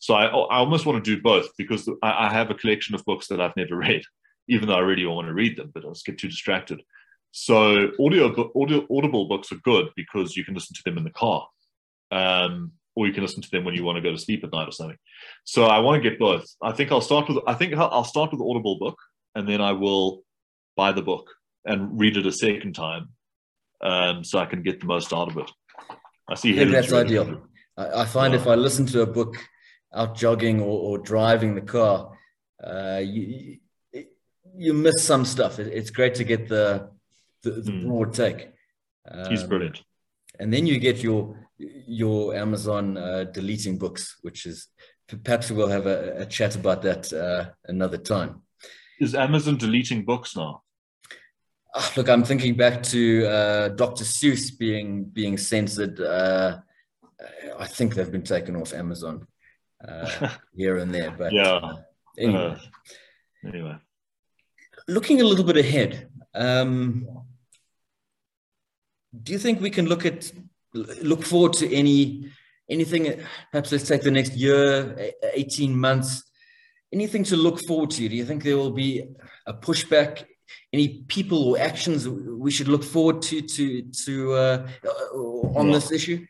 So 0.00 0.14
I, 0.14 0.24
I 0.24 0.56
almost 0.56 0.84
want 0.84 1.02
to 1.02 1.14
do 1.16 1.22
both 1.22 1.46
because 1.56 1.88
I, 2.02 2.26
I 2.26 2.32
have 2.32 2.50
a 2.50 2.54
collection 2.54 2.96
of 2.96 3.04
books 3.04 3.28
that 3.28 3.40
I've 3.40 3.56
never 3.56 3.76
read, 3.88 4.02
even 4.48 4.66
though 4.66 4.74
I 4.74 4.80
really 4.80 5.06
want 5.06 5.28
to 5.28 5.34
read 5.34 5.56
them, 5.56 5.70
but 5.72 5.84
I 5.84 5.90
just 5.90 6.04
get 6.04 6.18
too 6.18 6.28
distracted. 6.28 6.82
So 7.30 7.90
audio, 8.00 8.50
audio 8.56 8.84
audible 8.90 9.28
books 9.28 9.52
are 9.52 9.60
good 9.62 9.90
because 9.94 10.36
you 10.36 10.44
can 10.44 10.54
listen 10.54 10.74
to 10.74 10.82
them 10.84 10.98
in 10.98 11.04
the 11.04 11.10
car. 11.10 11.46
Um, 12.14 12.72
or 12.96 13.06
you 13.06 13.12
can 13.12 13.22
listen 13.22 13.42
to 13.42 13.50
them 13.50 13.64
when 13.64 13.74
you 13.74 13.84
want 13.84 13.96
to 13.96 14.02
go 14.02 14.12
to 14.12 14.18
sleep 14.18 14.44
at 14.44 14.52
night 14.52 14.68
or 14.68 14.72
something. 14.72 14.96
So 15.44 15.64
I 15.64 15.80
want 15.80 16.02
to 16.02 16.08
get 16.08 16.18
both. 16.18 16.46
I 16.62 16.72
think 16.72 16.92
I'll 16.92 17.00
start 17.00 17.28
with 17.28 17.38
I 17.46 17.54
think 17.54 17.74
I'll 17.74 18.04
start 18.04 18.30
with 18.30 18.40
the 18.40 18.46
Audible 18.46 18.78
book, 18.78 18.98
and 19.34 19.48
then 19.48 19.60
I 19.60 19.72
will 19.72 20.22
buy 20.76 20.92
the 20.92 21.02
book 21.02 21.28
and 21.64 21.98
read 21.98 22.16
it 22.16 22.26
a 22.26 22.32
second 22.32 22.74
time, 22.74 23.08
um, 23.80 24.22
so 24.22 24.38
I 24.38 24.46
can 24.46 24.62
get 24.62 24.80
the 24.80 24.86
most 24.86 25.12
out 25.12 25.30
of 25.30 25.38
it. 25.38 25.50
I 26.28 26.34
see. 26.34 26.54
Yeah, 26.54 26.64
that's 26.66 26.92
ideal. 26.92 27.42
I, 27.76 28.02
I 28.02 28.04
find 28.04 28.34
if 28.34 28.46
I 28.46 28.54
listen 28.54 28.86
to 28.86 29.02
a 29.02 29.06
book 29.06 29.36
out 29.94 30.16
jogging 30.16 30.60
or, 30.60 30.78
or 30.78 30.98
driving 30.98 31.54
the 31.54 31.62
car, 31.62 32.16
uh, 32.62 33.00
you 33.02 33.58
you 34.56 34.72
miss 34.72 35.02
some 35.02 35.24
stuff. 35.24 35.58
It, 35.58 35.72
it's 35.72 35.90
great 35.90 36.14
to 36.16 36.24
get 36.24 36.48
the 36.48 36.90
the, 37.42 37.50
the 37.50 37.72
mm. 37.72 37.86
broad 37.86 38.14
take. 38.14 38.50
Um, 39.10 39.30
He's 39.30 39.42
brilliant. 39.42 39.82
And 40.38 40.52
then 40.52 40.66
you 40.66 40.78
get 40.78 41.02
your 41.02 41.43
your 41.58 42.34
Amazon 42.34 42.96
uh, 42.96 43.24
deleting 43.24 43.78
books, 43.78 44.16
which 44.22 44.46
is 44.46 44.68
perhaps 45.22 45.50
we'll 45.50 45.68
have 45.68 45.86
a, 45.86 46.22
a 46.22 46.26
chat 46.26 46.56
about 46.56 46.82
that 46.82 47.12
uh, 47.12 47.50
another 47.66 47.98
time. 47.98 48.42
Is 49.00 49.14
Amazon 49.14 49.56
deleting 49.56 50.04
books 50.04 50.36
now? 50.36 50.62
Oh, 51.74 51.92
look, 51.96 52.08
I'm 52.08 52.24
thinking 52.24 52.56
back 52.56 52.82
to 52.84 53.26
uh, 53.26 53.68
Dr. 53.70 54.04
Seuss 54.04 54.56
being 54.56 55.04
being 55.04 55.36
censored. 55.36 56.00
Uh, 56.00 56.58
I 57.58 57.66
think 57.66 57.94
they've 57.94 58.10
been 58.10 58.22
taken 58.22 58.56
off 58.56 58.72
Amazon 58.72 59.26
uh, 59.86 60.28
here 60.54 60.78
and 60.78 60.94
there, 60.94 61.10
but 61.10 61.32
yeah. 61.32 61.54
Uh, 61.54 61.76
anyway. 62.16 62.56
anyway, 63.44 63.76
looking 64.86 65.20
a 65.20 65.24
little 65.24 65.44
bit 65.44 65.56
ahead. 65.56 66.08
Um, 66.34 67.08
do 69.22 69.32
you 69.32 69.38
think 69.38 69.60
we 69.60 69.70
can 69.70 69.86
look 69.86 70.06
at 70.06 70.32
look 70.74 71.22
forward 71.22 71.52
to 71.54 71.72
any 71.72 72.30
anything 72.68 73.20
perhaps 73.52 73.72
let's 73.72 73.86
take 73.86 74.02
the 74.02 74.10
next 74.10 74.34
year 74.34 75.12
18 75.34 75.76
months 75.76 76.24
anything 76.92 77.24
to 77.24 77.36
look 77.36 77.60
forward 77.66 77.90
to 77.90 78.08
do 78.08 78.16
you 78.16 78.24
think 78.24 78.42
there 78.42 78.56
will 78.56 78.72
be 78.72 79.04
a 79.46 79.54
pushback 79.54 80.24
any 80.72 81.04
people 81.08 81.48
or 81.48 81.58
actions 81.58 82.08
we 82.08 82.50
should 82.50 82.68
look 82.68 82.84
forward 82.84 83.22
to 83.22 83.40
to 83.40 83.82
to 84.04 84.32
uh, 84.32 84.68
on 85.54 85.70
this 85.70 85.92
issue? 85.92 86.26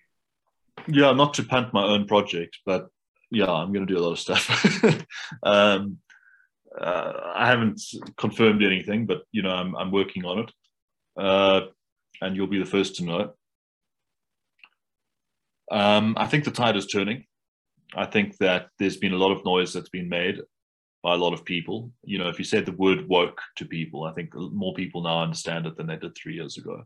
Yeah, 0.86 1.12
not 1.12 1.34
to 1.34 1.44
punt 1.44 1.72
my 1.72 1.84
own 1.84 2.06
project, 2.06 2.58
but 2.66 2.88
yeah, 3.30 3.50
I'm 3.50 3.72
going 3.72 3.86
to 3.86 3.92
do 3.92 3.98
a 3.98 4.04
lot 4.04 4.12
of 4.12 4.18
stuff. 4.18 4.44
um, 5.42 5.98
uh, 6.78 7.12
I 7.34 7.46
haven't 7.46 7.80
confirmed 8.16 8.62
anything, 8.62 9.06
but 9.06 9.22
you 9.32 9.42
know, 9.42 9.50
I'm 9.50 9.74
I'm 9.76 9.90
working 9.90 10.24
on 10.24 10.40
it, 10.40 10.52
uh, 11.16 11.60
and 12.20 12.36
you'll 12.36 12.46
be 12.46 12.58
the 12.58 12.74
first 12.76 12.96
to 12.96 13.04
know. 13.04 13.32
Um, 15.70 16.14
I 16.18 16.26
think 16.26 16.44
the 16.44 16.50
tide 16.50 16.76
is 16.76 16.86
turning. 16.86 17.24
I 17.96 18.06
think 18.06 18.36
that 18.38 18.68
there's 18.78 18.96
been 18.96 19.12
a 19.12 19.18
lot 19.18 19.32
of 19.32 19.44
noise 19.44 19.72
that's 19.72 19.88
been 19.88 20.08
made 20.08 20.40
by 21.02 21.14
a 21.14 21.18
lot 21.18 21.32
of 21.32 21.44
people. 21.44 21.92
You 22.02 22.18
know, 22.18 22.28
if 22.28 22.38
you 22.38 22.44
said 22.44 22.66
the 22.66 22.72
word 22.72 23.08
woke 23.08 23.40
to 23.56 23.64
people, 23.64 24.04
I 24.04 24.12
think 24.12 24.34
more 24.34 24.74
people 24.74 25.02
now 25.02 25.22
understand 25.22 25.66
it 25.66 25.76
than 25.76 25.86
they 25.86 25.96
did 25.96 26.16
three 26.16 26.34
years 26.34 26.56
ago. 26.56 26.82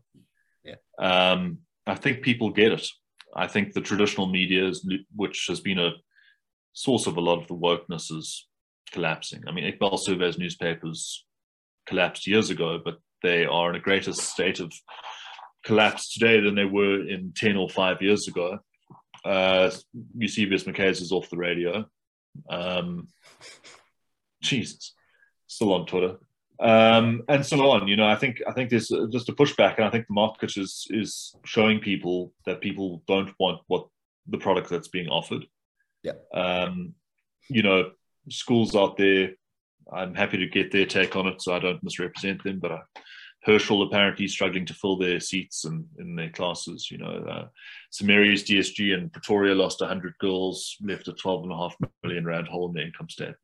Yeah. 0.63 0.75
Um, 0.99 1.59
I 1.87 1.95
think 1.95 2.21
people 2.21 2.49
get 2.51 2.73
it. 2.73 2.87
I 3.35 3.47
think 3.47 3.73
the 3.73 3.81
traditional 3.81 4.27
media, 4.27 4.67
is, 4.67 4.87
which 5.15 5.45
has 5.47 5.59
been 5.59 5.79
a 5.79 5.91
source 6.73 7.07
of 7.07 7.17
a 7.17 7.21
lot 7.21 7.41
of 7.41 7.47
the 7.47 7.55
wokeness, 7.55 8.11
is 8.11 8.47
collapsing. 8.91 9.43
I 9.47 9.51
mean, 9.51 9.71
Iqbal 9.71 9.99
Survé's 9.99 10.37
newspapers 10.37 11.25
collapsed 11.87 12.27
years 12.27 12.49
ago, 12.49 12.79
but 12.83 12.97
they 13.23 13.45
are 13.45 13.69
in 13.69 13.75
a 13.75 13.79
greater 13.79 14.13
state 14.13 14.59
of 14.59 14.73
collapse 15.65 16.13
today 16.13 16.39
than 16.39 16.55
they 16.55 16.65
were 16.65 17.07
in 17.07 17.33
10 17.35 17.57
or 17.57 17.69
5 17.69 18.01
years 18.01 18.27
ago. 18.27 18.59
Uh, 19.25 19.71
Eusebius 20.17 20.63
McKaiser 20.63 21.01
is 21.01 21.11
off 21.11 21.29
the 21.29 21.37
radio. 21.37 21.85
Um, 22.49 23.07
Jesus, 24.41 24.93
still 25.47 25.73
on 25.73 25.85
Twitter. 25.85 26.17
Um, 26.59 27.23
and 27.29 27.45
so 27.45 27.69
on. 27.71 27.87
You 27.87 27.95
know, 27.95 28.07
I 28.07 28.15
think 28.15 28.41
I 28.47 28.51
think 28.51 28.69
there's 28.69 28.91
just 29.11 29.29
a 29.29 29.33
pushback, 29.33 29.77
and 29.77 29.85
I 29.85 29.89
think 29.89 30.07
the 30.07 30.13
market 30.13 30.57
is 30.57 30.87
is 30.89 31.33
showing 31.45 31.79
people 31.79 32.33
that 32.45 32.61
people 32.61 33.01
don't 33.07 33.33
want 33.39 33.61
what 33.67 33.87
the 34.27 34.37
product 34.37 34.69
that's 34.69 34.89
being 34.89 35.07
offered. 35.07 35.45
Yeah. 36.03 36.13
Um, 36.33 36.95
you 37.49 37.63
know, 37.63 37.91
schools 38.29 38.75
out 38.75 38.97
there. 38.97 39.31
I'm 39.91 40.13
happy 40.13 40.37
to 40.37 40.47
get 40.47 40.71
their 40.71 40.85
take 40.85 41.15
on 41.15 41.27
it, 41.27 41.41
so 41.41 41.53
I 41.53 41.59
don't 41.59 41.81
misrepresent 41.81 42.43
them. 42.43 42.59
But 42.59 42.71
I, 42.73 42.79
Herschel 43.43 43.83
apparently 43.83 44.27
struggling 44.27 44.65
to 44.65 44.73
fill 44.73 44.97
their 44.97 45.19
seats 45.19 45.65
in, 45.65 45.85
in 45.97 46.15
their 46.15 46.29
classes. 46.29 46.89
You 46.91 46.97
know, 46.97 47.25
uh, 47.29 47.47
DSG 47.93 48.93
and 48.93 49.11
Pretoria 49.11 49.55
lost 49.55 49.81
100 49.81 50.17
girls, 50.19 50.75
left 50.81 51.07
a 51.07 51.13
12.5 51.13 51.71
million 52.03 52.25
rand 52.25 52.47
hole 52.47 52.67
in 52.67 52.73
their 52.73 52.85
income 52.85 53.09
statement. 53.09 53.37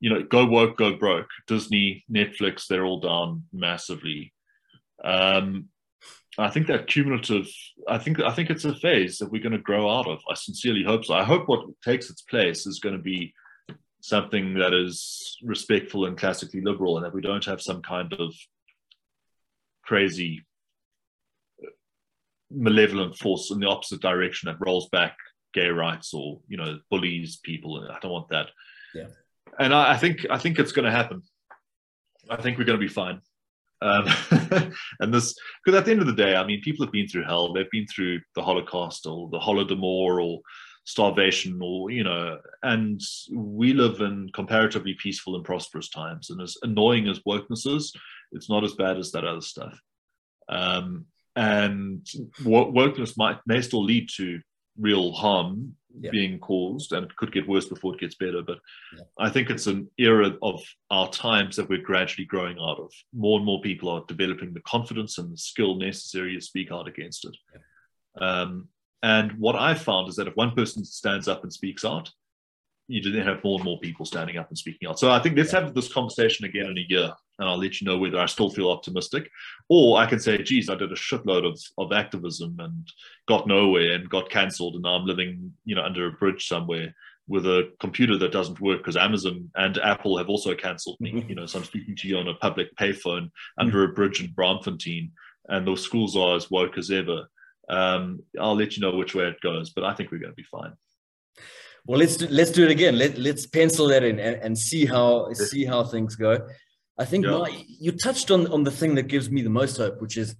You 0.00 0.10
know, 0.10 0.22
go 0.22 0.44
woke, 0.46 0.76
go 0.76 0.96
broke. 0.96 1.28
Disney, 1.46 2.04
Netflix, 2.10 2.66
they're 2.66 2.84
all 2.84 3.00
down 3.00 3.44
massively. 3.52 4.32
Um, 5.02 5.68
I 6.36 6.50
think 6.50 6.66
that 6.66 6.86
cumulative. 6.86 7.46
I 7.88 7.98
think 7.98 8.20
I 8.20 8.32
think 8.32 8.50
it's 8.50 8.64
a 8.64 8.74
phase 8.74 9.18
that 9.18 9.30
we're 9.30 9.42
going 9.42 9.52
to 9.52 9.58
grow 9.58 9.88
out 9.88 10.08
of. 10.08 10.18
I 10.28 10.34
sincerely 10.34 10.82
hope 10.82 11.04
so. 11.04 11.14
I 11.14 11.24
hope 11.24 11.48
what 11.48 11.64
takes 11.84 12.10
its 12.10 12.22
place 12.22 12.66
is 12.66 12.80
going 12.80 12.96
to 12.96 13.02
be 13.02 13.32
something 14.00 14.54
that 14.54 14.74
is 14.74 15.38
respectful 15.42 16.06
and 16.06 16.18
classically 16.18 16.60
liberal, 16.60 16.96
and 16.96 17.06
that 17.06 17.14
we 17.14 17.22
don't 17.22 17.44
have 17.44 17.62
some 17.62 17.82
kind 17.82 18.12
of 18.14 18.34
crazy 19.86 20.44
malevolent 22.50 23.16
force 23.16 23.50
in 23.50 23.60
the 23.60 23.68
opposite 23.68 24.00
direction 24.00 24.46
that 24.46 24.64
rolls 24.64 24.88
back 24.90 25.16
gay 25.52 25.68
rights 25.68 26.12
or 26.12 26.40
you 26.48 26.56
know 26.56 26.78
bullies 26.90 27.38
people. 27.42 27.86
I 27.90 27.98
don't 28.00 28.12
want 28.12 28.28
that. 28.28 28.48
Yeah. 28.94 29.06
And 29.58 29.72
i, 29.72 29.92
I 29.92 29.96
think 29.96 30.26
i 30.30 30.38
think 30.38 30.58
it's 30.58 30.72
going 30.72 30.84
to 30.84 30.90
happen. 30.90 31.22
I 32.28 32.40
think 32.40 32.58
we're 32.58 32.64
going 32.64 32.78
to 32.78 32.86
be 32.86 32.92
fine. 32.92 33.20
Um, 33.82 34.06
and 35.00 35.12
this 35.12 35.34
because 35.64 35.78
at 35.78 35.84
the 35.84 35.90
end 35.90 36.00
of 36.00 36.06
the 36.06 36.14
day 36.14 36.36
i 36.36 36.46
mean 36.46 36.62
people 36.62 36.84
have 36.84 36.92
been 36.92 37.08
through 37.08 37.24
hell. 37.24 37.52
They've 37.52 37.70
been 37.70 37.86
through 37.86 38.20
the 38.34 38.42
holocaust 38.42 39.06
or 39.06 39.28
the 39.30 39.38
holodomor 39.38 40.22
or 40.22 40.40
starvation 40.86 41.58
or 41.62 41.90
you 41.90 42.04
know 42.04 42.38
and 42.62 43.00
we 43.32 43.72
live 43.72 44.00
in 44.00 44.28
comparatively 44.34 44.94
peaceful 44.94 45.36
and 45.36 45.44
prosperous 45.44 45.88
times. 45.88 46.30
And 46.30 46.40
as 46.40 46.56
annoying 46.62 47.08
as 47.08 47.20
wokeness 47.20 47.66
is 47.66 47.92
it's 48.34 48.50
not 48.50 48.64
as 48.64 48.72
bad 48.72 48.98
as 48.98 49.12
that 49.12 49.24
other 49.24 49.40
stuff 49.40 49.78
um, 50.48 51.06
and 51.36 52.06
wokeness 52.42 53.16
might 53.16 53.38
may 53.46 53.60
still 53.60 53.82
lead 53.82 54.08
to 54.16 54.40
real 54.78 55.12
harm 55.12 55.74
yeah. 56.00 56.10
being 56.10 56.38
caused 56.40 56.92
and 56.92 57.04
it 57.04 57.16
could 57.16 57.32
get 57.32 57.48
worse 57.48 57.66
before 57.66 57.94
it 57.94 58.00
gets 58.00 58.16
better 58.16 58.42
but 58.42 58.58
yeah. 58.96 59.04
i 59.18 59.30
think 59.30 59.48
it's 59.48 59.68
an 59.68 59.88
era 59.98 60.32
of 60.42 60.60
our 60.90 61.08
times 61.10 61.54
that 61.54 61.68
we're 61.68 61.80
gradually 61.80 62.24
growing 62.24 62.58
out 62.58 62.78
of 62.78 62.92
more 63.12 63.38
and 63.38 63.46
more 63.46 63.60
people 63.60 63.88
are 63.88 64.04
developing 64.08 64.52
the 64.52 64.60
confidence 64.60 65.18
and 65.18 65.32
the 65.32 65.38
skill 65.38 65.76
necessary 65.76 66.34
to 66.34 66.40
speak 66.40 66.72
out 66.72 66.88
against 66.88 67.24
it 67.24 67.36
yeah. 67.54 68.40
um, 68.40 68.68
and 69.04 69.32
what 69.32 69.54
I've 69.54 69.82
found 69.82 70.08
is 70.08 70.16
that 70.16 70.28
if 70.28 70.34
one 70.34 70.52
person 70.52 70.82
stands 70.82 71.28
up 71.28 71.42
and 71.42 71.52
speaks 71.52 71.84
out, 71.84 72.10
you 72.88 73.00
then 73.10 73.26
have 73.26 73.42
more 73.42 73.58
and 73.58 73.64
more 73.64 73.78
people 73.80 74.04
standing 74.04 74.36
up 74.36 74.48
and 74.48 74.58
speaking 74.58 74.88
out. 74.88 74.98
So 74.98 75.10
I 75.10 75.18
think 75.18 75.36
let's 75.36 75.52
have 75.52 75.74
this 75.74 75.92
conversation 75.92 76.44
again 76.44 76.66
in 76.66 76.78
a 76.78 76.86
year, 76.88 77.12
and 77.38 77.48
I'll 77.48 77.58
let 77.58 77.80
you 77.80 77.86
know 77.86 77.98
whether 77.98 78.18
I 78.18 78.26
still 78.26 78.50
feel 78.50 78.70
optimistic, 78.70 79.30
or 79.68 79.98
I 79.98 80.06
can 80.06 80.20
say, 80.20 80.42
"Geez, 80.42 80.68
I 80.68 80.74
did 80.74 80.92
a 80.92 80.96
shitload 80.96 81.46
of 81.46 81.60
of 81.78 81.92
activism 81.92 82.56
and 82.58 82.88
got 83.26 83.46
nowhere 83.46 83.92
and 83.92 84.08
got 84.08 84.30
cancelled, 84.30 84.74
and 84.74 84.82
now 84.82 84.96
I'm 84.96 85.06
living, 85.06 85.52
you 85.64 85.74
know, 85.74 85.82
under 85.82 86.06
a 86.06 86.12
bridge 86.12 86.46
somewhere." 86.46 86.94
With 87.26 87.46
a 87.46 87.72
computer 87.80 88.18
that 88.18 88.32
doesn't 88.32 88.60
work 88.60 88.80
because 88.80 88.98
Amazon 88.98 89.50
and 89.54 89.78
Apple 89.78 90.18
have 90.18 90.28
also 90.28 90.54
cancelled 90.54 90.98
me. 91.00 91.10
Mm-hmm. 91.10 91.30
You 91.30 91.34
know, 91.36 91.46
so 91.46 91.58
I'm 91.58 91.64
speaking 91.64 91.96
to 91.96 92.06
you 92.06 92.18
on 92.18 92.28
a 92.28 92.34
public 92.34 92.76
payphone 92.76 93.30
under 93.56 93.78
mm-hmm. 93.78 93.92
a 93.92 93.94
bridge 93.94 94.20
in 94.22 94.34
Braamfontein, 94.34 95.10
and 95.48 95.66
those 95.66 95.80
schools 95.80 96.18
are 96.18 96.36
as 96.36 96.50
woke 96.50 96.76
as 96.76 96.90
ever 96.90 97.26
um, 97.68 98.20
I'll 98.38 98.56
let 98.56 98.76
you 98.76 98.82
know 98.82 98.96
which 98.96 99.14
way 99.14 99.24
it 99.24 99.40
goes, 99.40 99.70
but 99.70 99.84
I 99.84 99.94
think 99.94 100.10
we're 100.10 100.18
going 100.18 100.32
to 100.32 100.36
be 100.36 100.44
fine. 100.44 100.72
Well, 101.86 101.98
let's 101.98 102.16
do, 102.16 102.26
let's 102.28 102.50
do 102.50 102.64
it 102.64 102.70
again. 102.70 102.96
Let, 102.96 103.18
let's 103.18 103.46
pencil 103.46 103.88
that 103.88 104.02
in 104.02 104.18
and, 104.18 104.36
and 104.36 104.58
see 104.58 104.86
how 104.86 105.32
see 105.34 105.64
how 105.64 105.84
things 105.84 106.16
go. 106.16 106.48
I 106.98 107.04
think 107.04 107.26
yeah. 107.26 107.38
my, 107.38 107.64
you 107.66 107.92
touched 107.92 108.30
on 108.30 108.46
on 108.46 108.64
the 108.64 108.70
thing 108.70 108.94
that 108.94 109.08
gives 109.08 109.30
me 109.30 109.42
the 109.42 109.50
most 109.50 109.76
hope, 109.76 110.00
which 110.00 110.16
is 110.16 110.34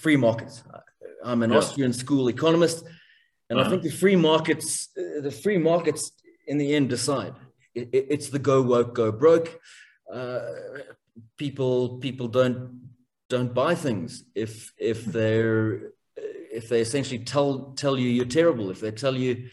free 0.00 0.16
markets. 0.16 0.62
I'm 1.24 1.42
an 1.42 1.50
yeah. 1.50 1.58
Austrian 1.58 1.92
school 1.92 2.28
economist, 2.28 2.84
and 3.50 3.58
uh-huh. 3.58 3.68
I 3.68 3.70
think 3.70 3.82
the 3.82 3.90
free 3.90 4.16
markets 4.16 4.88
uh, 4.96 5.20
the 5.20 5.30
free 5.30 5.58
markets 5.58 6.12
in 6.46 6.58
the 6.58 6.74
end 6.74 6.88
decide. 6.88 7.34
It, 7.74 7.88
it, 7.92 8.06
it's 8.10 8.28
the 8.28 8.38
go 8.38 8.62
woke, 8.62 8.94
go 8.94 9.12
broke. 9.12 9.60
Uh, 10.12 10.40
people 11.36 11.98
people 11.98 12.28
don't 12.28 12.88
don't 13.28 13.52
buy 13.52 13.74
things 13.74 14.24
if 14.34 14.72
if 14.78 15.04
they're 15.04 15.92
if 16.52 16.68
they 16.68 16.80
essentially 16.80 17.18
tell 17.18 17.72
tell 17.76 17.98
you 17.98 18.08
you're 18.08 18.24
terrible, 18.24 18.70
if 18.70 18.80
they 18.80 18.90
tell 18.90 19.16
you 19.16 19.48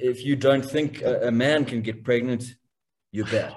if 0.00 0.24
you 0.24 0.36
don't 0.36 0.64
think 0.64 1.00
a, 1.02 1.28
a 1.28 1.30
man 1.30 1.64
can 1.64 1.82
get 1.82 2.04
pregnant, 2.04 2.44
you're 3.12 3.26
bad. 3.26 3.54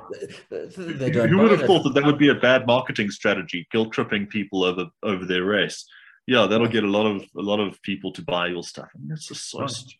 They 0.49 1.09
don't 1.11 1.29
Who 1.29 1.39
would 1.39 1.51
have 1.51 1.67
thought 1.67 1.83
that 1.83 1.93
that 1.95 2.05
would 2.05 2.19
be 2.19 2.29
a 2.29 2.35
bad 2.35 2.67
marketing 2.67 3.09
strategy, 3.09 3.67
guilt 3.71 3.91
tripping 3.91 4.27
people 4.27 4.63
over 4.63 4.87
over 5.03 5.25
their 5.25 5.43
race? 5.43 5.85
Yeah, 6.27 6.47
that'll 6.47 6.67
get 6.67 6.83
a 6.83 6.89
lot 6.89 7.05
of 7.05 7.23
a 7.37 7.41
lot 7.41 7.59
of 7.59 7.81
people 7.81 8.11
to 8.13 8.21
buy 8.21 8.47
your 8.47 8.63
stuff. 8.63 8.89
I 8.93 8.99
mean, 8.99 9.09
that's 9.09 9.27
just 9.27 9.49
so 9.49 9.61
right. 9.61 9.69
stupid. 9.69 9.99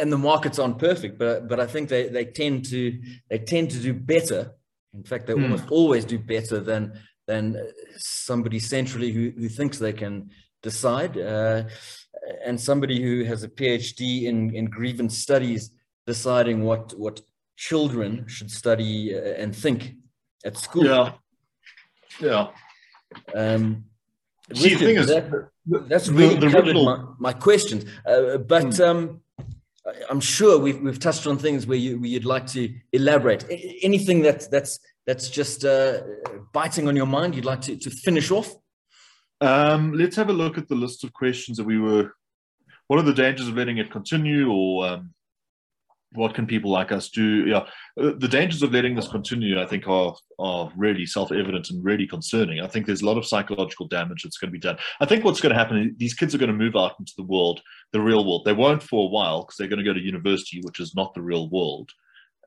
And 0.00 0.10
the 0.10 0.18
markets 0.18 0.58
aren't 0.58 0.78
perfect, 0.78 1.18
but 1.18 1.48
but 1.48 1.60
I 1.60 1.66
think 1.66 1.88
they, 1.88 2.08
they 2.08 2.24
tend 2.24 2.68
to 2.70 3.00
they 3.28 3.38
tend 3.38 3.70
to 3.72 3.78
do 3.78 3.92
better. 3.92 4.52
In 4.94 5.04
fact, 5.04 5.26
they 5.26 5.34
hmm. 5.34 5.44
almost 5.44 5.70
always 5.70 6.04
do 6.04 6.18
better 6.18 6.60
than 6.60 6.98
than 7.26 7.56
somebody 7.96 8.58
centrally 8.58 9.12
who, 9.12 9.30
who 9.36 9.48
thinks 9.48 9.78
they 9.78 9.92
can 9.92 10.30
decide. 10.62 11.18
Uh, 11.18 11.64
and 12.44 12.60
somebody 12.60 13.02
who 13.02 13.24
has 13.24 13.42
a 13.42 13.48
PhD 13.48 14.24
in, 14.24 14.54
in 14.54 14.66
grievance 14.66 15.16
studies 15.18 15.70
deciding 16.06 16.64
what, 16.64 16.92
what 16.98 17.20
children 17.56 18.26
should 18.26 18.50
study 18.50 19.14
uh, 19.14 19.42
and 19.42 19.54
think 19.54 19.94
at 20.44 20.56
school. 20.56 20.84
Yeah. 20.84 21.12
Yeah. 22.20 22.48
Um, 23.34 23.84
See, 24.52 24.74
Richard, 24.74 24.88
is, 24.88 25.06
that, 25.06 25.48
that's 25.88 26.08
really 26.08 26.34
the, 26.34 26.48
the 26.48 26.56
original... 26.56 26.84
my, 26.84 27.04
my 27.18 27.32
questions. 27.32 27.84
Uh, 28.06 28.38
but 28.38 28.76
hmm. 28.76 28.82
um, 28.82 29.20
I'm 30.08 30.20
sure 30.20 30.58
we've, 30.58 30.80
we've 30.80 30.98
touched 30.98 31.26
on 31.26 31.38
things 31.38 31.66
where, 31.66 31.78
you, 31.78 31.98
where 31.98 32.08
you'd 32.08 32.24
like 32.24 32.46
to 32.48 32.72
elaborate. 32.92 33.44
Anything 33.82 34.22
that's, 34.22 34.48
that's, 34.48 34.80
that's 35.06 35.30
just 35.30 35.64
uh, 35.64 36.02
biting 36.52 36.88
on 36.88 36.96
your 36.96 37.06
mind 37.06 37.34
you'd 37.34 37.44
like 37.44 37.62
to, 37.62 37.76
to 37.76 37.90
finish 37.90 38.30
off? 38.30 38.54
Um, 39.40 39.92
let's 39.92 40.16
have 40.16 40.28
a 40.28 40.34
look 40.34 40.58
at 40.58 40.68
the 40.68 40.74
list 40.74 41.04
of 41.04 41.12
questions 41.12 41.56
that 41.56 41.64
we 41.64 41.78
were. 41.78 42.12
What 42.88 42.98
are 42.98 43.04
the 43.04 43.14
dangers 43.14 43.48
of 43.48 43.56
letting 43.56 43.78
it 43.78 43.90
continue, 43.90 44.50
or 44.50 44.86
um, 44.86 45.14
what 46.12 46.34
can 46.34 46.46
people 46.46 46.70
like 46.70 46.92
us 46.92 47.08
do? 47.08 47.46
Yeah, 47.46 47.66
uh, 48.00 48.12
the 48.18 48.28
dangers 48.28 48.62
of 48.62 48.72
letting 48.72 48.96
this 48.96 49.08
continue, 49.08 49.60
I 49.60 49.66
think, 49.66 49.88
are 49.88 50.14
are 50.38 50.72
really 50.76 51.06
self-evident 51.06 51.70
and 51.70 51.84
really 51.84 52.06
concerning. 52.06 52.60
I 52.60 52.66
think 52.66 52.86
there's 52.86 53.02
a 53.02 53.06
lot 53.06 53.16
of 53.16 53.26
psychological 53.26 53.86
damage 53.86 54.22
that's 54.22 54.38
going 54.38 54.48
to 54.48 54.58
be 54.58 54.58
done. 54.58 54.76
I 55.00 55.06
think 55.06 55.24
what's 55.24 55.40
going 55.40 55.54
to 55.54 55.58
happen 55.58 55.94
these 55.98 56.14
kids 56.14 56.34
are 56.34 56.38
going 56.38 56.50
to 56.50 56.56
move 56.56 56.76
out 56.76 56.96
into 56.98 57.12
the 57.16 57.24
world, 57.24 57.60
the 57.92 58.00
real 58.00 58.26
world. 58.26 58.44
They 58.44 58.52
won't 58.52 58.82
for 58.82 59.06
a 59.06 59.10
while 59.10 59.42
because 59.42 59.56
they're 59.56 59.68
going 59.68 59.78
to 59.78 59.84
go 59.84 59.94
to 59.94 60.00
university, 60.00 60.60
which 60.62 60.80
is 60.80 60.94
not 60.94 61.14
the 61.14 61.22
real 61.22 61.48
world, 61.48 61.90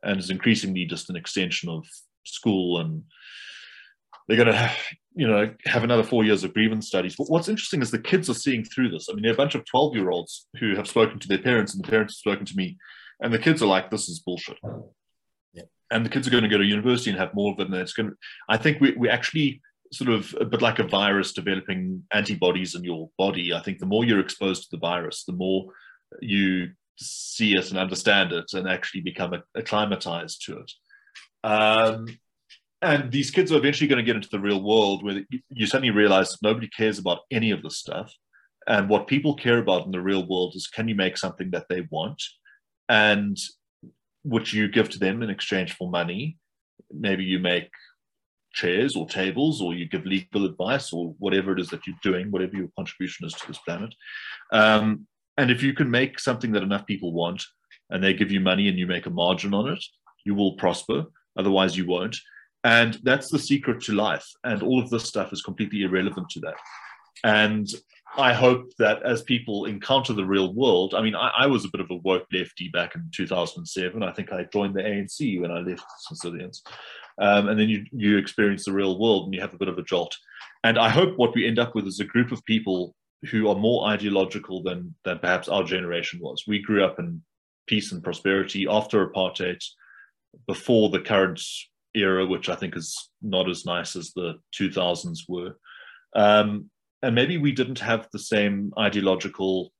and 0.03 0.19
is 0.19 0.29
increasingly 0.29 0.85
just 0.85 1.09
an 1.09 1.15
extension 1.15 1.69
of 1.69 1.85
school 2.25 2.79
and 2.79 3.03
they're 4.27 4.37
going 4.37 4.47
to 4.47 4.71
you 5.15 5.27
know 5.27 5.53
have 5.65 5.83
another 5.83 6.03
four 6.03 6.23
years 6.23 6.43
of 6.43 6.53
grievance 6.53 6.87
studies. 6.87 7.15
But 7.15 7.29
what's 7.29 7.49
interesting 7.49 7.81
is 7.81 7.91
the 7.91 7.99
kids 7.99 8.29
are 8.29 8.35
seeing 8.35 8.63
through 8.63 8.89
this. 8.89 9.07
I 9.09 9.13
mean, 9.13 9.23
there 9.23 9.31
are 9.31 9.35
a 9.35 9.37
bunch 9.37 9.55
of 9.55 9.65
twelve 9.65 9.95
year 9.95 10.09
olds 10.09 10.47
who 10.59 10.75
have 10.75 10.87
spoken 10.87 11.19
to 11.19 11.27
their 11.27 11.37
parents, 11.37 11.73
and 11.73 11.83
the 11.83 11.89
parents 11.89 12.13
have 12.13 12.33
spoken 12.33 12.45
to 12.45 12.55
me, 12.55 12.77
and 13.21 13.33
the 13.33 13.39
kids 13.39 13.61
are 13.61 13.67
like, 13.67 13.89
"This 13.89 14.09
is 14.09 14.19
bullshit." 14.19 14.57
Yeah. 15.53 15.63
And 15.91 16.05
the 16.05 16.09
kids 16.09 16.27
are 16.27 16.31
going 16.31 16.43
to 16.43 16.49
go 16.49 16.57
to 16.57 16.65
university 16.65 17.11
and 17.11 17.19
have 17.19 17.33
more 17.33 17.53
of 17.53 17.59
it, 17.59 17.67
and 17.67 17.75
it's 17.75 17.93
going. 17.93 18.09
To, 18.09 18.15
I 18.49 18.57
think 18.57 18.81
we 18.81 18.91
we 18.91 19.09
actually 19.09 19.61
sort 19.91 20.09
of 20.09 20.35
a 20.39 20.45
bit 20.45 20.61
like 20.61 20.79
a 20.79 20.87
virus 20.87 21.33
developing 21.33 22.03
antibodies 22.11 22.75
in 22.75 22.83
your 22.83 23.09
body. 23.17 23.53
I 23.53 23.61
think 23.61 23.79
the 23.79 23.85
more 23.85 24.03
you're 24.03 24.19
exposed 24.19 24.63
to 24.63 24.69
the 24.71 24.79
virus, 24.79 25.23
the 25.23 25.33
more 25.33 25.67
you 26.21 26.71
see 26.97 27.55
it 27.55 27.69
and 27.69 27.79
understand 27.79 28.31
it 28.31 28.53
and 28.53 28.67
actually 28.67 29.01
become 29.01 29.33
acclimatized 29.55 30.43
to 30.45 30.59
it. 30.59 30.71
Um, 31.43 32.07
and 32.83 33.11
these 33.11 33.31
kids 33.31 33.51
are 33.51 33.57
eventually 33.57 33.87
going 33.87 33.97
to 33.97 34.03
get 34.03 34.17
into 34.17 34.29
the 34.29 34.39
real 34.39 34.61
world 34.61 35.03
where 35.03 35.23
you 35.49 35.65
suddenly 35.65 35.89
realize 35.89 36.37
nobody 36.41 36.67
cares 36.67 36.99
about 36.99 37.19
any 37.31 37.51
of 37.51 37.63
this 37.63 37.77
stuff. 37.77 38.13
And 38.67 38.89
what 38.89 39.07
people 39.07 39.35
care 39.35 39.57
about 39.57 39.85
in 39.85 39.91
the 39.91 40.01
real 40.01 40.27
world 40.27 40.53
is 40.55 40.67
can 40.67 40.87
you 40.89 40.95
make 40.95 41.17
something 41.17 41.49
that 41.51 41.67
they 41.69 41.87
want 41.89 42.21
and 42.89 43.37
which 44.23 44.53
you 44.53 44.67
give 44.67 44.89
to 44.89 44.99
them 44.99 45.23
in 45.23 45.29
exchange 45.29 45.73
for 45.73 45.89
money? 45.89 46.37
Maybe 46.91 47.23
you 47.23 47.39
make 47.39 47.69
chairs 48.53 48.95
or 48.95 49.07
tables 49.07 49.61
or 49.61 49.73
you 49.73 49.87
give 49.87 50.05
legal 50.05 50.45
advice 50.45 50.91
or 50.91 51.15
whatever 51.19 51.53
it 51.53 51.59
is 51.59 51.69
that 51.69 51.87
you're 51.87 51.95
doing, 52.03 52.31
whatever 52.31 52.55
your 52.55 52.69
contribution 52.77 53.25
is 53.25 53.33
to 53.33 53.47
this 53.47 53.59
planet. 53.59 53.93
Um, 54.51 55.07
and 55.37 55.49
if 55.49 55.63
you 55.63 55.73
can 55.73 55.89
make 55.89 56.19
something 56.19 56.51
that 56.51 56.63
enough 56.63 56.85
people 56.85 57.13
want 57.13 57.43
and 57.89 58.03
they 58.03 58.13
give 58.13 58.31
you 58.31 58.41
money 58.41 58.67
and 58.67 58.77
you 58.77 58.87
make 58.87 59.05
a 59.05 59.09
margin 59.09 59.53
on 59.53 59.69
it, 59.69 59.83
you 60.25 60.35
will 60.35 60.55
prosper. 60.57 61.05
Otherwise, 61.37 61.77
you 61.77 61.87
won't. 61.87 62.15
And 62.63 62.97
that's 63.03 63.29
the 63.29 63.39
secret 63.39 63.81
to 63.83 63.93
life. 63.93 64.25
And 64.43 64.63
all 64.63 64.81
of 64.81 64.89
this 64.89 65.05
stuff 65.05 65.33
is 65.33 65.41
completely 65.41 65.83
irrelevant 65.83 66.29
to 66.29 66.39
that. 66.41 66.55
And 67.23 67.67
I 68.15 68.33
hope 68.33 68.71
that 68.77 69.01
as 69.03 69.23
people 69.23 69.65
encounter 69.65 70.13
the 70.13 70.25
real 70.25 70.53
world, 70.53 70.93
I 70.93 71.01
mean, 71.01 71.15
I, 71.15 71.31
I, 71.39 71.47
was 71.47 71.65
a 71.65 71.69
bit 71.69 71.81
of 71.81 71.89
a 71.89 71.95
woke 71.95 72.27
lefty 72.31 72.69
back 72.69 72.95
in 72.95 73.09
2007. 73.13 74.03
I 74.03 74.11
think 74.11 74.31
I 74.31 74.43
joined 74.43 74.75
the 74.75 74.81
ANC 74.81 75.41
when 75.41 75.51
I 75.51 75.59
left 75.59 75.83
Stithians. 76.13 76.61
Um, 77.19 77.47
and 77.47 77.59
then 77.59 77.69
you, 77.69 77.85
you 77.91 78.17
experience 78.17 78.65
the 78.65 78.71
real 78.71 78.99
world 78.99 79.25
and 79.25 79.33
you 79.33 79.41
have 79.41 79.53
a 79.53 79.57
bit 79.57 79.67
of 79.67 79.77
a 79.77 79.83
jolt. 79.83 80.15
And 80.63 80.77
I 80.77 80.89
hope 80.89 81.17
what 81.17 81.33
we 81.33 81.47
end 81.47 81.59
up 81.59 81.73
with 81.75 81.87
is 81.87 81.99
a 81.99 82.05
group 82.05 82.31
of 82.31 82.45
people 82.45 82.95
who 83.31 83.49
are 83.49 83.55
more 83.55 83.87
ideological 83.87 84.61
than, 84.61 84.93
than 85.05 85.19
perhaps 85.19 85.47
our 85.47 85.63
generation 85.63 86.19
was. 86.21 86.43
We 86.47 86.61
grew 86.61 86.83
up 86.85 86.99
in 86.99 87.21
peace 87.67 87.91
and 87.91 88.03
prosperity 88.03 88.67
after 88.69 89.05
apartheid, 89.05 89.63
before 90.47 90.89
the 90.89 90.99
current 90.99 91.41
era, 91.95 92.25
which 92.25 92.49
I 92.49 92.55
think 92.55 92.75
is 92.75 93.09
not 93.21 93.49
as 93.49 93.65
nice 93.65 93.95
as 93.95 94.11
the 94.11 94.35
2000s 94.59 95.19
were. 95.27 95.55
Um, 96.15 96.69
and 97.01 97.15
maybe 97.15 97.37
we 97.37 97.51
didn't 97.51 97.79
have 97.79 98.07
the 98.11 98.19
same 98.19 98.71
ideological 98.79 99.71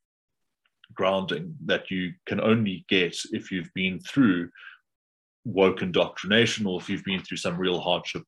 grounding 0.93 1.55
that 1.65 1.89
you 1.89 2.13
can 2.25 2.39
only 2.39 2.85
get 2.89 3.17
if 3.31 3.51
you've 3.51 3.73
been 3.73 3.99
through 3.99 4.49
woke 5.45 5.81
indoctrination 5.81 6.65
or 6.65 6.79
if 6.79 6.89
you've 6.89 7.03
been 7.03 7.21
through 7.21 7.37
some 7.37 7.57
real 7.57 7.79
hardship 7.79 8.23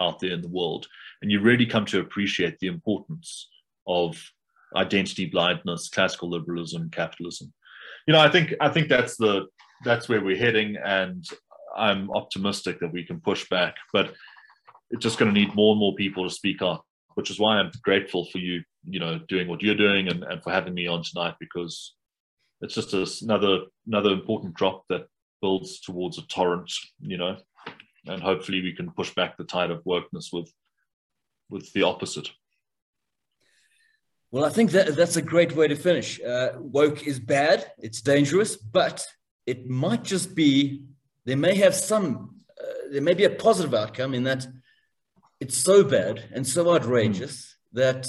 out 0.00 0.20
there 0.20 0.32
in 0.32 0.42
the 0.42 0.48
world. 0.48 0.86
And 1.22 1.30
you 1.30 1.40
really 1.40 1.66
come 1.66 1.84
to 1.86 2.00
appreciate 2.00 2.58
the 2.58 2.66
importance 2.68 3.48
of 3.86 4.20
identity 4.74 5.26
blindness, 5.26 5.88
classical 5.88 6.30
liberalism, 6.30 6.90
capitalism. 6.90 7.52
You 8.06 8.12
know, 8.12 8.20
I 8.20 8.30
think 8.30 8.54
I 8.60 8.68
think 8.68 8.88
that's 8.88 9.16
the 9.16 9.46
that's 9.84 10.08
where 10.08 10.22
we're 10.22 10.36
heading, 10.36 10.76
and 10.82 11.24
I'm 11.76 12.10
optimistic 12.10 12.80
that 12.80 12.92
we 12.92 13.04
can 13.04 13.20
push 13.20 13.48
back. 13.48 13.76
But 13.92 14.14
it's 14.90 15.02
just 15.02 15.18
going 15.18 15.32
to 15.32 15.38
need 15.38 15.54
more 15.54 15.72
and 15.72 15.80
more 15.80 15.94
people 15.94 16.28
to 16.28 16.34
speak 16.34 16.62
up 16.62 16.84
which 17.16 17.30
is 17.30 17.40
why 17.40 17.56
I'm 17.56 17.72
grateful 17.82 18.26
for 18.26 18.38
you, 18.38 18.62
you 18.84 19.00
know, 19.00 19.18
doing 19.26 19.48
what 19.48 19.62
you're 19.62 19.74
doing 19.74 20.08
and, 20.08 20.22
and 20.22 20.42
for 20.42 20.52
having 20.52 20.74
me 20.74 20.86
on 20.86 21.02
tonight 21.02 21.34
because 21.40 21.94
it's 22.60 22.74
just 22.74 23.22
another 23.22 23.60
another 23.86 24.10
important 24.10 24.54
drop 24.54 24.84
that 24.90 25.06
builds 25.40 25.80
towards 25.80 26.18
a 26.18 26.26
torrent, 26.26 26.70
you 27.00 27.16
know, 27.16 27.38
and 28.04 28.22
hopefully 28.22 28.60
we 28.60 28.74
can 28.74 28.90
push 28.90 29.14
back 29.14 29.36
the 29.36 29.44
tide 29.44 29.70
of 29.70 29.82
wokeness 29.84 30.26
with 30.30 30.52
with 31.48 31.72
the 31.72 31.84
opposite. 31.84 32.28
Well, 34.30 34.44
I 34.44 34.50
think 34.50 34.72
that 34.72 34.94
that's 34.94 35.16
a 35.16 35.22
great 35.22 35.56
way 35.56 35.68
to 35.68 35.76
finish. 35.76 36.20
Uh, 36.20 36.50
woke 36.58 37.06
is 37.06 37.18
bad; 37.18 37.72
it's 37.78 38.02
dangerous, 38.02 38.56
but 38.56 39.02
it 39.46 39.70
might 39.70 40.04
just 40.04 40.34
be 40.34 40.82
there 41.26 41.36
may 41.36 41.54
have 41.56 41.74
some 41.74 42.36
uh, 42.58 42.88
there 42.90 43.02
may 43.02 43.12
be 43.12 43.24
a 43.24 43.30
positive 43.30 43.74
outcome 43.74 44.14
in 44.14 44.24
that 44.24 44.46
it's 45.40 45.56
so 45.56 45.84
bad 45.84 46.24
and 46.32 46.46
so 46.46 46.74
outrageous 46.74 47.56
mm. 47.74 47.78
that 47.80 48.06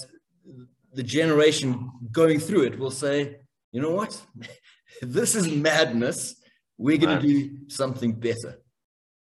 the 0.94 1.04
generation 1.04 1.92
going 2.12 2.40
through 2.40 2.64
it 2.64 2.80
will 2.80 2.92
say, 2.92 3.38
you 3.72 3.82
know 3.82 3.92
what? 3.92 4.20
this 5.02 5.36
is 5.36 5.48
madness. 5.50 6.36
We're 6.78 6.98
going 6.98 7.20
to 7.20 7.28
do 7.28 7.58
something 7.68 8.14
better. 8.14 8.62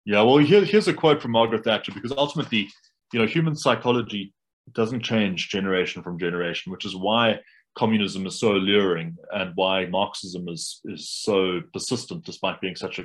Yeah, 0.05 0.23
well, 0.23 0.39
here, 0.39 0.65
here's 0.65 0.89
a 0.89 0.95
quote 0.95 1.21
from 1.21 1.33
Margaret 1.33 1.65
Thatcher 1.65 1.93
because 1.93 2.13
ultimately, 2.13 2.69
you 3.13 3.19
know, 3.19 3.27
human 3.27 3.57
psychology 3.57 4.35
doesn't 4.73 5.03
change 5.03 5.49
generation 5.49 6.03
from 6.03 6.19
generation, 6.19 6.73
which 6.73 6.85
is 6.85 6.95
why 6.95 7.41
communism 7.77 8.27
is 8.27 8.39
so 8.39 8.53
alluring 8.53 9.17
and 9.33 9.53
why 9.55 9.87
Marxism 9.87 10.49
is 10.49 10.81
is 10.87 11.11
so 11.11 11.61
persistent 11.73 12.25
despite 12.25 12.61
being 12.61 12.77
such 12.77 12.99
a, 12.99 13.05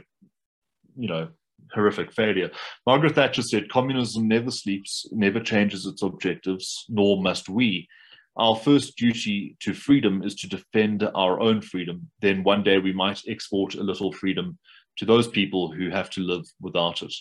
you 0.98 1.08
know, 1.08 1.30
horrific 1.74 2.12
failure. 2.12 2.52
Margaret 2.86 3.16
Thatcher 3.16 3.42
said, 3.42 3.70
Communism 3.70 4.28
never 4.28 4.52
sleeps, 4.52 5.08
never 5.12 5.40
changes 5.40 5.86
its 5.86 6.02
objectives, 6.02 6.86
nor 6.90 7.22
must 7.22 7.50
we. 7.50 7.88
Our 8.36 8.56
first 8.56 8.98
duty 8.98 9.56
to 9.60 9.74
freedom 9.74 10.24
is 10.24 10.36
to 10.36 10.48
defend 10.48 11.08
our 11.14 11.40
own 11.40 11.62
freedom. 11.62 12.10
Then 12.20 12.44
one 12.44 12.64
day 12.64 12.80
we 12.80 12.92
might 12.92 13.22
export 13.28 13.76
a 13.76 13.84
little 13.84 14.12
freedom 14.12 14.58
to 14.98 15.06
those 15.06 15.28
people 15.28 15.72
who 15.72 15.90
have 15.90 16.10
to 16.12 16.22
live 16.22 16.46
without 16.60 17.02
it. 17.04 17.14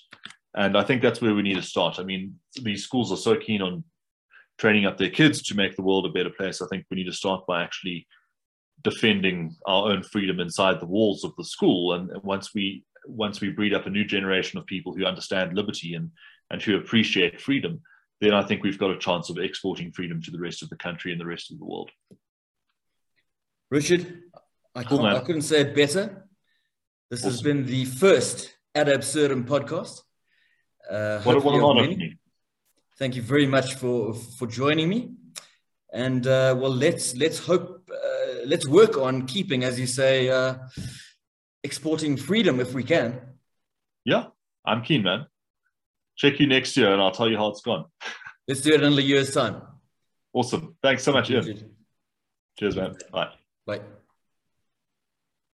And 0.54 0.76
I 0.76 0.82
think 0.82 1.02
that's 1.02 1.20
where 1.20 1.34
we 1.34 1.42
need 1.42 1.56
to 1.56 1.62
start. 1.62 1.98
I 1.98 2.04
mean, 2.04 2.38
these 2.62 2.84
schools 2.84 3.12
are 3.12 3.16
so 3.16 3.36
keen 3.36 3.62
on 3.62 3.84
training 4.58 4.86
up 4.86 4.98
their 4.98 5.10
kids 5.10 5.42
to 5.42 5.56
make 5.56 5.76
the 5.76 5.82
world 5.82 6.06
a 6.06 6.10
better 6.10 6.30
place. 6.30 6.60
I 6.60 6.66
think 6.68 6.84
we 6.90 6.96
need 6.96 7.06
to 7.06 7.12
start 7.12 7.46
by 7.46 7.62
actually 7.62 8.06
defending 8.82 9.56
our 9.66 9.90
own 9.90 10.02
freedom 10.02 10.40
inside 10.40 10.80
the 10.80 10.86
walls 10.86 11.24
of 11.24 11.32
the 11.36 11.44
school. 11.44 11.94
And 11.94 12.10
once 12.22 12.54
we 12.54 12.84
once 13.07 13.40
we 13.40 13.50
breed 13.50 13.74
up 13.74 13.86
a 13.86 13.90
new 13.90 14.05
generation 14.05 14.59
of 14.59 14.66
people 14.66 14.94
who 14.94 15.05
understand 15.05 15.55
liberty 15.55 15.94
and, 15.94 16.11
and 16.50 16.62
who 16.62 16.76
appreciate 16.76 17.40
freedom, 17.40 17.80
then 18.20 18.34
I 18.34 18.42
think 18.42 18.62
we've 18.62 18.78
got 18.78 18.90
a 18.90 18.98
chance 18.98 19.30
of 19.30 19.38
exporting 19.38 19.92
freedom 19.92 20.22
to 20.22 20.30
the 20.30 20.38
rest 20.38 20.62
of 20.62 20.68
the 20.70 20.76
country 20.76 21.12
and 21.12 21.20
the 21.20 21.26
rest 21.26 21.50
of 21.50 21.59
the 21.59 21.64
world. 21.64 21.90
Richard, 23.70 24.22
I, 24.74 24.84
cool, 24.84 25.05
I 25.05 25.20
couldn't 25.20 25.42
say 25.42 25.62
it 25.62 25.74
better. 25.74 26.28
This 27.11 27.20
awesome. 27.20 27.30
has 27.30 27.42
been 27.42 27.66
the 27.66 27.84
first 27.84 28.55
Ad 28.74 28.88
Absurdum 28.88 29.44
podcast. 29.44 30.03
Uh, 30.90 31.20
what, 31.22 31.42
what 31.44 31.55
an 31.55 31.62
honor 31.62 31.88
me. 31.88 32.18
Thank 32.98 33.16
you 33.16 33.22
very 33.22 33.46
much 33.46 33.74
for, 33.74 34.14
for 34.14 34.46
joining 34.46 34.88
me. 34.88 35.12
And 35.92 36.26
uh, 36.26 36.57
well, 36.59 36.70
let's 36.70 37.14
let's 37.16 37.38
hope 37.38 37.90
uh, 37.92 38.46
let's 38.46 38.66
work 38.66 38.96
on 38.96 39.26
keeping, 39.26 39.62
as 39.62 39.78
you 39.78 39.86
say, 39.86 40.30
uh, 40.30 40.55
exporting 41.64 42.16
freedom 42.16 42.60
if 42.60 42.72
we 42.72 42.84
can. 42.84 43.20
Yeah, 44.04 44.26
I'm 44.64 44.82
keen, 44.82 45.02
man. 45.02 45.26
Check 46.16 46.40
you 46.40 46.46
next 46.46 46.76
year 46.76 46.92
and 46.92 47.00
I'll 47.00 47.12
tell 47.12 47.28
you 47.28 47.36
how 47.36 47.48
it's 47.48 47.60
gone. 47.60 47.86
Let's 48.48 48.60
do 48.60 48.74
it 48.74 48.82
in 48.82 48.92
a 48.92 49.00
year's 49.00 49.32
time. 49.32 49.62
Awesome. 50.32 50.76
Thanks 50.82 51.02
so 51.04 51.12
much, 51.12 51.30
Ian. 51.30 51.70
Cheers, 52.58 52.76
man. 52.76 52.94
Bye. 53.12 53.30
Bye. 53.66 53.80